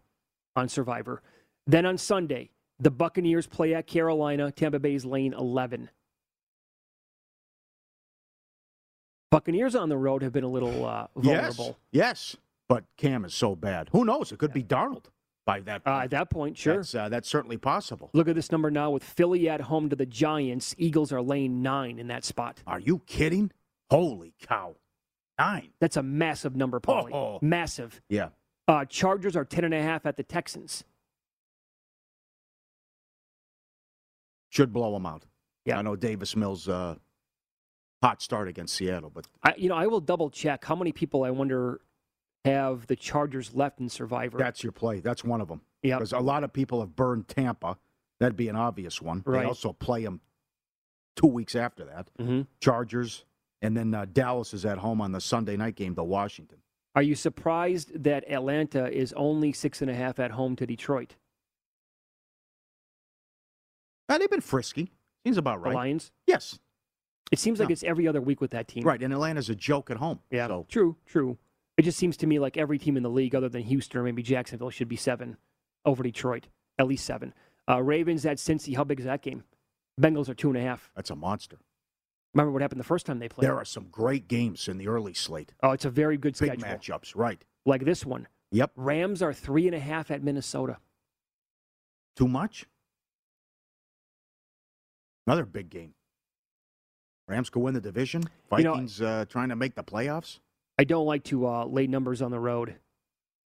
on 0.55 0.69
Survivor. 0.69 1.21
Then 1.65 1.85
on 1.85 1.97
Sunday, 1.97 2.51
the 2.79 2.91
Buccaneers 2.91 3.47
play 3.47 3.73
at 3.73 3.87
Carolina. 3.87 4.51
Tampa 4.51 4.79
Bay's 4.79 5.05
lane 5.05 5.33
11. 5.33 5.89
Buccaneers 9.29 9.75
on 9.75 9.89
the 9.89 9.97
road 9.97 10.21
have 10.23 10.31
been 10.31 10.43
a 10.43 10.49
little 10.49 10.85
uh, 10.85 11.07
vulnerable. 11.15 11.77
Yes. 11.91 12.33
Yes. 12.33 12.37
But 12.69 12.83
Cam 12.97 13.25
is 13.25 13.33
so 13.33 13.55
bad. 13.55 13.89
Who 13.91 14.03
knows? 14.05 14.31
It 14.31 14.39
could 14.39 14.53
be 14.53 14.63
Darnold 14.63 15.05
by 15.45 15.61
that 15.61 15.81
Uh, 15.85 15.99
at 16.03 16.11
that 16.11 16.29
point, 16.29 16.57
sure. 16.57 16.77
That's, 16.77 16.93
uh, 16.95 17.07
that's 17.09 17.29
certainly 17.29 17.57
possible. 17.57 18.09
Look 18.13 18.27
at 18.27 18.35
this 18.35 18.51
number 18.51 18.69
now 18.69 18.91
with 18.91 19.03
Philly 19.03 19.47
at 19.47 19.61
home 19.61 19.89
to 19.89 19.95
the 19.95 20.05
Giants. 20.05 20.75
Eagles 20.77 21.11
are 21.13 21.21
laying 21.21 21.61
nine 21.61 21.99
in 21.99 22.07
that 22.07 22.25
spot. 22.25 22.61
Are 22.67 22.79
you 22.79 22.99
kidding? 23.05 23.51
Holy 23.89 24.33
cow. 24.41 24.75
Nine. 25.39 25.69
That's 25.79 25.95
a 25.95 26.03
massive 26.03 26.55
number, 26.55 26.79
Pauly. 26.81 27.13
Oh. 27.13 27.39
Massive. 27.41 28.01
Yeah. 28.09 28.29
Uh, 28.67 28.83
Chargers 28.83 29.35
are 29.37 29.45
ten 29.45 29.63
and 29.63 29.73
a 29.73 29.81
half 29.81 30.05
at 30.05 30.17
the 30.17 30.23
Texans. 30.23 30.83
Should 34.49 34.73
blow 34.73 34.93
them 34.93 35.05
out. 35.05 35.23
Yeah. 35.63 35.77
I 35.77 35.81
know 35.83 35.95
Davis 35.95 36.35
Mills 36.35 36.67
uh, 36.67 36.95
hot 38.07 38.21
start 38.21 38.47
against 38.47 38.73
Seattle, 38.75 39.09
but 39.13 39.27
I, 39.43 39.53
you 39.57 39.67
know, 39.67 39.75
I 39.75 39.87
will 39.87 39.99
double 39.99 40.29
check 40.29 40.63
how 40.63 40.75
many 40.75 40.93
people 40.93 41.23
I 41.25 41.29
wonder 41.29 41.81
have 42.45 42.87
the 42.87 42.95
Chargers 42.95 43.53
left 43.53 43.79
in 43.81 43.89
Survivor. 43.89 44.37
that's 44.37 44.63
your 44.63 44.71
play. 44.71 45.01
That's 45.01 45.23
one 45.25 45.41
of 45.41 45.49
them. 45.49 45.61
Yeah, 45.83 45.97
Because 45.97 46.13
a 46.13 46.19
lot 46.19 46.43
of 46.45 46.53
people 46.53 46.79
have 46.79 46.95
burned 46.95 47.27
Tampa. 47.27 47.77
That'd 48.19 48.37
be 48.37 48.47
an 48.47 48.55
obvious 48.55 49.01
one. 49.01 49.23
Right. 49.25 49.41
They 49.41 49.45
also 49.45 49.73
play 49.73 50.03
them 50.05 50.21
two 51.17 51.27
weeks 51.27 51.55
after 51.55 51.83
that. 51.85 52.09
hmm 52.17 52.41
Chargers, 52.61 53.25
and 53.61 53.75
then 53.75 53.93
uh, 53.93 54.05
Dallas 54.11 54.53
is 54.53 54.65
at 54.65 54.77
home 54.77 55.01
on 55.01 55.11
the 55.11 55.19
Sunday 55.19 55.57
night 55.57 55.75
game 55.75 55.93
to 55.95 56.03
Washington. 56.03 56.59
Are 56.95 57.01
you 57.03 57.13
surprised 57.15 58.03
that 58.03 58.23
Atlanta 58.31 58.89
is 58.89 59.11
only 59.13 59.51
six 59.51 59.81
and 59.81 59.91
a 59.91 59.93
half 59.93 60.17
at 60.19 60.31
home 60.31 60.55
to 60.55 60.65
Detroit? 60.65 61.15
Uh, 64.09 64.17
they've 64.17 64.29
been 64.29 64.41
frisky. 64.41 64.93
Seems 65.25 65.37
about 65.37 65.57
The 65.61 65.69
right. 65.69 65.75
Lions. 65.75 66.11
Yes. 66.25 66.59
It 67.31 67.39
seems 67.39 67.59
like 67.59 67.69
No. 67.69 67.73
it's 67.73 67.83
every 67.83 68.07
other 68.07 68.21
week 68.21 68.39
with 68.41 68.51
that 68.51 68.67
team. 68.67 68.83
Right. 68.83 69.01
And 69.01 69.11
Atlanta's 69.13 69.49
a 69.49 69.55
joke 69.55 69.91
at 69.91 69.97
home. 69.97 70.19
Yeah. 70.31 70.47
So 70.47 70.65
True. 70.69 70.95
True. 71.05 71.37
It 71.77 71.81
just 71.83 71.97
seems 71.99 72.17
to 72.17 72.27
me 72.27 72.39
like 72.39 72.57
every 72.57 72.79
team 72.79 72.97
in 72.97 73.03
the 73.03 73.09
league, 73.09 73.35
other 73.35 73.49
than 73.49 73.63
Houston 73.63 73.99
or 73.99 74.03
maybe 74.03 74.23
Jacksonville, 74.23 74.69
should 74.69 74.87
be 74.87 74.95
seven 74.95 75.37
over 75.85 76.01
Detroit. 76.03 76.47
At 76.79 76.87
least 76.87 77.05
seven. 77.05 77.33
Uh, 77.69 77.81
Ravens 77.81 78.25
at 78.25 78.37
Cincy. 78.37 78.75
How 78.75 78.83
big 78.83 78.99
is 78.99 79.05
that 79.05 79.21
game? 79.21 79.43
Bengals 79.99 80.29
are 80.29 80.33
two 80.33 80.47
and 80.49 80.57
a 80.57 80.61
half. 80.61 80.89
that's 80.95 81.09
a 81.09 81.15
monster. 81.15 81.57
Remember 82.33 82.51
what 82.51 82.61
happened 82.61 82.79
the 82.79 82.83
first 82.85 83.05
time 83.05 83.19
they 83.19 83.27
played? 83.29 83.45
There 83.45 83.55
are 83.57 83.65
some 83.65 83.87
great 83.91 84.27
games 84.27 84.67
in 84.67 84.77
the 84.77 84.87
early 84.87 85.13
slate. 85.13 85.53
Oh, 85.63 85.71
it's 85.71 85.85
a 85.85 85.89
very 85.89 86.17
good 86.17 86.37
Big 86.37 86.51
schedule. 86.59 86.67
matchups. 86.67 87.13
Right. 87.15 87.43
Like 87.65 87.83
this 87.83 88.05
one. 88.05 88.27
Yep. 88.51 88.71
Rams 88.75 89.21
are 89.21 89.33
three 89.33 89.65
and 89.67 89.75
a 89.75 89.79
half 89.79 90.11
at 90.11 90.23
Minnesota. 90.23 90.77
Too 92.15 92.27
much? 92.27 92.65
Another 95.25 95.45
big 95.45 95.69
game. 95.69 95.93
Rams 97.27 97.49
could 97.49 97.59
win 97.61 97.73
the 97.73 97.81
division. 97.81 98.23
You 98.57 98.63
know- 98.63 98.71
Vikings 98.73 99.01
uh, 99.01 99.25
trying 99.29 99.49
to 99.49 99.55
make 99.55 99.75
the 99.75 99.83
playoffs. 99.83 100.39
I 100.79 100.83
don't 100.83 101.05
like 101.05 101.23
to 101.25 101.47
uh, 101.47 101.65
lay 101.65 101.87
numbers 101.87 102.21
on 102.21 102.31
the 102.31 102.39
road 102.39 102.75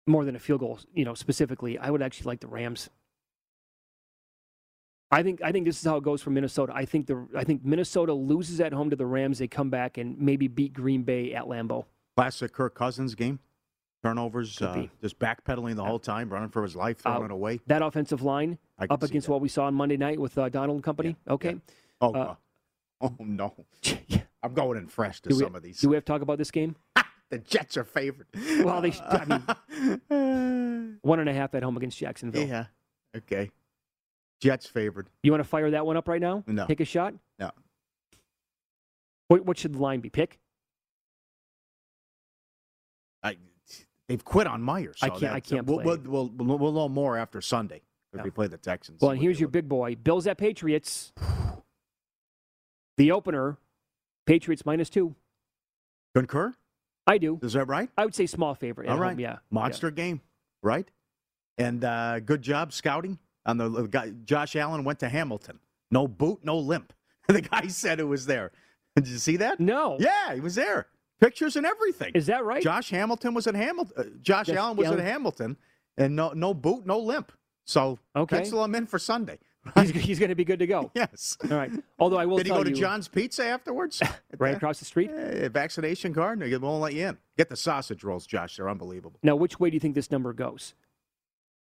more 0.07 0.25
than 0.25 0.37
a 0.37 0.39
field 0.39 0.61
goal. 0.61 0.79
You 0.95 1.05
know, 1.05 1.15
specifically, 1.15 1.77
I 1.79 1.91
would 1.91 2.01
actually 2.03 2.27
like 2.27 2.41
the 2.41 2.47
Rams. 2.47 2.89
I 5.11 5.23
think 5.23 5.41
I 5.43 5.53
think 5.53 5.67
this 5.67 5.79
is 5.79 5.85
how 5.85 5.97
it 5.97 6.03
goes 6.05 6.21
for 6.23 6.31
Minnesota. 6.31 6.73
I 6.75 6.85
think 6.85 7.07
the 7.07 7.27
I 7.37 7.45
think 7.45 7.65
Minnesota 7.65 8.12
loses 8.12 8.61
at 8.61 8.73
home 8.73 8.91
to 8.91 8.97
the 8.97 9.07
Rams. 9.07 9.39
They 9.39 9.47
come 9.49 9.71
back 9.71 9.99
and 9.99 10.19
maybe 10.21 10.49
beat 10.49 10.73
Green 10.73 11.03
Bay 11.03 11.33
at 11.35 11.45
Lambeau. 11.45 11.85
Classic 12.17 12.53
Kirk 12.53 12.75
Cousins 12.75 13.15
game. 13.15 13.39
Turnovers, 14.05 14.61
uh, 14.62 14.87
just 15.01 15.19
backpedaling 15.19 15.75
the 15.75 15.83
whole 15.85 15.99
time, 15.99 16.29
running 16.31 16.51
for 16.51 16.62
his 16.62 16.77
life, 16.77 16.99
throwing 16.99 17.23
Uh, 17.23 17.25
it 17.27 17.31
away. 17.33 17.61
That 17.67 17.83
offensive 17.83 18.23
line 18.23 18.59
up 18.79 19.03
against 19.03 19.27
that. 19.27 19.33
what 19.33 19.41
we 19.41 19.49
saw 19.49 19.65
on 19.65 19.75
Monday 19.75 19.97
night 19.97 20.21
with 20.21 20.37
uh, 20.39 20.49
Donald 20.49 20.77
and 20.77 20.85
company. 20.85 21.17
Okay, 21.27 21.57
Oh, 22.01 22.15
uh, 22.15 22.19
uh, 22.19 22.35
oh 23.00 23.14
no. 23.20 23.54
I'm 24.42 24.54
going 24.54 24.78
in 24.78 24.87
fresh 24.87 25.20
to 25.22 25.28
do 25.30 25.37
we, 25.37 25.42
some 25.42 25.54
of 25.54 25.62
these. 25.62 25.80
do 25.80 25.88
we 25.88 25.96
have 25.96 26.04
to 26.04 26.12
talk 26.12 26.22
about 26.22 26.38
this 26.38 26.50
game? 26.50 26.76
The 27.28 27.38
Jets 27.38 27.76
are 27.76 27.82
favored. 27.82 28.28
Well, 28.62 28.80
they. 28.80 28.92
I 29.04 29.24
mean, 30.09 30.98
one 31.02 31.18
and 31.18 31.28
a 31.28 31.32
half 31.35 31.56
at 31.56 31.64
home 31.64 31.76
against 31.76 31.98
Jacksonville. 31.98 32.46
yeah. 32.46 32.66
Okay. 33.16 33.50
Jets 34.40 34.66
favored. 34.68 35.09
You 35.24 35.32
want 35.32 35.42
to 35.42 35.48
fire 35.48 35.68
that 35.72 35.85
one 35.85 35.96
up 35.96 36.06
right 36.06 36.20
now? 36.20 36.44
No. 36.46 36.66
Take 36.68 36.78
a 36.78 36.85
shot. 36.85 37.14
No. 37.40 37.50
What, 39.26 39.44
what 39.44 39.59
should 39.59 39.74
the 39.74 39.78
line 39.78 39.98
be? 39.98 40.09
Pick. 40.09 40.38
I, 43.24 43.37
they've 44.06 44.24
quit 44.24 44.46
on 44.46 44.62
Myers. 44.62 44.98
I 45.02 45.09
can't- 45.09 45.24
I 45.35 45.40
can't 45.40 45.66
We'll, 45.66 45.80
play. 45.80 45.96
we'll, 45.96 46.28
we'll, 46.28 46.59
we'll 46.59 46.72
know 46.72 46.88
more 46.88 47.16
after 47.16 47.40
Sunday 47.40 47.82
if 48.12 48.18
Yeah. 48.18 48.22
we 48.22 48.30
play 48.30 48.46
the 48.46 48.56
Texans. 48.59 49.00
Well, 49.00 49.11
and 49.11 49.20
here's 49.20 49.40
your 49.40 49.48
big 49.48 49.68
boy. 49.68 49.96
Bills 49.96 50.28
at 50.28 50.38
Patriots. 50.38 51.12
The 52.96 53.12
opener, 53.12 53.59
Patriots 54.26 54.64
minus 54.64 54.90
two. 54.90 55.14
Concur? 56.14 56.54
I 57.06 57.18
do. 57.18 57.38
Is 57.42 57.52
that 57.52 57.68
right? 57.68 57.88
I 57.96 58.04
would 58.04 58.14
say 58.14 58.26
small 58.26 58.54
favorite. 58.54 58.88
All 58.88 58.98
right. 58.98 59.11
home, 59.11 59.20
yeah. 59.20 59.37
Monster 59.50 59.90
game, 59.90 60.20
right? 60.62 60.90
And 61.59 61.85
uh, 61.85 62.20
good 62.20 62.42
job 62.42 62.72
scouting 62.72 63.18
on 63.44 63.59
the, 63.59 63.68
guy. 63.87 64.12
Josh 64.24 64.56
Allen 64.56 64.82
went 64.85 64.98
to 65.00 65.09
Hamilton. 65.09 65.61
No 65.90 66.09
boot, 66.09 66.40
no 66.42 66.59
limp. 66.59 66.92
the 67.28 67.42
guy 67.42 67.68
said 67.68 68.00
it 68.00 68.04
was 68.04 68.26
there. 68.26 68.50
Did 68.96 69.09
you 69.09 69.18
see 69.18 69.37
that? 69.37 69.61
No. 69.61 69.96
Yeah, 70.00 70.35
he 70.35 70.40
was 70.40 70.54
there. 70.54 70.87
Pictures 71.20 71.56
and 71.56 71.64
everything. 71.64 72.12
Is 72.14 72.26
that 72.26 72.44
right? 72.44 72.62
Josh 72.62 72.90
Hamilton 72.90 73.35
was 73.35 73.46
at 73.46 73.54
Hamilton. 73.54 73.94
Uh, 73.96 74.18
Josh 74.22 74.48
Allen 74.48 74.76
was 74.76 74.87
Allen. 74.88 75.00
at 75.00 75.06
Hamilton, 75.06 75.56
and 75.96 76.14
no 76.14 76.32
no 76.32 76.52
boot, 76.52 76.85
no 76.87 76.98
limp. 76.98 77.32
So 77.64 77.98
Okay. 78.14 78.37
pencil 78.38 78.62
him 78.64 78.74
in 78.74 78.87
for 78.87 78.98
Sunday. 78.98 79.38
He's, 79.74 79.90
he's 79.90 80.18
going 80.18 80.29
to 80.31 80.35
be 80.35 80.44
good 80.44 80.59
to 80.61 80.66
go. 80.66 80.90
Yes. 80.94 81.37
All 81.50 81.57
right. 81.57 81.70
Although 81.98 82.18
I 82.18 82.26
will 82.26 82.38
Did 82.38 82.46
he 82.46 82.52
go 82.52 82.64
to 82.64 82.70
you, 82.70 82.76
John's 82.76 83.09
Pizza 83.09 83.44
afterwards? 83.44 84.02
right 84.38 84.55
across 84.55 84.79
the 84.79 84.85
street. 84.85 85.11
Eh, 85.11 85.48
vaccination 85.48 86.14
card? 86.14 86.40
They 86.40 86.57
won't 86.57 86.81
let 86.81 86.94
you 86.94 87.09
in. 87.09 87.18
Get 87.37 87.48
the 87.48 87.57
sausage 87.57 88.02
rolls, 88.02 88.26
Josh. 88.26 88.57
They're 88.57 88.68
unbelievable. 88.68 89.18
Now, 89.22 89.37
which 89.37 89.61
way 89.61 89.70
do 89.70 89.74
you 89.74 89.81
think 89.81 89.94
this 89.94 90.11
number 90.11 90.33
goes? 90.33 90.74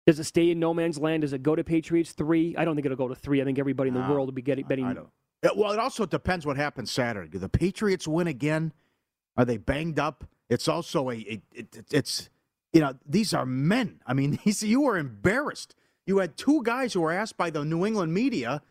Does 0.05 0.19
it 0.19 0.25
stay 0.25 0.51
in 0.51 0.59
no 0.59 0.73
man's 0.73 0.99
land? 0.99 1.21
Does 1.21 1.33
it 1.33 1.41
go 1.41 1.55
to 1.55 1.63
Patriots 1.63 2.11
three? 2.11 2.55
I 2.57 2.65
don't 2.65 2.75
think 2.75 2.85
it'll 2.85 2.97
go 2.97 3.07
to 3.07 3.15
three. 3.15 3.41
I 3.41 3.45
think 3.45 3.57
everybody 3.57 3.87
in 3.87 3.95
the 3.95 4.01
No, 4.01 4.13
world 4.13 4.27
will 4.27 4.33
be 4.33 4.43
getting 4.43 4.65
betting. 4.65 4.85
I 4.85 4.93
don't. 4.93 5.09
Yeah, 5.43 5.49
well, 5.55 5.71
it 5.71 5.79
also 5.79 6.05
depends 6.05 6.45
what 6.45 6.57
happens 6.57 6.91
Saturday. 6.91 7.27
Do 7.29 7.39
the 7.39 7.49
Patriots 7.49 8.07
win 8.07 8.27
again? 8.27 8.71
Are 9.37 9.45
they 9.45 9.57
banged 9.57 9.99
up? 9.99 10.23
It's 10.49 10.67
also 10.67 11.09
a. 11.09 11.15
It, 11.15 11.41
it, 11.51 11.85
it's 11.91 12.29
you 12.71 12.81
know 12.81 12.93
these 13.07 13.33
are 13.33 13.45
men. 13.45 14.01
I 14.05 14.13
mean, 14.13 14.39
these, 14.45 14.61
you 14.61 14.81
were 14.81 14.97
embarrassed. 14.97 15.75
You 16.05 16.19
had 16.19 16.37
two 16.37 16.61
guys 16.63 16.93
who 16.93 17.01
were 17.01 17.11
asked 17.11 17.37
by 17.37 17.49
the 17.49 17.63
New 17.65 17.85
England 17.85 18.13
media. 18.13 18.61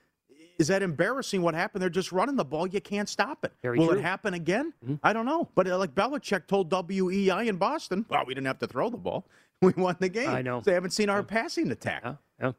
Is 0.58 0.68
that 0.68 0.82
embarrassing? 0.82 1.42
What 1.42 1.54
happened? 1.54 1.82
They're 1.82 1.90
just 1.90 2.12
running 2.12 2.36
the 2.36 2.44
ball. 2.44 2.66
You 2.68 2.80
can't 2.80 3.08
stop 3.08 3.44
it. 3.44 3.52
Very 3.60 3.76
Will 3.78 3.88
true. 3.88 3.98
it 3.98 4.02
happen 4.02 4.34
again? 4.34 4.72
Mhm. 4.86 5.00
I 5.02 5.12
don't 5.12 5.26
know. 5.26 5.48
But 5.56 5.66
uh, 5.66 5.76
like 5.78 5.94
Belichick 5.96 6.46
told 6.46 6.70
WEEI 6.70 7.48
in 7.48 7.56
Boston, 7.56 8.06
well, 8.08 8.22
we 8.24 8.34
didn't 8.34 8.46
have 8.46 8.60
to 8.60 8.66
throw 8.68 8.88
the 8.90 8.96
ball. 8.98 9.26
We 9.62 9.72
won 9.76 9.96
the 9.98 10.10
game. 10.10 10.28
I 10.28 10.42
know. 10.42 10.60
They 10.60 10.74
haven't 10.74 10.90
seen 10.90 11.08
our 11.08 11.22
passing 11.22 11.70
attack. 11.70 12.02
Yeah, 12.04 12.14
yeah. 12.38 12.52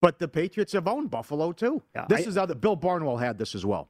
But 0.00 0.18
the 0.20 0.28
Patriots 0.28 0.72
have 0.74 0.86
owned 0.86 1.10
Buffalo 1.10 1.50
too. 1.50 1.82
Yeah, 1.94 2.06
this 2.08 2.24
I- 2.24 2.28
is 2.28 2.36
how 2.36 2.46
the 2.46 2.54
Bill 2.54 2.76
Barnwell 2.76 3.16
had 3.16 3.36
this 3.36 3.54
as 3.54 3.66
well. 3.66 3.88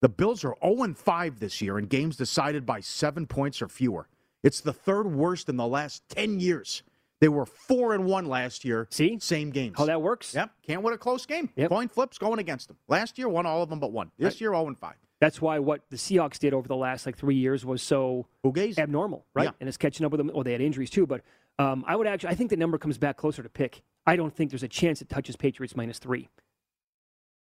The 0.00 0.08
Bills 0.08 0.44
are 0.44 0.56
0 0.64 0.94
5 0.94 1.40
this 1.40 1.60
year 1.60 1.78
in 1.78 1.86
games 1.86 2.16
decided 2.16 2.64
by 2.64 2.80
seven 2.80 3.26
points 3.26 3.60
or 3.60 3.68
fewer. 3.68 4.08
It's 4.42 4.60
the 4.60 4.72
third 4.72 5.06
worst 5.12 5.48
in 5.48 5.56
the 5.56 5.66
last 5.66 6.08
10 6.08 6.40
years. 6.40 6.82
They 7.20 7.28
were 7.28 7.46
4 7.46 7.94
and 7.94 8.04
1 8.04 8.26
last 8.26 8.64
year. 8.64 8.86
See? 8.90 9.18
Same 9.20 9.50
games. 9.50 9.76
How 9.78 9.86
that 9.86 10.02
works? 10.02 10.34
Yep. 10.34 10.50
Can't 10.66 10.82
win 10.82 10.92
a 10.94 10.98
close 10.98 11.24
game. 11.26 11.48
Yep. 11.56 11.68
Coin 11.70 11.88
flips 11.88 12.18
going 12.18 12.38
against 12.38 12.68
them. 12.68 12.76
Last 12.88 13.18
year, 13.18 13.28
won 13.28 13.46
all 13.46 13.62
of 13.62 13.70
them 13.70 13.80
but 13.80 13.92
one. 13.92 14.10
This 14.18 14.34
Right. 14.34 14.40
year, 14.42 14.50
0 14.50 14.66
and 14.66 14.78
5. 14.78 14.94
That's 15.20 15.40
why 15.40 15.58
what 15.58 15.88
the 15.90 15.96
Seahawks 15.96 16.38
did 16.38 16.52
over 16.52 16.68
the 16.68 16.76
last 16.76 17.06
like 17.06 17.16
three 17.16 17.36
years 17.36 17.64
was 17.64 17.82
so 17.82 18.26
Fugazi. 18.44 18.78
abnormal, 18.78 19.24
right? 19.32 19.44
Yeah. 19.44 19.50
And 19.60 19.68
it's 19.68 19.78
catching 19.78 20.04
up 20.04 20.12
with 20.12 20.18
them. 20.18 20.30
Well, 20.34 20.42
they 20.42 20.52
had 20.52 20.60
injuries 20.60 20.90
too, 20.90 21.06
but 21.06 21.22
um, 21.58 21.84
I 21.86 21.96
would 21.96 22.06
actually, 22.06 22.30
I 22.30 22.34
think 22.34 22.50
the 22.50 22.56
number 22.56 22.76
comes 22.78 22.98
back 22.98 23.16
closer 23.16 23.42
to 23.42 23.48
pick. 23.48 23.82
I 24.06 24.16
don't 24.16 24.34
think 24.34 24.50
there's 24.50 24.64
a 24.64 24.68
chance 24.68 25.00
it 25.00 25.08
touches 25.08 25.36
Patriots 25.36 25.76
minus 25.76 25.98
three. 25.98 26.28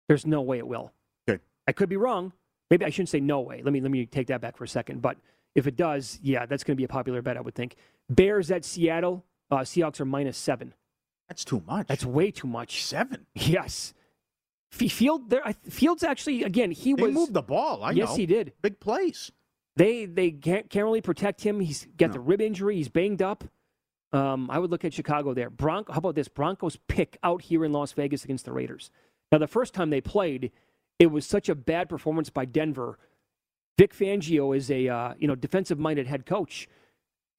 There's 0.09 0.27
no 0.27 0.43
way 0.43 0.59
it 0.59 0.69
will. 0.69 0.93
Okay. 1.29 1.43
I 1.67 1.73
could 1.73 1.89
be 1.89 1.97
wrong. 1.97 2.33
Maybe 2.71 2.85
I 2.85 2.91
shouldn't 2.91 3.09
say 3.09 3.21
no 3.21 3.41
way. 3.41 3.63
Let 3.65 3.73
me 3.73 3.81
let 3.81 3.91
me 3.91 4.07
take 4.07 4.29
that 4.29 4.41
back 4.41 4.57
for 4.57 4.65
a 4.65 4.69
second. 4.69 5.03
But 5.03 5.17
if 5.55 5.67
it 5.67 5.77
does, 5.77 6.19
yeah, 6.23 6.47
that's 6.47 6.63
going 6.63 6.77
to 6.77 6.81
be 6.81 6.85
a 6.85 6.89
popular 6.89 7.23
bet. 7.23 7.37
I 7.37 7.41
would 7.41 7.55
think. 7.55 7.77
Bears 8.11 8.51
at 8.51 8.65
Seattle. 8.65 9.25
Uh, 9.51 9.59
Seahawks 9.59 10.01
are 10.01 10.05
minus 10.05 10.37
seven. 10.37 10.75
That's 11.29 11.45
too 11.45 11.63
much. 11.67 11.87
That's 11.89 12.05
way 12.05 12.31
too 12.31 12.47
much. 12.49 12.85
Seven. 12.85 13.27
Yes. 13.35 13.95
Field 14.71 15.31
there. 15.31 15.43
Fields 15.69 16.03
actually 16.03 16.43
again. 16.43 16.71
He 16.71 16.95
They 16.95 17.03
was 17.05 17.15
moved 17.15 17.33
the 17.35 17.43
ball. 17.43 17.83
I 17.83 17.93
yes, 17.93 18.11
know. 18.11 18.17
he 18.17 18.27
did. 18.27 18.53
Big 18.63 18.79
plays. 18.81 19.33
They 19.77 20.07
they 20.07 20.31
can't, 20.31 20.69
can't 20.71 20.85
really 20.85 21.01
protect 21.01 21.43
him. 21.43 21.61
He's 21.61 21.87
got 21.97 22.09
No. 22.09 22.15
the 22.15 22.21
rib 22.21 22.41
injury. 22.41 22.77
He's 22.77 22.89
banged 22.89 23.23
up. 23.23 23.45
Um, 24.13 24.51
I 24.51 24.59
would 24.59 24.71
look 24.71 24.85
at 24.85 24.93
Chicago 24.95 25.35
there. 25.35 25.51
Bronco. 25.51 25.93
How 25.93 25.99
about 25.99 26.15
this? 26.15 26.29
Broncos 26.29 26.77
pick 26.89 27.17
out 27.23 27.43
here 27.43 27.65
in 27.65 27.73
Las 27.73 27.93
Vegas 27.93 28.25
against 28.25 28.45
the 28.45 28.53
Raiders. 28.53 28.91
Now 29.33 29.39
the 29.39 29.47
first 29.47 29.75
time 29.75 29.91
they 29.91 30.01
played, 30.01 30.53
it 30.99 31.07
was 31.07 31.27
such 31.27 31.49
a 31.49 31.55
bad 31.55 31.89
performance 31.89 32.31
by 32.31 32.45
Denver. 32.45 32.99
Vic 33.79 33.95
Fangio 33.95 34.57
is 34.57 34.71
a 34.71 34.89
uh, 34.89 35.15
you 35.19 35.29
know 35.29 35.35
defensive 35.35 35.79
minded 35.79 36.07
head 36.07 36.27
coach. 36.27 36.69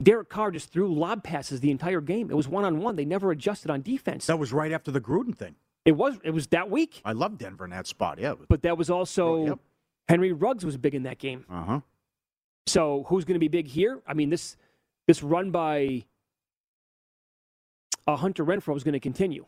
Derek 0.02 0.30
Carr 0.30 0.52
just 0.52 0.72
threw 0.72 0.94
lob 0.94 1.24
passes 1.24 1.60
the 1.60 1.72
entire 1.72 2.02
game. 2.02 2.30
It 2.30 2.36
was 2.36 2.48
one 2.48 2.64
on 2.66 2.80
one. 2.80 2.96
They 2.96 3.06
never 3.06 3.32
adjusted 3.32 3.72
on 3.72 3.82
defense. 3.82 4.28
That 4.28 4.38
was 4.38 4.54
right 4.54 4.72
after 4.72 4.92
the 4.92 5.02
Gruden 5.02 5.36
thing. 5.36 5.56
It 5.86 5.94
was 5.94 6.18
it 6.24 6.32
was 6.32 6.48
that 6.48 6.70
week. 6.70 7.02
I 7.06 7.14
love 7.14 7.38
Denver 7.38 7.64
in 7.66 7.72
that 7.72 7.88
spot. 7.88 8.20
Yeah. 8.20 8.36
But 8.48 8.62
that 8.64 8.78
was 8.78 8.90
also 8.90 9.46
Yep. 9.48 9.60
Henry 10.10 10.32
Ruggs 10.34 10.64
was 10.66 10.78
big 10.78 10.94
in 10.96 11.04
that 11.04 11.18
game. 11.18 11.46
Uh 11.50 11.64
huh. 11.64 11.80
So 12.68 13.06
who's 13.08 13.26
going 13.26 13.36
to 13.36 13.40
be 13.40 13.48
big 13.48 13.68
here? 13.68 14.02
I 14.06 14.14
mean 14.14 14.30
this 14.30 14.56
this 15.08 15.24
run 15.24 15.52
by 15.52 16.04
uh, 18.06 18.16
Hunter 18.16 18.46
Renfrow 18.46 18.76
is 18.76 18.84
going 18.84 18.94
to 18.94 19.00
continue. 19.00 19.46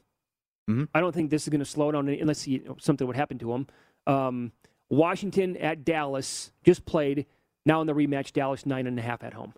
Mhm. 0.70 0.88
I 0.94 1.00
don't 1.00 1.14
think 1.14 1.30
this 1.30 1.44
is 1.44 1.50
going 1.50 1.60
to 1.60 1.66
slow 1.66 1.92
down 1.92 2.08
any- 2.10 2.20
unless 2.20 2.48
you 2.48 2.60
know, 2.64 2.76
something 2.80 3.06
would 3.08 3.16
happen 3.16 3.38
to 3.40 3.54
him. 3.54 3.68
Um, 4.08 4.52
Washington 4.90 5.56
at 5.58 5.86
Dallas 5.86 6.52
just 6.64 6.86
played. 6.86 7.26
Now 7.66 7.82
in 7.82 7.88
the 7.88 7.94
rematch, 7.94 8.32
Dallas 8.34 8.66
nine 8.66 8.88
and 8.88 8.98
a 8.98 9.02
half 9.02 9.24
at 9.24 9.34
home. 9.34 9.54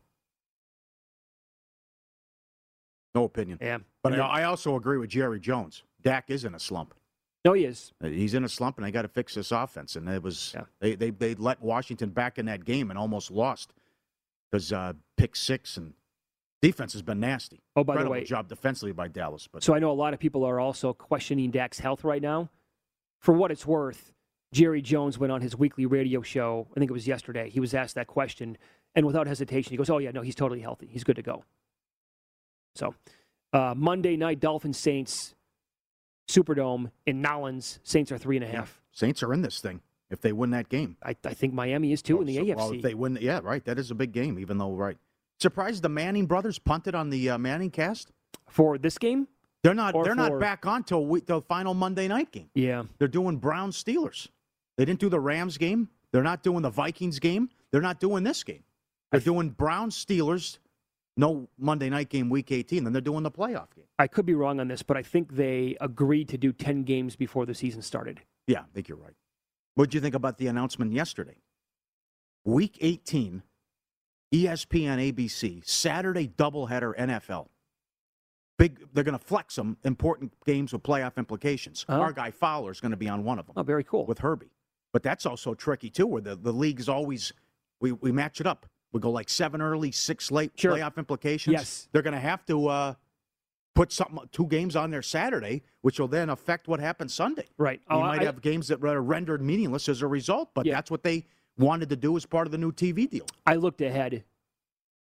No 3.14 3.24
opinion. 3.26 3.58
Yeah, 3.62 3.80
But 4.04 4.20
I, 4.20 4.26
I 4.42 4.44
also 4.44 4.76
agree 4.76 4.98
with 4.98 5.10
Jerry 5.10 5.40
Jones. 5.40 5.84
Dak 6.02 6.30
is 6.30 6.46
in 6.46 6.56
a 6.56 6.60
slump. 6.60 6.94
no, 7.46 7.54
he 7.54 7.66
is. 7.66 7.92
Uh, 8.04 8.08
He's 8.08 8.34
in 8.34 8.44
a 8.44 8.50
slump, 8.50 8.78
and 8.78 8.86
they 8.86 8.92
got 8.92 9.02
to 9.04 9.08
fix 9.08 9.36
this 9.36 9.52
offense. 9.52 9.96
And 9.96 10.08
it 10.10 10.24
was 10.24 10.56
they, 10.80 10.96
they 10.96 11.10
they 11.10 11.36
let 11.36 11.62
Washington 11.62 12.10
back 12.10 12.38
in 12.40 12.46
that 12.46 12.64
game 12.66 12.90
and 12.90 12.98
almost 12.98 13.30
lost 13.32 13.74
because 14.52 14.72
uh, 14.72 14.94
pick 15.18 15.36
six 15.36 15.78
and 15.78 15.94
defense 16.62 16.94
has 16.94 17.02
been 17.02 17.20
nasty. 17.20 17.62
Oh, 17.76 17.84
by 17.84 18.02
the 18.04 18.10
way- 18.10 18.24
job 18.24 18.48
defensively 18.48 18.94
by 18.94 19.08
Dallas. 19.08 19.48
But 19.52 19.64
So 19.64 19.74
I 19.74 19.80
know 19.80 19.92
a 19.92 19.94
lot 19.94 20.14
of 20.14 20.20
people 20.20 20.44
are 20.46 20.60
also 20.60 20.94
questioning 20.94 21.52
Dak's 21.52 21.80
health 21.80 22.04
right 22.04 22.22
now. 22.22 22.50
For 23.20 23.34
what 23.34 23.52
it's 23.52 23.68
worth, 23.68 24.14
Jerry 24.52 24.82
Jones 24.82 25.20
went 25.20 25.32
on 25.32 25.42
his 25.42 25.56
weekly 25.56 25.86
radio 25.86 26.22
show. 26.24 26.68
I 26.76 26.80
think 26.80 26.90
it 26.90 26.94
was 26.94 27.08
yesterday. 27.08 27.50
He 27.50 27.60
was 27.60 27.74
asked 27.76 27.96
that 27.96 28.08
question, 28.08 28.58
and 28.96 29.06
without 29.06 29.28
hesitation, 29.28 29.70
he 29.72 29.78
goes, 29.78 29.90
"Oh 29.90 29.98
yeah, 30.00 30.12
no, 30.12 30.22
he's 30.22 30.36
totally 30.36 30.62
healthy. 30.62 30.88
He's 30.88 31.04
good 31.04 31.18
to 31.18 31.22
go." 31.22 31.44
So 32.76 32.96
uh, 33.54 33.74
Monday 33.78 34.16
night, 34.18 34.40
Dolphins 34.40 34.78
Saints 34.78 35.36
Superdome 36.28 36.92
in 37.06 37.22
Nolans. 37.22 37.80
Saints 37.84 38.12
are 38.12 38.18
three 38.18 38.38
and 38.38 38.46
a 38.46 38.48
half. 38.48 38.82
Saints 38.92 39.22
are 39.24 39.34
in 39.34 39.42
this 39.42 39.60
thing 39.60 39.82
if 40.10 40.22
they 40.22 40.32
win 40.32 40.52
that 40.52 40.70
game. 40.70 40.98
I, 41.04 41.16
I 41.26 41.34
think 41.34 41.54
Miami 41.54 41.92
is 41.92 42.02
too 42.02 42.20
in 42.22 42.28
the 42.28 42.36
So- 42.36 42.44
AFC. 42.44 42.56
Well, 42.56 42.72
if 42.74 42.82
they 42.82 42.94
win, 42.94 43.18
yeah, 43.22 43.40
right. 43.44 43.64
That 43.66 43.78
is 43.80 43.92
a 43.92 43.96
big 43.96 44.12
game, 44.12 44.40
even 44.40 44.58
though 44.58 44.72
right. 44.74 44.98
Surprised 45.40 45.82
the 45.82 45.90
Manning 45.90 46.28
brothers 46.28 46.60
punted 46.60 46.94
on 46.96 47.10
the 47.10 47.32
uh, 47.32 47.38
Manning 47.38 47.72
cast 47.72 48.12
for 48.48 48.78
this 48.78 48.98
game. 48.98 49.28
They're 49.64 49.74
not. 49.74 49.96
Or 49.96 50.04
They're 50.04 50.14
for- 50.14 50.30
not 50.30 50.40
back 50.40 50.66
on 50.66 50.84
till 50.84 51.06
we, 51.06 51.22
the 51.22 51.42
final 51.42 51.74
Monday 51.74 52.08
night 52.08 52.32
game. 52.32 52.50
Yeah. 52.54 52.84
They're 53.00 53.08
doing 53.08 53.38
Brown 53.38 53.72
Steelers. 53.72 54.28
They 54.78 54.86
didn't 54.86 55.00
do 55.00 55.10
the 55.10 55.20
Rams 55.20 55.58
game. 55.58 55.90
They're 56.12 56.24
not 56.24 56.44
doing 56.44 56.62
the 56.62 56.70
Vikings 56.70 57.20
game. 57.20 57.50
They're 57.72 57.82
not 57.82 58.00
doing 58.00 58.24
this 58.24 58.44
game. 58.44 58.64
They're 59.12 59.20
doing 59.22 59.50
Brown 59.50 59.90
Steelers. 59.90 60.58
No 61.18 61.50
Monday 61.58 61.90
night 61.90 62.10
game, 62.10 62.30
week 62.30 62.52
18. 62.52 62.84
Then 62.84 62.94
they're 62.94 63.02
doing 63.02 63.24
the 63.24 63.32
playoff 63.32 63.74
game. 63.76 63.86
I 64.00 64.08
could 64.08 64.26
be 64.26 64.34
wrong 64.34 64.60
on 64.60 64.68
this, 64.70 64.82
but 64.82 64.96
I 64.98 65.04
think 65.04 65.36
they 65.36 65.76
agreed 65.82 66.30
to 66.30 66.38
do 66.38 66.54
ten 66.54 66.84
games 66.84 67.16
before 67.16 67.46
the 67.46 67.54
season 67.54 67.82
started. 67.82 68.22
Yeah, 68.48 68.62
I 68.62 68.74
think 68.74 68.88
you're 68.88 68.98
right. 68.98 69.14
What 69.76 69.86
did 69.86 69.96
you 69.96 70.02
think 70.02 70.16
about 70.16 70.38
the 70.38 70.48
announcement 70.48 70.94
yesterday? 70.94 71.38
Week 72.44 72.78
18, 72.82 73.44
E 74.34 74.46
ESPN, 74.46 75.14
ABC, 75.14 75.68
Saturday 75.68 76.28
doubleheader 76.28 76.98
NFL. 76.98 77.48
Big, 78.58 78.80
they're 78.94 79.04
going 79.04 79.18
to 79.18 79.24
flex 79.24 79.56
some 79.56 79.78
important 79.84 80.34
games 80.46 80.72
with 80.72 80.84
playoff 80.84 81.18
implications. 81.18 81.86
Uh-huh. 81.90 82.00
Our 82.00 82.14
guy 82.14 82.32
Fowler 82.32 82.72
is 82.72 82.80
going 82.80 82.92
to 82.92 82.98
be 82.98 83.10
on 83.10 83.24
one 83.24 83.40
of 83.40 83.48
them. 83.48 83.56
Oh, 83.58 83.64
very 83.64 83.84
cool. 83.84 84.06
With 84.06 84.20
Herbie, 84.20 84.52
but 84.94 85.04
that's 85.04 85.26
also 85.26 85.54
tricky 85.54 85.90
too, 85.90 86.08
where 86.08 86.22
the 86.22 86.36
the 86.36 86.54
league 86.54 86.80
is 86.80 86.88
always 86.88 87.34
we 87.80 87.92
we 87.92 88.12
match 88.12 88.40
it 88.40 88.48
up. 88.48 88.66
We 88.94 89.00
go 89.00 89.10
like 89.12 89.30
seven 89.30 89.62
early, 89.62 89.92
six 89.92 90.32
late 90.32 90.52
Sure. 90.56 90.76
playoff 90.76 90.98
implications. 90.98 91.54
Yes. 91.54 91.88
they're 91.92 92.02
going 92.02 92.14
to 92.14 92.20
have 92.20 92.46
to 92.48 92.68
uh, 92.68 92.94
put 93.74 93.92
something 93.92 94.20
two 94.32 94.48
games 94.48 94.76
on 94.76 94.92
there 94.92 95.02
Saturday, 95.02 95.64
which 95.82 96.00
will 96.00 96.08
then 96.10 96.30
affect 96.30 96.68
what 96.68 96.80
happens 96.80 97.14
Sunday. 97.14 97.46
Right. 97.58 97.80
You 97.90 97.96
Oh, 97.98 98.02
might 98.02 98.22
I- 98.22 98.26
have 98.26 98.42
games 98.42 98.68
that 98.68 98.84
are 98.84 99.02
rendered 99.02 99.42
meaningless 99.42 99.88
as 99.88 100.02
a 100.02 100.08
result, 100.08 100.50
but 100.54 100.66
Yeah. 100.66 100.74
that's 100.76 100.92
what 100.92 101.04
they 101.04 101.26
wanted 101.58 101.90
to 101.90 101.96
do 101.96 102.18
as 102.18 102.26
part 102.26 102.48
of 102.48 102.52
the 102.52 102.58
new 102.58 102.72
TV 102.72 103.08
deal. 103.10 103.26
I 103.46 103.56
looked 103.56 103.82
ahead. 103.82 104.24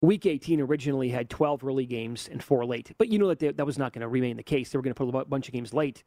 Week 0.00 0.26
18 0.26 0.60
originally 0.60 1.08
had 1.08 1.30
12 1.30 1.64
early 1.64 1.86
games 1.86 2.28
and 2.30 2.42
four 2.42 2.64
late, 2.66 2.92
but 2.98 3.08
you 3.08 3.18
know 3.18 3.28
that 3.28 3.38
they, 3.38 3.50
that 3.52 3.64
was 3.64 3.78
not 3.78 3.92
going 3.92 4.02
to 4.02 4.08
remain 4.08 4.36
the 4.36 4.42
case. 4.42 4.70
They 4.70 4.78
were 4.78 4.82
going 4.82 4.94
to 4.94 5.02
put 5.06 5.14
a 5.14 5.24
bunch 5.24 5.48
of 5.48 5.54
games 5.54 5.72
late, 5.72 6.04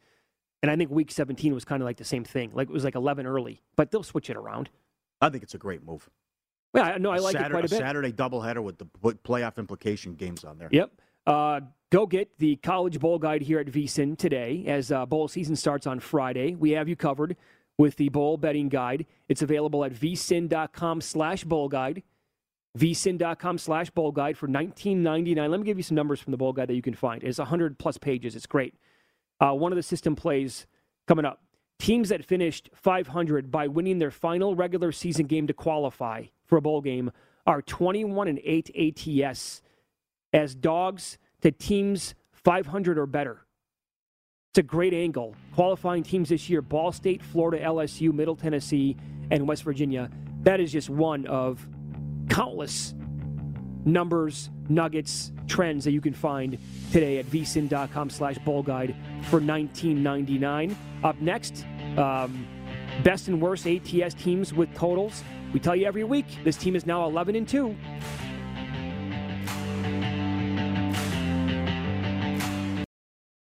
and 0.62 0.70
I 0.72 0.76
think 0.76 0.92
Week 0.92 1.12
17 1.12 1.52
was 1.54 1.66
kind 1.66 1.82
of 1.82 1.86
like 1.86 1.98
the 1.98 2.04
same 2.06 2.24
thing. 2.24 2.52
Like 2.54 2.70
it 2.70 2.74
was 2.74 2.84
like 2.84 2.94
11 2.96 3.26
early, 3.26 3.62
but 3.76 3.90
they'll 3.90 4.04
switch 4.04 4.30
it 4.30 4.38
around. 4.38 4.70
I 5.20 5.30
think 5.30 5.42
it's 5.44 5.56
a 5.56 5.58
great 5.60 5.84
move. 5.84 6.10
Yeah, 6.74 6.98
no, 7.00 7.12
I 7.12 7.18
like 7.18 7.34
Saturday, 7.34 7.48
it 7.48 7.52
quite 7.52 7.66
a 7.66 7.70
bit. 7.70 7.80
Saturday 7.80 8.12
doubleheader 8.12 8.64
with 8.64 8.78
the 8.78 8.86
playoff 8.86 9.58
implication 9.58 10.16
games 10.16 10.44
on 10.44 10.58
there. 10.58 10.70
Yep. 10.72 10.92
Uh, 11.26 11.62
go 11.92 12.06
get 12.06 12.38
the 12.40 12.56
College 12.58 13.00
Bowl 13.00 13.20
Guide 13.20 13.42
here 13.42 13.60
at 13.60 13.68
VSIN 13.68 14.18
today 14.18 14.64
as 14.68 14.92
uh, 14.92 15.06
bowl 15.06 15.28
season 15.28 15.56
starts 15.56 15.88
on 15.88 16.00
Friday. 16.00 16.56
We 16.56 16.72
have 16.72 16.88
you 16.88 16.96
covered 16.96 17.36
with 17.78 17.96
the 17.98 18.10
bowl 18.10 18.38
betting 18.38 18.70
guide. 18.70 19.06
It's 19.28 19.42
available 19.42 19.84
at 19.84 19.94
vsin.com 19.94 21.02
slash 21.02 21.44
bowl 21.44 21.68
guide. 21.70 22.04
vsin.com 22.78 23.58
slash 23.58 23.90
bowl 23.90 24.12
guide 24.12 24.38
for 24.38 24.48
$19.99. 24.48 25.50
Let 25.50 25.60
me 25.60 25.66
give 25.66 25.78
you 25.78 25.84
some 25.84 25.96
numbers 25.96 26.20
from 26.20 26.32
the 26.32 26.38
bowl 26.38 26.54
guide 26.54 26.70
that 26.70 26.76
you 26.76 26.82
can 26.82 26.94
find. 26.94 27.24
It's 27.24 27.40
100 27.40 27.78
plus 27.78 27.98
pages. 27.98 28.36
It's 28.36 28.48
great. 28.48 28.76
Uh, 29.40 29.54
one 29.54 29.72
of 29.72 29.76
the 29.76 29.84
system 29.84 30.16
plays 30.16 30.66
coming 31.08 31.26
up. 31.26 31.42
Teams 31.80 32.10
that 32.10 32.26
finished 32.26 32.70
500 32.74 33.52
by 33.52 33.68
winning 33.68 34.00
their 34.00 34.10
final 34.10 34.56
regular 34.56 34.92
season 34.92 35.28
game 35.28 35.46
to 35.46 35.54
qualify 35.54 36.24
for 36.48 36.58
a 36.58 36.62
bowl 36.62 36.82
game 36.82 37.12
are 37.46 37.62
21 37.62 38.28
and 38.28 38.40
8 38.44 38.98
ATS 38.98 39.62
as 40.34 40.56
dogs 40.56 41.18
to 41.42 41.52
teams 41.52 42.16
500 42.34 42.98
or 42.98 43.06
better. 43.06 43.46
It's 44.52 44.60
a 44.60 44.64
great 44.64 44.94
angle. 44.94 45.36
Qualifying 45.54 46.04
teams 46.04 46.30
this 46.30 46.50
year 46.50 46.62
Ball 46.62 46.92
State, 46.92 47.22
Florida, 47.22 47.64
LSU, 47.64 48.14
Middle 48.14 48.36
Tennessee, 48.36 48.98
and 49.30 49.48
West 49.48 49.64
Virginia. 49.64 50.10
That 50.42 50.60
is 50.60 50.72
just 50.72 50.90
one 50.90 51.26
of 51.28 51.68
countless 52.30 52.96
numbers, 53.86 54.50
nuggets, 54.70 55.32
trends 55.48 55.86
that 55.86 55.92
you 55.92 56.02
can 56.02 56.14
find 56.14 56.58
today 56.92 57.20
at 57.20 57.26
vsin.com 57.26 58.10
slash 58.10 58.38
bowl 58.40 58.64
guide 58.64 58.96
for 59.24 59.40
$19.99. 59.40 60.76
Up 61.04 61.20
next, 61.22 61.66
um, 61.98 62.48
best 63.04 63.28
and 63.28 63.42
worst 63.42 63.66
ATS 63.66 64.14
teams 64.16 64.54
with 64.54 64.74
totals. 64.76 65.24
We 65.54 65.60
tell 65.60 65.76
you 65.76 65.86
every 65.86 66.04
week, 66.04 66.26
this 66.44 66.58
team 66.58 66.76
is 66.76 66.86
now 66.86 67.06
11 67.06 67.36
and 67.36 67.48
2. 67.48 67.76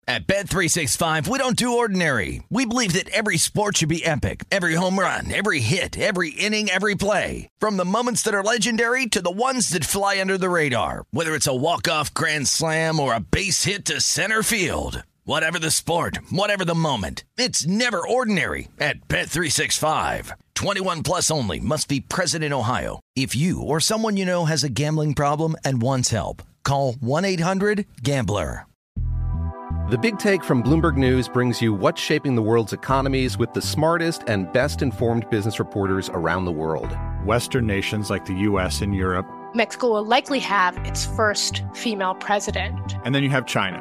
At 0.09 0.26
Bet365, 0.26 1.28
we 1.28 1.36
don't 1.36 1.55
do 1.55 1.76
ordinary. 1.76 2.42
We 2.49 2.64
believe 2.64 2.94
that 2.94 3.11
every 3.11 3.36
sport 3.36 3.76
should 3.76 3.90
be 3.90 4.05
epic. 4.05 4.44
Every 4.51 4.72
home 4.72 4.99
run, 4.99 5.30
every 5.30 5.61
hit, 5.61 5.99
every 5.99 6.30
inning, 6.30 6.70
every 6.70 6.94
play. 6.94 7.51
From 7.59 7.76
the 7.76 7.84
moments 7.84 8.22
that 8.22 8.32
are 8.32 8.42
legendary 8.42 9.05
to 9.05 9.20
the 9.20 9.30
ones 9.30 9.68
that 9.68 9.84
fly 9.84 10.18
under 10.18 10.38
the 10.38 10.49
radar. 10.49 11.05
Whether 11.11 11.34
it's 11.34 11.46
a 11.46 11.55
walk-off 11.55 12.14
grand 12.14 12.49
slam 12.49 12.99
or 12.99 13.14
a 13.14 13.20
base 13.20 13.64
hit 13.64 13.84
to 13.84 14.01
center 14.01 14.42
field. 14.42 15.03
Whatever 15.24 15.59
the 15.59 15.70
sport, 15.70 16.20
whatever 16.30 16.64
the 16.64 16.74
moment. 16.74 17.22
It's 17.36 17.66
never 17.66 18.01
ordinary 18.01 18.68
at 18.80 19.09
Bet365. 19.09 20.32
21 20.59 21.04
plus 21.04 21.30
only 21.30 21.61
must 21.61 21.86
be 21.86 22.00
present 22.00 22.42
in 22.42 22.52
Ohio. 22.52 22.98
If 23.14 23.36
you 23.36 23.62
or 23.62 23.78
someone 23.78 24.16
you 24.16 24.26
know 24.26 24.44
has 24.44 24.64
a 24.64 24.68
gambling 24.68 25.14
problem 25.14 25.54
and 25.64 25.80
wants 25.80 26.11
help, 26.11 26.42
call 26.64 26.94
1-800-GAMBLER. 26.94 28.66
The 29.90 29.98
Big 29.98 30.18
Take 30.18 30.42
from 30.42 30.62
Bloomberg 30.64 30.96
News 30.96 31.28
brings 31.28 31.62
you 31.62 31.72
what's 31.72 32.00
shaping 32.00 32.34
the 32.34 32.42
world's 32.42 32.72
economies 32.72 33.38
with 33.38 33.52
the 33.54 33.62
smartest 33.62 34.24
and 34.26 34.52
best 34.52 34.82
informed 34.82 35.30
business 35.30 35.61
reporters 35.61 36.11
around 36.11 36.44
the 36.44 36.52
world. 36.52 36.92
Western 37.24 37.64
nations 37.64 38.11
like 38.11 38.26
the 38.26 38.34
U.S. 38.34 38.82
and 38.82 38.94
Europe. 38.94 39.26
Mexico 39.54 39.92
will 39.92 40.04
likely 40.04 40.40
have 40.40 40.76
its 40.78 41.06
first 41.06 41.62
female 41.72 42.16
president. 42.16 42.96
And 43.04 43.14
then 43.14 43.22
you 43.22 43.30
have 43.30 43.46
China. 43.46 43.80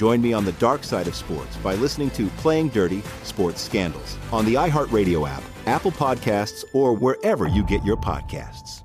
Join 0.00 0.22
me 0.22 0.32
on 0.32 0.46
the 0.46 0.52
dark 0.52 0.82
side 0.82 1.08
of 1.08 1.14
sports 1.14 1.58
by 1.58 1.74
listening 1.74 2.08
to 2.12 2.28
Playing 2.38 2.70
Dirty 2.70 3.02
Sports 3.22 3.60
Scandals 3.60 4.16
on 4.32 4.46
the 4.46 4.54
iHeartRadio 4.54 5.28
app, 5.28 5.42
Apple 5.66 5.90
Podcasts, 5.90 6.64
or 6.72 6.94
wherever 6.94 7.46
you 7.48 7.62
get 7.66 7.84
your 7.84 7.98
podcasts. 7.98 8.82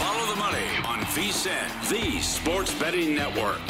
Follow 0.00 0.26
the 0.34 0.36
money 0.36 0.66
on 0.84 0.98
VSIN, 1.14 1.88
the 1.88 2.20
sports 2.20 2.74
betting 2.74 3.14
network. 3.14 3.60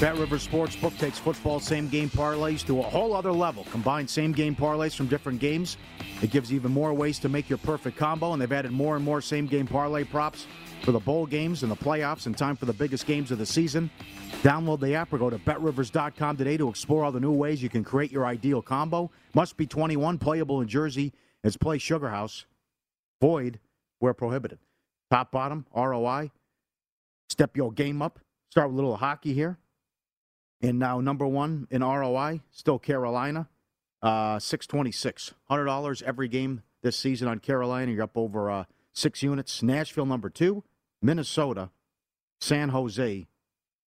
Bet 0.00 0.16
Rivers 0.16 0.46
Sportsbook 0.46 0.96
takes 0.96 1.18
football 1.18 1.58
same 1.58 1.88
game 1.88 2.08
parlays 2.08 2.64
to 2.66 2.78
a 2.78 2.82
whole 2.82 3.16
other 3.16 3.32
level. 3.32 3.66
Combine 3.72 4.06
same 4.06 4.30
game 4.30 4.54
parlays 4.54 4.94
from 4.94 5.08
different 5.08 5.40
games. 5.40 5.76
It 6.22 6.30
gives 6.30 6.52
even 6.52 6.70
more 6.70 6.94
ways 6.94 7.18
to 7.18 7.28
make 7.28 7.48
your 7.48 7.58
perfect 7.58 7.96
combo, 7.96 8.32
and 8.32 8.40
they've 8.40 8.52
added 8.52 8.70
more 8.70 8.94
and 8.94 9.04
more 9.04 9.20
same 9.20 9.46
game 9.46 9.66
parlay 9.66 10.04
props 10.04 10.46
for 10.82 10.92
the 10.92 11.00
bowl 11.00 11.26
games 11.26 11.64
and 11.64 11.72
the 11.72 11.76
playoffs 11.76 12.26
in 12.26 12.34
time 12.34 12.54
for 12.54 12.66
the 12.66 12.72
biggest 12.72 13.06
games 13.06 13.32
of 13.32 13.38
the 13.38 13.46
season. 13.46 13.90
Download 14.44 14.78
the 14.78 14.94
app 14.94 15.12
or 15.12 15.18
go 15.18 15.30
to 15.30 15.38
betrivers.com 15.38 16.36
today 16.36 16.56
to 16.56 16.68
explore 16.68 17.04
all 17.04 17.10
the 17.10 17.18
new 17.18 17.32
ways 17.32 17.60
you 17.60 17.68
can 17.68 17.82
create 17.82 18.12
your 18.12 18.24
ideal 18.24 18.62
combo. 18.62 19.10
Must 19.34 19.56
be 19.56 19.66
21, 19.66 20.18
playable 20.18 20.60
in 20.60 20.68
Jersey. 20.68 21.12
It's 21.42 21.56
Play 21.56 21.78
Sugar 21.78 22.10
House. 22.10 22.46
Void 23.20 23.58
where 23.98 24.14
prohibited. 24.14 24.60
Top 25.10 25.32
bottom, 25.32 25.66
ROI. 25.74 26.30
Step 27.30 27.56
your 27.56 27.72
game 27.72 28.00
up. 28.00 28.20
Start 28.52 28.68
with 28.68 28.74
a 28.74 28.76
little 28.76 28.96
hockey 28.96 29.34
here. 29.34 29.58
And 30.60 30.78
now 30.78 31.00
number 31.00 31.26
one 31.26 31.66
in 31.70 31.82
ROI, 31.84 32.40
still 32.50 32.78
Carolina, 32.78 33.48
uh, 34.02 34.38
six 34.38 34.66
twenty 34.66 34.90
six, 34.92 35.34
hundred 35.44 35.66
dollars 35.66 36.02
every 36.02 36.28
game 36.28 36.62
this 36.82 36.96
season 36.96 37.28
on 37.28 37.38
Carolina. 37.38 37.92
You're 37.92 38.02
up 38.04 38.16
over 38.16 38.50
uh, 38.50 38.64
six 38.92 39.22
units. 39.22 39.62
Nashville 39.62 40.06
number 40.06 40.28
two, 40.30 40.64
Minnesota, 41.00 41.70
San 42.40 42.70
Jose, 42.70 43.26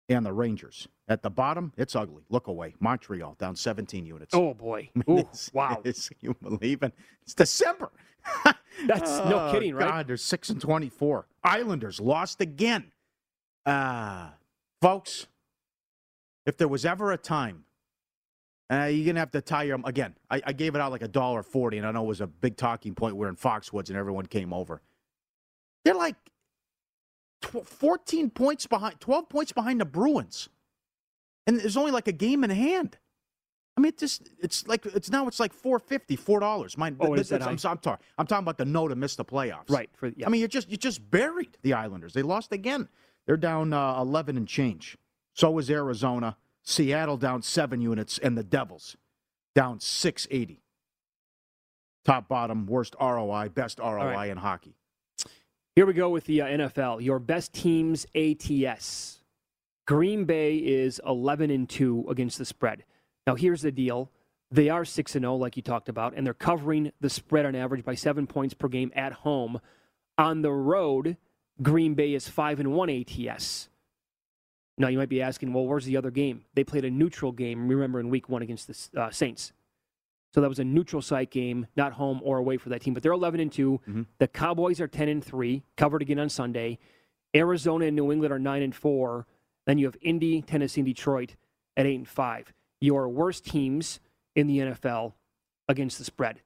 and 0.08 0.26
the 0.26 0.32
Rangers. 0.34 0.88
At 1.10 1.24
the 1.24 1.30
bottom, 1.30 1.74
it's 1.76 1.94
ugly. 1.94 2.24
Look 2.30 2.48
away. 2.48 2.74
Montreal 2.80 3.36
down 3.38 3.58
17 3.58 4.06
units. 4.06 4.34
Oh 4.34 4.54
boy! 4.54 4.90
I 4.96 5.00
mean, 5.00 5.18
Ooh, 5.18 5.20
it's- 5.20 5.52
wow, 5.54 5.82
it's- 5.84 6.10
you 6.22 6.34
believe 6.42 6.84
it? 6.84 6.94
It's 7.24 7.34
December. 7.34 7.92
that's 8.88 9.10
no 9.26 9.48
Oh, 9.48 9.52
kidding, 9.52 9.76
right? 9.76 9.90
God, 9.90 10.08
they're 10.08 10.16
six 10.16 10.50
and 10.50 10.62
twenty-four. 10.62 11.28
Islanders 11.44 12.00
lost 12.00 12.40
again. 12.40 12.92
Ah, 13.66 14.36
folks, 14.82 15.28
if 16.46 16.58
there 16.58 16.68
was 16.68 16.86
ever 16.86 17.12
a 17.12 17.18
time, 17.18 17.66
uh, 18.72 18.86
you're 18.86 19.06
gonna 19.06 19.20
have 19.20 19.32
to 19.32 19.42
tie 19.42 19.64
your 19.64 19.80
again. 19.86 20.16
I, 20.30 20.42
I 20.46 20.54
gave 20.54 20.76
it 20.76 20.82
out 20.82 20.92
like 20.92 21.02
a 21.02 21.08
dollar 21.08 21.44
forty, 21.44 21.78
and 21.78 21.86
I 21.86 21.92
know 21.92 22.04
it 22.04 22.08
was 22.08 22.22
a 22.22 22.28
big 22.28 22.58
talking 22.58 22.96
point. 22.96 23.16
We're 23.16 23.30
in 23.30 23.36
Foxwoods, 23.36 23.90
and 23.90 23.98
everyone 23.98 24.26
came 24.26 24.54
over. 24.54 24.82
They're 25.84 25.94
like 25.94 26.16
tw- 27.42 27.66
fourteen 27.66 28.30
points 28.30 28.68
behind, 28.68 29.00
twelve 29.00 29.28
points 29.30 29.52
behind 29.52 29.82
the 29.82 29.86
Bruins, 29.86 30.50
and 31.46 31.60
there's 31.60 31.78
only 31.78 31.92
like 31.92 32.08
a 32.08 32.14
game 32.14 32.44
in 32.44 32.50
hand. 32.50 32.98
I 33.78 33.82
mean, 33.82 33.90
it 33.90 33.98
just 33.98 34.30
it's 34.40 34.68
like 34.68 34.86
it's 34.86 35.10
now 35.10 35.28
it's 35.28 35.40
like 35.40 35.54
four 35.54 35.80
fifty, 35.80 36.16
four 36.16 36.40
dollars. 36.40 36.78
Mine. 36.78 36.96
Oh, 37.00 37.16
I'm. 37.16 37.42
I'm, 37.42 37.58
talking. 37.58 37.98
I'm 38.18 38.28
talking 38.28 38.44
about 38.44 38.58
the 38.58 38.66
no 38.66 38.88
to 38.88 38.96
miss 38.96 39.16
the 39.16 39.26
playoffs. 39.26 39.70
Right. 39.70 39.90
For 39.94 40.10
yeah. 40.16 40.28
I 40.28 40.30
mean, 40.30 40.42
you 40.42 40.48
just 40.48 40.70
you 40.70 40.78
just 40.78 41.10
buried 41.10 41.58
the 41.62 41.74
Islanders. 41.74 42.14
They 42.14 42.22
lost 42.22 42.52
again. 42.52 42.90
They're 43.26 43.38
down 43.38 43.74
uh, 43.74 44.00
eleven 44.00 44.38
and 44.38 44.48
change. 44.48 44.98
So 45.34 45.58
is 45.60 45.70
Arizona. 45.70 46.38
Seattle 46.64 47.18
down 47.18 47.42
seven 47.42 47.82
units, 47.82 48.20
and 48.20 48.38
the 48.38 48.44
Devils 48.44 48.96
down 49.56 49.80
six 49.80 50.28
eighty. 50.30 50.62
Top 52.06 52.28
bottom, 52.28 52.66
worst 52.66 52.96
ROI, 53.00 53.50
best 53.50 53.80
ROI 53.80 54.14
right. 54.14 54.30
in 54.30 54.38
hockey. 54.38 54.76
Here 55.76 55.86
we 55.86 55.94
go 55.94 56.10
with 56.10 56.26
the 56.26 56.42
uh, 56.42 56.48
NFL. 56.48 57.02
Your 57.02 57.20
best 57.20 57.54
teams 57.54 58.06
ATS. 58.16 59.22
Green 59.88 60.26
Bay 60.26 60.58
is 60.58 61.00
11 61.06 61.50
and 61.50 61.70
2 61.70 62.08
against 62.10 62.38
the 62.38 62.46
spread. 62.46 62.84
Now 63.26 63.36
here's 63.36 63.62
the 63.62 63.72
deal. 63.72 64.12
They 64.50 64.70
are 64.70 64.84
6 64.84 65.16
and 65.16 65.24
0 65.24 65.36
like 65.36 65.56
you 65.56 65.64
talked 65.64 65.90
about 65.90 66.14
and 66.16 66.26
they're 66.26 66.34
covering 66.34 66.92
the 67.00 67.10
spread 67.10 67.46
on 67.46 67.56
average 67.56 67.86
by 67.86 67.96
7 67.96 68.28
points 68.28 68.54
per 68.54 68.68
game 68.68 68.92
at 68.96 69.14
home. 69.14 69.62
On 70.18 70.42
the 70.42 70.52
road, 70.52 71.18
Green 71.62 71.94
Bay 71.94 72.14
is 72.14 72.28
5 72.28 72.60
and 72.60 72.74
1 72.74 72.90
ATS. 72.90 73.70
Now 74.78 74.88
you 74.88 74.98
might 74.98 75.10
be 75.10 75.22
asking, 75.22 75.54
well, 75.54 75.66
where's 75.66 75.86
the 75.86 75.98
other 75.98 76.12
game? 76.12 76.46
They 76.54 76.64
played 76.64 76.86
a 76.86 76.90
neutral 76.90 77.32
game, 77.32 77.68
remember, 77.68 78.00
in 78.00 78.10
week 78.10 78.30
1 78.30 78.42
against 78.42 78.68
the 78.68 79.02
uh, 79.02 79.10
Saints. 79.12 79.54
So 80.34 80.40
that 80.40 80.48
was 80.48 80.60
a 80.60 80.64
neutral 80.64 81.02
site 81.02 81.30
game, 81.30 81.68
not 81.76 81.94
home 81.94 82.22
or 82.24 82.38
away 82.38 82.58
for 82.58 82.70
that 82.70 82.82
team. 82.82 82.94
But 82.94 83.04
they're 83.04 83.12
11 83.12 83.40
and 83.40 83.52
2. 83.52 83.72
Mm-hmm. 83.72 84.02
The 84.18 84.28
Cowboys 84.28 84.80
are 84.80 84.88
10 84.88 85.10
and 85.10 85.24
3, 85.24 85.64
covered 85.76 86.02
again 86.02 86.20
on 86.20 86.30
Sunday. 86.30 86.80
Arizona 87.36 87.86
and 87.86 87.96
New 87.96 88.12
England 88.12 88.34
are 88.34 88.40
9 88.40 88.62
and 88.62 88.74
4. 88.74 89.28
Then 89.66 89.78
you 89.78 89.86
have 89.86 89.98
Indy, 90.02 90.42
Tennessee, 90.42 90.82
and 90.82 90.88
Detroit 90.88 91.36
at 91.76 91.86
8 91.86 91.96
and 91.96 92.08
5. 92.08 92.54
Your 92.80 93.10
worst 93.10 93.46
teams 93.46 94.00
in 94.36 94.48
the 94.48 94.60
NFL 94.60 95.14
against 95.68 95.98
the 95.98 96.06
spread. 96.06 96.42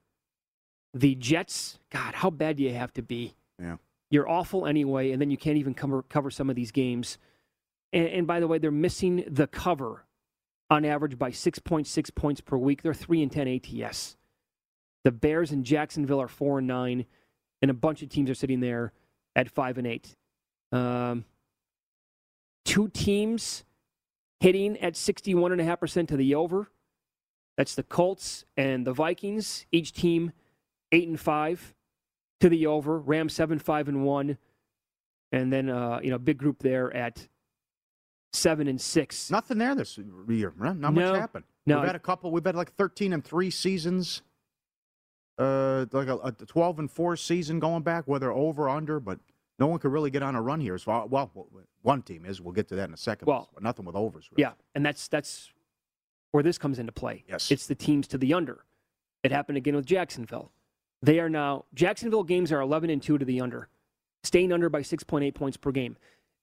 The 0.92 1.14
Jets, 1.14 1.78
God, 1.90 2.14
how 2.14 2.30
bad 2.30 2.56
do 2.56 2.64
you 2.64 2.74
have 2.74 2.92
to 2.94 3.02
be? 3.02 3.34
Yeah. 3.60 3.76
You're 4.10 4.28
awful 4.28 4.66
anyway, 4.66 5.12
and 5.12 5.20
then 5.20 5.30
you 5.30 5.36
can't 5.36 5.58
even 5.58 5.74
cover, 5.74 6.02
cover 6.02 6.30
some 6.30 6.50
of 6.50 6.56
these 6.56 6.70
games. 6.72 7.18
And, 7.92 8.08
and 8.08 8.26
by 8.26 8.40
the 8.40 8.48
way, 8.48 8.58
they're 8.58 8.70
missing 8.70 9.24
the 9.28 9.46
cover 9.46 10.04
on 10.70 10.84
average 10.84 11.18
by 11.18 11.30
6.6 11.30 12.14
points 12.14 12.40
per 12.40 12.56
week. 12.56 12.82
They're 12.82 12.94
3 12.94 13.22
and 13.22 13.32
10 13.32 13.60
ATS. 13.82 14.16
The 15.04 15.12
Bears 15.12 15.52
and 15.52 15.64
Jacksonville 15.64 16.20
are 16.20 16.28
4 16.28 16.58
and 16.58 16.66
9, 16.66 17.06
and 17.62 17.70
a 17.70 17.74
bunch 17.74 18.02
of 18.02 18.08
teams 18.08 18.28
are 18.28 18.34
sitting 18.34 18.60
there 18.60 18.92
at 19.36 19.48
5 19.48 19.78
and 19.78 19.86
8. 19.86 20.16
Um, 20.72 21.24
two 22.64 22.88
teams 22.88 23.64
hitting 24.40 24.76
at 24.78 24.94
61.5% 24.94 26.08
to 26.08 26.16
the 26.16 26.34
over. 26.34 26.68
That's 27.56 27.74
the 27.74 27.82
Colts 27.82 28.44
and 28.56 28.86
the 28.86 28.92
Vikings. 28.92 29.66
Each 29.72 29.92
team 29.92 30.32
8 30.92 31.08
and 31.08 31.20
5 31.20 31.74
to 32.40 32.48
the 32.48 32.66
over. 32.66 32.98
Rams 32.98 33.32
7 33.32 33.58
5 33.58 33.88
and 33.88 34.04
1. 34.04 34.38
And 35.32 35.52
then, 35.52 35.70
uh, 35.70 36.00
you 36.02 36.10
know, 36.10 36.18
big 36.18 36.38
group 36.38 36.62
there 36.62 36.94
at 36.94 37.28
7 38.32 38.68
and 38.68 38.80
6. 38.80 39.30
Nothing 39.30 39.58
there 39.58 39.74
this 39.74 39.98
year. 40.28 40.52
Not 40.58 40.94
much 40.94 41.16
happened. 41.16 41.44
No. 41.64 41.78
We've 41.78 41.86
had 41.86 41.96
a 41.96 42.00
couple. 42.00 42.30
We've 42.30 42.44
had 42.44 42.54
like 42.54 42.74
13 42.74 43.12
and 43.12 43.24
3 43.24 43.50
seasons. 43.50 44.22
Uh, 45.38 45.84
like 45.92 46.08
a, 46.08 46.16
a 46.16 46.32
12 46.32 46.78
and 46.78 46.90
4 46.90 47.16
season 47.16 47.60
going 47.60 47.82
back, 47.82 48.04
whether 48.06 48.32
over 48.32 48.64
or 48.64 48.68
under, 48.70 48.98
but 48.98 49.18
no 49.58 49.66
one 49.66 49.78
could 49.78 49.92
really 49.92 50.10
get 50.10 50.22
on 50.22 50.34
a 50.34 50.40
run 50.40 50.60
here. 50.60 50.78
So, 50.78 51.06
well, 51.10 51.30
one 51.82 52.02
team 52.02 52.24
is. 52.24 52.40
We'll 52.40 52.54
get 52.54 52.68
to 52.68 52.76
that 52.76 52.88
in 52.88 52.94
a 52.94 52.98
second. 52.98 53.26
Well, 53.26 53.50
but 53.52 53.62
nothing 53.62 53.84
with 53.84 53.96
overs. 53.96 54.30
Yeah, 54.36 54.52
and 54.74 54.84
that's 54.84 55.08
that's 55.08 55.50
where 56.32 56.42
this 56.42 56.58
comes 56.58 56.78
into 56.78 56.92
play. 56.92 57.24
Yes. 57.28 57.50
It's 57.50 57.66
the 57.66 57.74
teams 57.74 58.06
to 58.08 58.18
the 58.18 58.34
under. 58.34 58.64
It 59.22 59.32
happened 59.32 59.58
again 59.58 59.74
with 59.74 59.86
Jacksonville. 59.86 60.52
They 61.02 61.18
are 61.20 61.28
now 61.28 61.64
Jacksonville 61.74 62.24
games 62.24 62.52
are 62.52 62.60
11 62.60 62.90
and 62.90 63.02
2 63.02 63.18
to 63.18 63.24
the 63.24 63.40
under, 63.40 63.68
staying 64.24 64.52
under 64.52 64.68
by 64.68 64.80
6.8 64.80 65.34
points 65.34 65.56
per 65.56 65.70
game. 65.70 65.96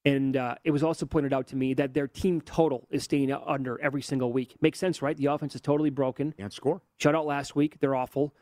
And 0.06 0.36
uh, 0.36 0.56
it 0.64 0.72
was 0.72 0.84
also 0.84 1.06
pointed 1.06 1.34
out 1.34 1.48
to 1.48 1.56
me 1.56 1.74
that 1.76 1.94
their 1.94 2.08
team 2.08 2.42
total 2.42 2.88
is 2.90 3.04
staying 3.04 3.32
under 3.32 3.80
every 3.82 4.02
single 4.02 4.34
week. 4.34 4.56
Makes 4.62 4.80
sense, 4.80 5.02
right? 5.02 5.16
The 5.16 5.28
offense 5.28 5.56
is 5.56 5.62
totally 5.62 5.90
broken. 5.90 6.34
Can't 6.34 6.52
score. 6.52 6.82
Shut 6.98 7.16
out 7.16 7.26
last 7.26 7.56
week. 7.56 7.80
They're 7.80 7.96
awful. 7.96 8.34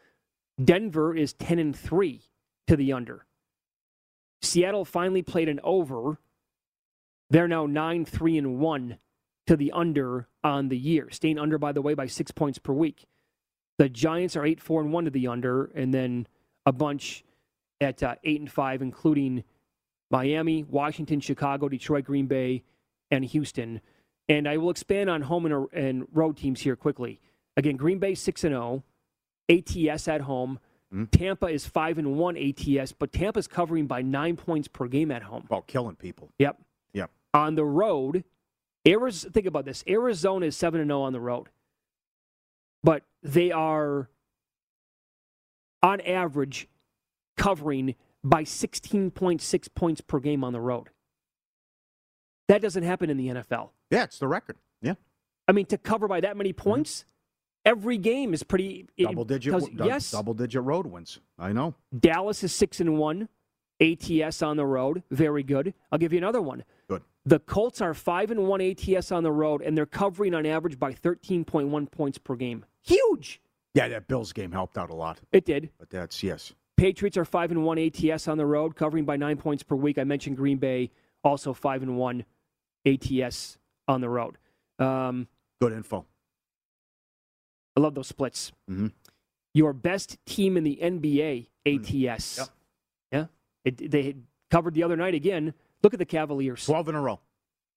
Denver 0.63 1.15
is 1.15 1.33
10 1.33 1.59
and 1.59 1.75
3 1.75 2.21
to 2.67 2.75
the 2.75 2.93
under. 2.93 3.25
Seattle 4.41 4.85
finally 4.85 5.21
played 5.21 5.49
an 5.49 5.59
over. 5.63 6.19
They're 7.29 7.47
now 7.47 7.67
9 7.67 8.05
3 8.05 8.37
and 8.37 8.59
1 8.59 8.97
to 9.47 9.55
the 9.55 9.71
under 9.71 10.27
on 10.43 10.69
the 10.69 10.77
year, 10.77 11.09
staying 11.11 11.37
under, 11.37 11.57
by 11.57 11.71
the 11.71 11.81
way, 11.81 11.93
by 11.93 12.07
six 12.07 12.31
points 12.31 12.57
per 12.57 12.73
week. 12.73 13.05
The 13.77 13.89
Giants 13.89 14.35
are 14.35 14.45
8 14.45 14.59
4 14.59 14.81
and 14.81 14.93
1 14.93 15.05
to 15.05 15.11
the 15.11 15.27
under, 15.27 15.65
and 15.75 15.93
then 15.93 16.27
a 16.65 16.71
bunch 16.71 17.23
at 17.79 18.01
uh, 18.03 18.15
8 18.23 18.41
and 18.41 18.51
5, 18.51 18.81
including 18.81 19.43
Miami, 20.11 20.63
Washington, 20.63 21.19
Chicago, 21.19 21.69
Detroit, 21.69 22.05
Green 22.05 22.27
Bay, 22.27 22.63
and 23.09 23.25
Houston. 23.25 23.81
And 24.29 24.47
I 24.47 24.57
will 24.57 24.69
expand 24.69 25.09
on 25.09 25.23
home 25.23 25.45
and, 25.45 25.67
and 25.73 26.07
road 26.13 26.37
teams 26.37 26.61
here 26.61 26.75
quickly. 26.75 27.19
Again, 27.57 27.75
Green 27.75 27.99
Bay 27.99 28.15
6 28.15 28.43
and 28.43 28.53
0, 28.53 28.83
ATS 29.49 30.07
at 30.07 30.21
home. 30.21 30.59
Hmm? 30.91 31.05
Tampa 31.05 31.47
is 31.47 31.65
5 31.65 31.97
and 31.97 32.17
1 32.17 32.37
ATS, 32.37 32.91
but 32.91 33.11
Tampa's 33.11 33.47
covering 33.47 33.87
by 33.87 34.01
9 34.01 34.37
points 34.37 34.67
per 34.67 34.87
game 34.87 35.11
at 35.11 35.23
home. 35.23 35.47
Oh, 35.49 35.61
killing 35.61 35.95
people. 35.95 36.31
Yep. 36.39 36.59
Yep. 36.93 37.11
On 37.33 37.55
the 37.55 37.65
road, 37.65 38.23
Arizona, 38.87 39.31
think 39.31 39.45
about 39.47 39.65
this. 39.65 39.83
Arizona 39.87 40.47
is 40.47 40.57
7 40.57 40.79
and 40.79 40.89
0 40.89 41.01
on 41.01 41.13
the 41.13 41.19
road. 41.19 41.49
But 42.83 43.03
they 43.21 43.51
are 43.51 44.09
on 45.83 46.01
average 46.01 46.67
covering 47.37 47.95
by 48.23 48.43
16.6 48.43 49.67
points 49.75 50.01
per 50.01 50.19
game 50.19 50.43
on 50.43 50.53
the 50.53 50.61
road. 50.61 50.89
That 52.47 52.61
doesn't 52.61 52.83
happen 52.83 53.09
in 53.09 53.17
the 53.17 53.27
NFL. 53.27 53.69
Yeah, 53.89 54.03
it's 54.03 54.19
the 54.19 54.27
record. 54.27 54.57
Yeah. 54.81 54.95
I 55.47 55.53
mean, 55.53 55.65
to 55.67 55.77
cover 55.77 56.07
by 56.07 56.21
that 56.21 56.37
many 56.37 56.53
points, 56.53 57.05
every 57.65 57.97
game 57.97 58.33
is 58.33 58.43
pretty 58.43 58.87
Double 58.99 59.25
digit. 59.25 59.53
yes. 59.83 60.11
Double 60.11 60.33
digit 60.33 60.61
road 60.63 60.85
wins. 60.87 61.19
I 61.39 61.53
know. 61.53 61.75
Dallas 61.97 62.43
is 62.43 62.53
six 62.53 62.79
and 62.79 62.97
one. 62.97 63.29
ATS 63.81 64.43
on 64.43 64.57
the 64.57 64.65
road, 64.65 65.01
very 65.09 65.41
good. 65.41 65.73
I'll 65.91 65.97
give 65.97 66.13
you 66.13 66.19
another 66.19 66.39
one. 66.39 66.63
Good. 66.87 67.01
The 67.25 67.39
Colts 67.39 67.81
are 67.81 67.95
five 67.95 68.29
and 68.29 68.47
one 68.47 68.61
ATS 68.61 69.11
on 69.11 69.23
the 69.23 69.31
road, 69.31 69.63
and 69.63 69.75
they're 69.75 69.87
covering 69.87 70.35
on 70.35 70.45
average 70.45 70.77
by 70.77 70.93
thirteen 70.93 71.43
point 71.43 71.69
one 71.69 71.87
points 71.87 72.19
per 72.19 72.35
game. 72.35 72.63
Huge. 72.83 73.41
Yeah, 73.73 73.87
that 73.87 74.07
Bills 74.07 74.33
game 74.33 74.51
helped 74.51 74.77
out 74.77 74.91
a 74.91 74.93
lot. 74.93 75.19
It 75.31 75.45
did. 75.45 75.71
But 75.79 75.89
that's 75.89 76.21
yes. 76.21 76.53
Patriots 76.81 77.15
are 77.15 77.25
five 77.25 77.51
and 77.51 77.63
one 77.63 77.77
ATS 77.77 78.27
on 78.27 78.39
the 78.39 78.45
road, 78.47 78.75
covering 78.75 79.05
by 79.05 79.15
nine 79.15 79.37
points 79.37 79.61
per 79.61 79.75
week. 79.75 79.99
I 79.99 80.03
mentioned 80.03 80.35
Green 80.35 80.57
Bay, 80.57 80.89
also 81.23 81.53
five 81.53 81.83
and 81.83 81.95
one 81.95 82.25
ATS 82.87 83.59
on 83.87 84.01
the 84.01 84.09
road. 84.09 84.39
Um, 84.79 85.27
Good 85.61 85.73
info. 85.73 86.07
I 87.77 87.81
love 87.81 87.93
those 87.93 88.07
splits. 88.07 88.51
Mm-hmm. 88.67 88.87
Your 89.53 89.73
best 89.73 90.17
team 90.25 90.57
in 90.57 90.63
the 90.63 90.79
NBA 90.81 91.49
ATS. 91.67 92.39
Yep. 92.39 92.47
Yeah, 93.11 93.25
it, 93.63 93.91
they 93.91 94.15
covered 94.49 94.73
the 94.73 94.81
other 94.81 94.95
night 94.95 95.13
again. 95.13 95.53
Look 95.83 95.93
at 95.93 95.99
the 95.99 96.05
Cavaliers. 96.05 96.65
Twelve 96.65 96.89
in 96.89 96.95
a 96.95 97.01
row. 97.01 97.19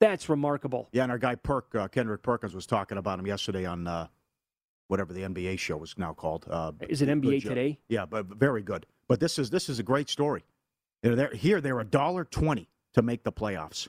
That's 0.01 0.31
remarkable. 0.31 0.89
Yeah, 0.93 1.03
and 1.03 1.13
our 1.13 1.19
guy 1.19 1.35
Perk 1.35 1.75
uh, 1.75 1.89
Kendrick 1.89 2.23
Perkins 2.23 2.55
was 2.55 2.65
talking 2.65 2.97
about 2.97 3.19
him 3.19 3.27
yesterday 3.27 3.67
on 3.67 3.87
uh, 3.87 4.07
whatever 4.89 5.13
the 5.13 5.23
NBA 5.23 5.59
show 5.59 5.83
is 5.83 5.95
now 5.99 6.15
called. 6.15 6.47
Uh, 6.49 6.73
Is 6.89 7.03
it 7.03 7.09
NBA. 7.11 7.43
Today? 7.43 7.79
Yeah, 7.89 8.07
but 8.07 8.27
very 8.27 8.63
good. 8.63 8.87
But 9.09 9.21
this 9.21 9.39
is 9.39 9.51
this 9.51 9.69
is 9.69 9.79
a 9.79 9.83
great 9.83 10.09
story. 10.09 10.45
You 11.03 11.11
know, 11.11 11.17
they're, 11.17 11.35
here 11.35 11.61
they're 11.61 11.81
a 11.81 11.85
dollar 11.85 12.25
twenty 12.25 12.69
to 12.95 13.03
make 13.03 13.23
the 13.25 13.33
playoffs, 13.33 13.89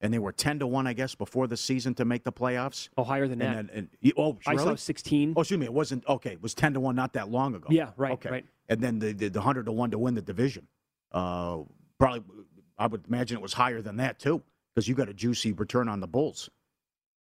and 0.00 0.12
they 0.14 0.18
were 0.18 0.32
ten 0.32 0.58
to 0.60 0.66
one, 0.66 0.86
I 0.86 0.92
guess, 0.92 1.14
before 1.14 1.46
the 1.46 1.56
season 1.56 1.94
to 1.94 2.04
make 2.04 2.22
the 2.24 2.32
playoffs. 2.32 2.88
Oh, 2.96 3.04
higher 3.04 3.26
than 3.26 3.40
that. 3.40 3.56
And, 3.56 3.68
then- 3.68 3.88
and, 4.02 4.12
oh, 4.16 4.38
I 4.46 4.54
saw 4.56 4.74
16. 4.76 5.34
Oh, 5.36 5.40
excuse 5.40 5.58
me, 5.58 5.66
it 5.66 5.72
wasn't 5.72 6.06
okay. 6.08 6.32
It 6.32 6.42
was 6.42 6.54
ten 6.54 6.74
to 6.74 6.80
one 6.80 6.94
not 6.94 7.14
that 7.14 7.30
long 7.30 7.54
ago. 7.54 7.66
Yeah, 7.70 7.90
right, 7.96 8.12
Okay, 8.12 8.30
right. 8.30 8.46
And 8.68 8.80
then 8.80 8.98
the 9.00 9.12
the, 9.12 9.28
the 9.28 9.40
hundred 9.40 9.66
to 9.66 9.72
one 9.72 9.90
to 9.90 9.98
win 9.98 10.14
the 10.14 10.22
division. 10.22 10.68
Uh, 11.10 11.60
probably, 11.98 12.22
I 12.78 12.86
would 12.86 13.06
imagine 13.08 13.38
it 13.38 13.42
was 13.42 13.54
higher 13.54 13.80
than 13.82 13.96
that 13.96 14.18
too, 14.18 14.42
because 14.74 14.86
you 14.86 14.94
got 14.94 15.08
a 15.08 15.14
juicy 15.14 15.52
return 15.52 15.88
on 15.88 16.00
the 16.00 16.06
Bulls. 16.06 16.48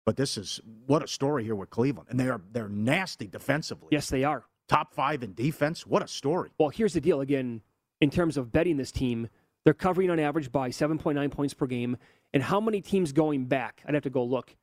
But 0.06 0.18
this 0.18 0.36
is 0.38 0.60
what 0.88 1.04
a 1.04 1.08
story 1.08 1.44
here 1.44 1.56
with 1.56 1.70
Cleveland, 1.70 2.10
and 2.12 2.20
they 2.20 2.28
are 2.30 2.42
they're 2.52 2.68
nasty 2.70 3.28
defensively. 3.28 3.88
Yes, 3.92 4.10
they 4.10 4.24
are. 4.24 4.44
Top 4.72 4.94
five 4.94 5.22
in 5.22 5.34
defense. 5.34 5.86
What 5.86 6.02
a 6.02 6.08
story. 6.08 6.50
Well, 6.58 6.70
here's 6.70 6.94
the 6.94 7.02
deal 7.02 7.20
again. 7.20 7.62
In 8.00 8.10
terms 8.10 8.38
of 8.38 8.54
betting 8.54 8.78
this 8.78 8.90
team, 8.90 9.28
they're 9.66 9.74
covering 9.74 10.10
on 10.10 10.18
average 10.18 10.50
by 10.50 10.70
7.9 10.70 11.30
points 11.30 11.54
per 11.54 11.68
game. 11.68 11.98
And 12.34 12.42
how 12.42 12.62
many 12.62 12.80
teams 12.80 13.12
going 13.12 13.48
back? 13.48 13.84
I'd 13.86 13.96
have 13.96 14.04
to 14.04 14.10
go 14.10 14.24
look. 14.24 14.56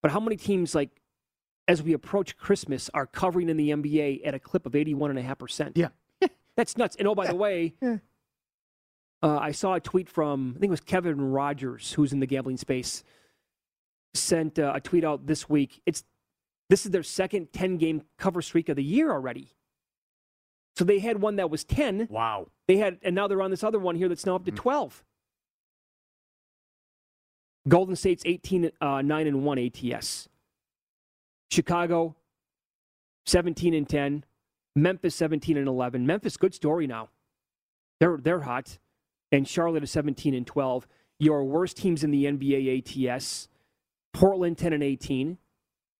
But 0.00 0.12
how 0.12 0.20
many 0.20 0.36
teams, 0.36 0.76
like, 0.76 1.02
as 1.66 1.82
we 1.82 1.92
approach 1.92 2.36
Christmas, 2.36 2.88
are 2.94 3.04
covering 3.04 3.48
in 3.48 3.56
the 3.56 3.70
NBA 3.70 4.20
at 4.24 4.32
a 4.32 4.38
clip 4.38 4.64
of 4.64 4.74
81.5%? 4.74 5.72
Yeah. 5.74 5.88
That's 6.56 6.76
nuts. 6.76 6.94
And 6.94 7.08
oh, 7.08 7.16
by 7.16 7.26
the 7.26 7.34
way, 7.34 7.74
uh, 7.82 7.98
I 9.22 9.50
saw 9.50 9.74
a 9.74 9.80
tweet 9.80 10.08
from, 10.08 10.54
I 10.56 10.60
think 10.60 10.68
it 10.68 10.70
was 10.70 10.80
Kevin 10.82 11.20
Rogers, 11.20 11.94
who's 11.94 12.12
in 12.12 12.20
the 12.20 12.26
gambling 12.26 12.58
space, 12.58 13.02
sent 14.14 14.60
uh, 14.60 14.70
a 14.76 14.80
tweet 14.80 15.02
out 15.02 15.26
this 15.26 15.48
week. 15.48 15.82
It's 15.84 16.04
This 16.68 16.84
is 16.84 16.92
their 16.92 17.02
second 17.02 17.52
10 17.52 17.78
game 17.78 18.02
cover 18.18 18.42
streak 18.42 18.68
of 18.68 18.76
the 18.76 18.84
year 18.84 19.10
already. 19.10 19.48
So 20.76 20.84
they 20.84 21.00
had 21.00 21.20
one 21.20 21.36
that 21.36 21.50
was 21.50 21.64
10. 21.64 22.08
Wow. 22.10 22.48
They 22.68 22.76
had, 22.76 22.98
and 23.02 23.14
now 23.14 23.26
they're 23.26 23.42
on 23.42 23.50
this 23.50 23.64
other 23.64 23.78
one 23.78 23.96
here 23.96 24.08
that's 24.08 24.26
now 24.26 24.36
up 24.36 24.44
to 24.44 24.52
12. 24.52 25.02
Golden 27.68 27.96
State's 27.96 28.22
18, 28.24 28.70
uh, 28.80 29.02
9 29.02 29.26
and 29.26 29.44
1 29.44 29.58
ATS. 29.58 30.28
Chicago, 31.50 32.14
17 33.26 33.74
and 33.74 33.88
10. 33.88 34.24
Memphis, 34.76 35.14
17 35.16 35.56
and 35.56 35.66
11. 35.66 36.06
Memphis, 36.06 36.36
good 36.36 36.54
story 36.54 36.86
now. 36.86 37.08
They're, 38.00 38.16
they're 38.16 38.42
hot. 38.42 38.78
And 39.32 39.48
Charlotte 39.48 39.82
is 39.82 39.90
17 39.90 40.34
and 40.34 40.46
12. 40.46 40.86
Your 41.18 41.44
worst 41.44 41.76
teams 41.76 42.04
in 42.04 42.10
the 42.10 42.26
NBA 42.26 43.10
ATS. 43.10 43.48
Portland, 44.12 44.56
10 44.56 44.72
and 44.72 44.82
18. 44.82 45.38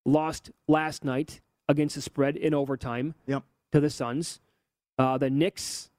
Lost 0.09 0.51
last 0.67 1.05
night 1.05 1.43
against 1.69 1.95
the 1.95 2.01
spread 2.01 2.37
in 2.37 2.55
overtime 2.55 3.15
Yep. 3.27 3.43
to 3.73 3.81
the 3.81 3.91
Suns. 3.91 4.41
Uh, 4.97 5.19
the 5.19 5.29
Knicks, 5.29 5.91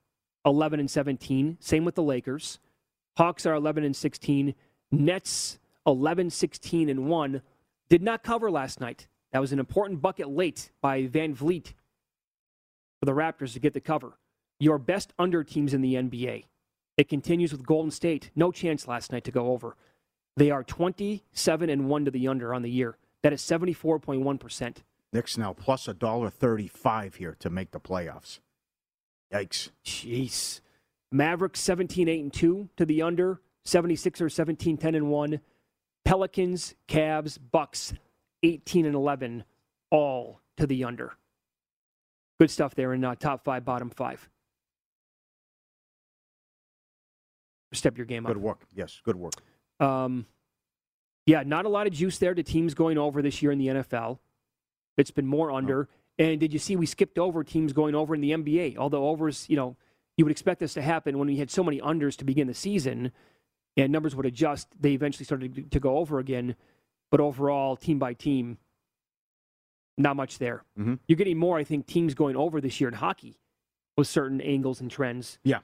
11 0.45 0.79
and 0.79 0.89
17. 0.89 1.57
Same 1.59 1.85
with 1.85 1.93
the 1.93 2.01
Lakers. 2.01 2.59
Hawks 3.17 3.45
are 3.45 3.53
11 3.53 3.83
and 3.83 3.95
16. 3.95 4.55
Nets, 4.91 5.59
11, 5.85 6.31
16 6.31 6.89
and 6.89 7.07
1. 7.07 7.41
Did 7.87 8.01
not 8.01 8.23
cover 8.23 8.49
last 8.49 8.81
night. 8.81 9.07
That 9.31 9.39
was 9.41 9.53
an 9.53 9.59
important 9.59 10.01
bucket 10.01 10.27
late 10.27 10.71
by 10.81 11.03
VanVleet 11.03 11.73
for 12.99 13.05
the 13.05 13.11
Raptors 13.11 13.53
to 13.53 13.59
get 13.59 13.73
the 13.75 13.79
cover. 13.79 14.17
Your 14.59 14.79
best 14.79 15.13
under 15.19 15.43
teams 15.43 15.73
in 15.73 15.81
the 15.81 15.93
NBA. 15.93 16.45
It 16.97 17.09
continues 17.09 17.51
with 17.51 17.63
Golden 17.65 17.91
State. 17.91 18.31
No 18.35 18.51
chance 18.51 18.87
last 18.87 19.11
night 19.11 19.23
to 19.25 19.31
go 19.31 19.51
over. 19.51 19.77
They 20.35 20.49
are 20.49 20.63
27 20.63 21.69
and 21.69 21.87
1 21.87 22.05
to 22.05 22.11
the 22.11 22.27
under 22.27 22.55
on 22.55 22.63
the 22.63 22.71
year. 22.71 22.97
That 23.23 23.33
is 23.33 23.41
74.1%. 23.41 24.77
Knicks 25.11 25.37
now 25.37 25.53
plus 25.53 25.87
a 25.87 25.93
dollar 25.93 26.29
thirty-five 26.29 27.15
here 27.15 27.35
to 27.39 27.49
make 27.49 27.71
the 27.71 27.79
playoffs. 27.79 28.39
Yikes! 29.33 29.69
Jeez. 29.83 30.61
Mavericks 31.11 31.59
17 31.59 32.07
8 32.07 32.21
and 32.21 32.33
2 32.33 32.69
to 32.77 32.85
the 32.85 33.01
under. 33.01 33.41
76ers 33.65 34.31
17 34.31 34.77
10 34.77 34.95
and 34.95 35.09
1. 35.09 35.39
Pelicans, 36.05 36.75
Cavs, 36.87 37.37
Bucks 37.51 37.93
18 38.43 38.85
and 38.85 38.95
11 38.95 39.43
all 39.91 40.39
to 40.57 40.67
the 40.67 40.83
under. 40.83 41.13
Good 42.39 42.51
stuff 42.51 42.75
there 42.75 42.93
in 42.93 43.03
uh, 43.03 43.15
top 43.15 43.43
5 43.43 43.65
bottom 43.65 43.89
5. 43.89 44.29
Step 47.73 47.97
your 47.97 48.05
game 48.05 48.25
up. 48.25 48.33
Good 48.33 48.41
work. 48.41 48.61
Yes, 48.73 49.01
good 49.03 49.15
work. 49.15 49.33
Um, 49.79 50.25
yeah, 51.25 51.43
not 51.45 51.65
a 51.65 51.69
lot 51.69 51.87
of 51.87 51.93
juice 51.93 52.17
there 52.17 52.33
to 52.33 52.43
teams 52.43 52.73
going 52.73 52.97
over 52.97 53.21
this 53.21 53.41
year 53.41 53.51
in 53.51 53.59
the 53.59 53.67
NFL. 53.67 54.19
It's 54.97 55.11
been 55.11 55.27
more 55.27 55.51
under. 55.51 55.87
And 56.17 56.39
did 56.39 56.51
you 56.51 56.59
see 56.59 56.75
we 56.75 56.85
skipped 56.85 57.17
over 57.17 57.43
teams 57.43 57.71
going 57.71 57.95
over 57.95 58.13
in 58.13 58.21
the 58.21 58.31
NBA? 58.31 58.77
Although 58.77 59.07
overs, 59.07 59.45
you 59.47 59.55
know, 59.55 59.77
you 60.17 60.25
would 60.25 60.31
expect 60.31 60.59
this 60.59 60.73
to 60.73 60.81
happen 60.81 61.17
when 61.17 61.27
we 61.27 61.37
had 61.37 61.49
so 61.49 61.63
many 61.63 61.79
unders 61.79 62.17
to 62.17 62.25
begin 62.25 62.47
the 62.47 62.53
season 62.53 63.11
and 63.77 63.91
numbers 63.91 64.15
would 64.15 64.25
adjust. 64.25 64.67
They 64.79 64.91
eventually 64.91 65.25
started 65.25 65.71
to 65.71 65.79
go 65.79 65.97
over 65.97 66.19
again. 66.19 66.55
But 67.11 67.21
overall, 67.21 67.75
team 67.75 67.97
by 67.97 68.13
team, 68.13 68.57
not 69.97 70.15
much 70.15 70.37
there. 70.37 70.63
Mm-hmm. 70.77 70.95
You're 71.07 71.15
getting 71.15 71.37
more, 71.37 71.57
I 71.57 71.63
think, 71.63 71.87
teams 71.87 72.13
going 72.13 72.35
over 72.35 72.61
this 72.61 72.79
year 72.79 72.87
in 72.87 72.95
hockey 72.95 73.39
with 73.97 74.07
certain 74.07 74.41
angles 74.41 74.81
and 74.81 74.91
trends. 74.91 75.39
Yeah. 75.43 75.59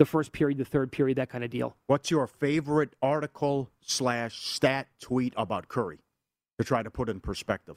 The 0.00 0.06
first 0.06 0.32
period, 0.32 0.56
the 0.56 0.64
third 0.64 0.90
period, 0.90 1.18
that 1.18 1.28
kind 1.28 1.44
of 1.44 1.50
deal. 1.50 1.76
What's 1.86 2.10
your 2.10 2.26
favorite 2.26 2.96
article 3.02 3.68
slash 3.82 4.42
stat 4.42 4.88
tweet 4.98 5.34
about 5.36 5.68
Curry 5.68 5.98
to 6.58 6.64
try 6.64 6.82
to 6.82 6.90
put 6.90 7.10
in 7.10 7.20
perspective 7.20 7.76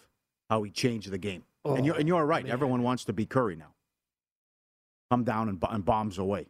how 0.50 0.64
he 0.64 0.72
changed 0.72 1.12
the 1.12 1.18
game? 1.18 1.44
and 1.66 1.86
you're 1.86 1.96
and 1.96 2.08
you're 2.08 2.26
right. 2.26 2.48
Everyone 2.48 2.82
wants 2.82 3.04
to 3.06 3.14
be 3.14 3.26
Curry 3.26 3.58
now. 3.58 3.74
Come 5.12 5.26
down 5.26 5.50
and, 5.50 5.62
and 5.70 5.84
bombs 5.84 6.18
away. 6.18 6.48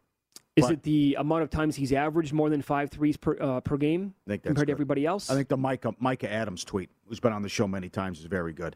Is 0.56 0.66
But 0.66 0.74
it 0.74 0.84
the 0.84 1.18
amount 1.18 1.42
of 1.42 1.50
times 1.50 1.76
he's 1.76 1.92
averaged 1.92 2.34
more 2.34 2.52
than 2.52 2.62
five 2.62 2.92
threes 2.92 3.18
per, 3.18 3.36
uh, 3.42 3.60
per 3.62 3.76
game 3.78 4.14
I 4.28 4.30
think 4.30 4.44
that's 4.44 4.50
compared 4.52 4.68
to 4.68 4.74
everybody 4.74 5.08
else? 5.08 5.32
I 5.32 5.34
think 5.34 5.48
the 5.48 5.58
Micah, 5.58 5.96
Micah 6.00 6.32
Adams 6.32 6.64
tweet, 6.64 6.92
who's 7.08 7.20
been 7.20 7.34
on 7.34 7.42
the 7.42 7.50
show 7.50 7.68
many 7.68 7.90
times, 7.90 8.20
is 8.20 8.26
very 8.26 8.54
good. 8.54 8.76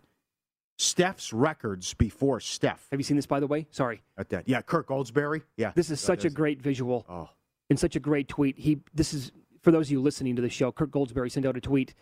Steph's 0.78 1.34
records 1.34 1.94
before 1.96 2.40
Steph. 2.40 2.88
Have 2.92 3.00
you 3.00 3.04
seen 3.04 3.16
this, 3.18 3.26
by 3.26 3.40
the 3.40 3.48
way? 3.48 3.68
Sorry. 3.72 4.02
At 4.18 4.30
that, 4.30 4.48
yeah, 4.48 4.62
Kirk 4.62 4.88
Goldsberry. 4.88 5.42
Yeah, 5.58 5.72
This 5.76 5.90
is 5.90 6.00
such 6.00 6.24
a 6.26 6.30
great 6.30 6.62
visual 6.62 7.06
Oh. 7.10 7.30
and 7.70 7.80
such 7.80 7.96
a 7.96 8.00
great 8.00 8.28
tweet. 8.28 8.58
He 8.58 8.80
this 8.94 9.14
is 9.14 9.32
for 9.62 9.72
those 9.72 9.88
of 9.88 9.92
you 9.92 10.02
listening 10.02 10.36
to 10.36 10.42
the 10.42 10.50
show. 10.50 10.72
Kirk 10.72 10.92
Goldsberry 10.92 11.32
sent 11.32 11.46
out 11.46 11.58
a 11.58 11.62
tweet, 11.62 11.94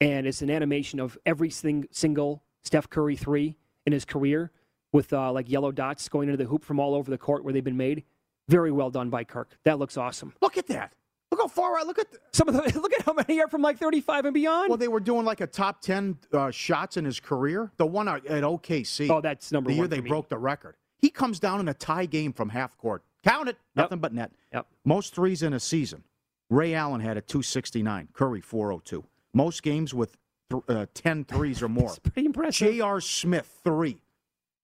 and 0.00 0.26
it's 0.26 0.42
an 0.42 0.50
animation 0.50 0.98
of 0.98 1.16
every 1.26 1.50
sing, 1.50 1.86
single 1.90 2.42
Steph 2.64 2.88
Curry 2.88 3.16
three 3.16 3.56
in 3.84 3.92
his 3.92 4.04
career 4.04 4.50
with 4.92 5.12
uh, 5.12 5.30
like 5.30 5.48
yellow 5.50 5.70
dots 5.70 6.08
going 6.08 6.28
into 6.28 6.42
the 6.42 6.48
hoop 6.48 6.64
from 6.64 6.80
all 6.80 6.94
over 6.94 7.10
the 7.10 7.18
court 7.18 7.44
where 7.44 7.52
they've 7.52 7.62
been 7.62 7.76
made. 7.76 8.02
Very 8.48 8.70
well 8.72 8.90
done 8.90 9.10
by 9.10 9.24
Kirk. 9.24 9.58
That 9.64 9.78
looks 9.78 9.96
awesome. 9.96 10.32
Look 10.40 10.56
at 10.56 10.68
that. 10.68 10.94
Look 11.36 11.42
how 11.44 11.48
far 11.48 11.78
out. 11.78 11.86
Look 11.86 11.98
at 11.98 12.10
the, 12.10 12.18
some 12.32 12.48
of 12.48 12.54
the. 12.54 12.62
Look 12.80 12.92
at 12.94 13.02
how 13.02 13.12
many 13.12 13.40
are 13.40 13.48
from 13.48 13.60
like 13.62 13.78
35 13.78 14.24
and 14.24 14.34
beyond. 14.34 14.68
Well, 14.70 14.78
they 14.78 14.88
were 14.88 15.00
doing 15.00 15.24
like 15.26 15.40
a 15.42 15.46
top 15.46 15.82
ten 15.82 16.18
uh, 16.32 16.50
shots 16.50 16.96
in 16.96 17.04
his 17.04 17.20
career. 17.20 17.70
The 17.76 17.86
one 17.86 18.08
at 18.08 18.24
at 18.26 18.42
OKC. 18.42 19.10
Oh, 19.10 19.20
that's 19.20 19.52
number 19.52 19.70
the 19.70 19.76
year 19.76 19.86
they 19.86 20.00
me. 20.00 20.08
broke 20.08 20.28
the 20.28 20.38
record. 20.38 20.76
He 20.98 21.10
comes 21.10 21.38
down 21.38 21.60
in 21.60 21.68
a 21.68 21.74
tie 21.74 22.06
game 22.06 22.32
from 22.32 22.48
half 22.48 22.78
court. 22.78 23.02
Count 23.22 23.48
it. 23.50 23.58
Nothing 23.74 23.98
but 23.98 24.14
net. 24.14 24.32
Yep. 24.54 24.66
Most 24.84 25.14
threes 25.14 25.42
in 25.42 25.52
a 25.52 25.60
season. 25.60 26.04
Ray 26.48 26.74
Allen 26.74 27.00
had 27.00 27.16
a 27.16 27.20
269. 27.20 28.08
Curry 28.14 28.40
402. 28.40 29.04
Most 29.34 29.62
games 29.62 29.92
with 29.92 30.16
th- 30.50 30.62
uh, 30.68 30.86
10 30.94 31.24
threes 31.24 31.62
or 31.62 31.68
more. 31.68 31.92
Pretty 32.02 32.26
impressive. 32.26 32.68
J.R. 32.68 33.00
Smith, 33.00 33.60
three. 33.62 34.00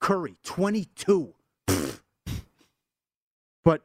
Curry, 0.00 0.36
22. 0.42 1.34
but 3.64 3.82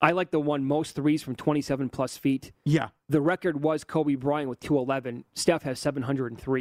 I 0.00 0.12
like 0.12 0.30
the 0.30 0.40
one 0.40 0.64
most 0.64 0.94
threes 0.94 1.22
from 1.22 1.36
27 1.36 1.88
plus 1.88 2.16
feet. 2.16 2.52
Yeah. 2.64 2.88
The 3.08 3.20
record 3.20 3.62
was 3.62 3.82
Kobe 3.84 4.14
Bryant 4.14 4.48
with 4.48 4.60
211. 4.60 5.24
Steph 5.34 5.62
has 5.62 5.78
703. 5.80 6.60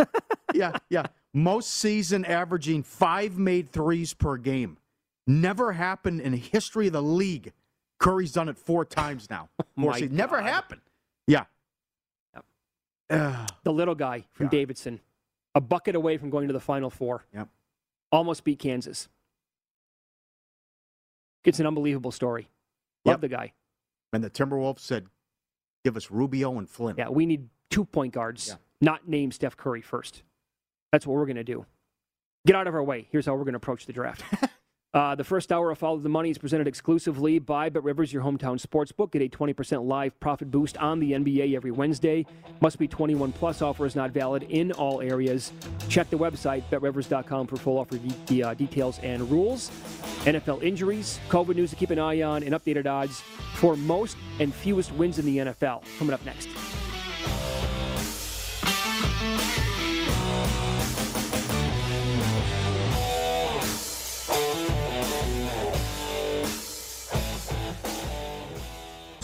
yeah, 0.54 0.72
yeah. 0.90 1.06
Most 1.32 1.70
season 1.70 2.24
averaging 2.24 2.82
five 2.82 3.38
made 3.38 3.70
threes 3.70 4.12
per 4.14 4.36
game. 4.36 4.76
Never 5.26 5.72
happened 5.72 6.20
in 6.20 6.32
the 6.32 6.38
history 6.38 6.86
of 6.86 6.92
the 6.92 7.02
league. 7.02 7.52
Curry's 7.98 8.32
done 8.32 8.48
it 8.48 8.58
four 8.58 8.84
times 8.84 9.28
now. 9.30 9.48
Oh 9.78 9.82
four 9.82 9.90
My. 9.92 10.08
Never 10.10 10.40
happened. 10.40 10.80
Yeah. 11.26 11.44
the 13.10 13.46
little 13.72 13.94
guy 13.94 14.24
from 14.32 14.48
Davidson, 14.48 15.00
a 15.54 15.60
bucket 15.60 15.94
away 15.94 16.16
from 16.16 16.30
going 16.30 16.46
to 16.46 16.54
the 16.54 16.60
Final 16.60 16.88
Four. 16.88 17.26
Yep. 17.34 17.48
Almost 18.10 18.44
beat 18.44 18.58
Kansas. 18.58 19.08
It's 21.44 21.60
an 21.60 21.66
unbelievable 21.66 22.10
story. 22.10 22.48
Love 23.06 23.14
Yep. 23.14 23.20
the 23.20 23.28
guy. 23.28 23.52
And 24.12 24.22
the 24.24 24.30
Timberwolves 24.30 24.80
said, 24.80 25.06
give 25.84 25.96
us 25.96 26.10
Rubio 26.10 26.58
and 26.58 26.68
Flynn. 26.68 26.96
Yeah, 26.98 27.08
we 27.08 27.26
need 27.26 27.48
two 27.70 27.84
point 27.84 28.12
guards, 28.12 28.48
Yeah. 28.48 28.54
not 28.80 29.08
name 29.08 29.30
Steph 29.32 29.56
Curry 29.56 29.80
first. 29.82 30.22
That's 30.92 31.06
what 31.06 31.14
we're 31.14 31.26
going 31.26 31.36
to 31.36 31.44
do. 31.44 31.66
Get 32.46 32.56
out 32.56 32.66
of 32.66 32.74
our 32.74 32.82
way. 32.82 33.08
Here's 33.10 33.26
how 33.26 33.32
we're 33.34 33.44
going 33.44 33.54
to 33.54 33.58
approach 33.58 33.86
the 33.86 33.92
draft. 33.92 34.22
uh, 34.96 35.14
the 35.14 35.24
first 35.24 35.52
hour 35.52 35.70
of 35.70 35.76
Follow 35.76 35.98
the 35.98 36.08
Money 36.08 36.30
is 36.30 36.38
presented 36.38 36.66
exclusively 36.66 37.38
by 37.38 37.68
Bet 37.68 37.84
Rivers, 37.84 38.14
your 38.14 38.22
hometown 38.22 38.58
sports 38.58 38.92
book. 38.92 39.12
Get 39.12 39.20
a 39.20 39.28
20% 39.28 39.86
live 39.86 40.18
profit 40.20 40.50
boost 40.50 40.78
on 40.78 41.00
the 41.00 41.12
NBA 41.12 41.54
every 41.54 41.70
Wednesday. 41.70 42.24
Must 42.62 42.78
be 42.78 42.88
21 42.88 43.32
plus. 43.32 43.60
Offer 43.60 43.84
is 43.84 43.94
not 43.94 44.12
valid 44.12 44.44
in 44.44 44.72
all 44.72 45.02
areas. 45.02 45.52
Check 45.90 46.08
the 46.08 46.16
website, 46.16 46.62
betrivers.com, 46.70 47.46
for 47.46 47.56
full 47.58 47.76
offer 47.76 47.98
de- 47.98 48.42
uh, 48.42 48.54
details 48.54 48.98
and 49.00 49.30
rules. 49.30 49.68
NFL 50.24 50.62
injuries, 50.62 51.20
COVID 51.28 51.56
news 51.56 51.68
to 51.68 51.76
keep 51.76 51.90
an 51.90 51.98
eye 51.98 52.22
on, 52.22 52.42
and 52.42 52.54
updated 52.54 52.86
odds 52.86 53.20
for 53.56 53.76
most 53.76 54.16
and 54.40 54.54
fewest 54.54 54.92
wins 54.92 55.18
in 55.18 55.26
the 55.26 55.36
NFL. 55.36 55.82
Coming 55.98 56.14
up 56.14 56.24
next. 56.24 56.48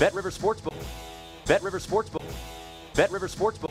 Bet 0.02 0.14
River 0.14 0.32
Sportsbook. 0.32 0.74
Bet 1.46 1.62
River 1.62 1.78
Sportsbook. 1.78 2.24
Bet 2.96 3.12
River 3.12 3.28
Sportsbook. 3.28 3.70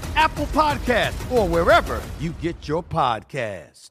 Apple 0.15 0.45
Podcast, 0.47 1.31
or 1.31 1.47
wherever 1.47 2.01
you 2.19 2.31
get 2.41 2.67
your 2.67 2.83
podcast. 2.83 3.89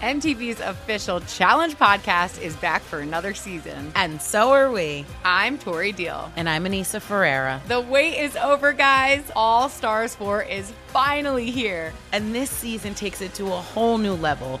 MTV's 0.00 0.60
official 0.60 1.20
Challenge 1.20 1.74
podcast 1.78 2.42
is 2.42 2.54
back 2.56 2.82
for 2.82 2.98
another 2.98 3.32
season. 3.34 3.92
And 3.94 4.20
so 4.20 4.50
are 4.50 4.70
we. 4.70 5.06
I'm 5.24 5.56
Tori 5.58 5.92
Deal. 5.92 6.30
And 6.36 6.48
I'm 6.48 6.64
Aneesa 6.64 7.00
Ferreira. 7.00 7.62
The 7.68 7.80
wait 7.80 8.18
is 8.18 8.36
over, 8.36 8.72
guys. 8.72 9.22
All 9.34 9.68
Stars 9.68 10.14
4 10.16 10.42
is 10.42 10.72
finally 10.88 11.50
here. 11.50 11.92
And 12.12 12.34
this 12.34 12.50
season 12.50 12.94
takes 12.94 13.20
it 13.22 13.32
to 13.34 13.46
a 13.46 13.56
whole 13.56 13.96
new 13.96 14.14
level. 14.14 14.60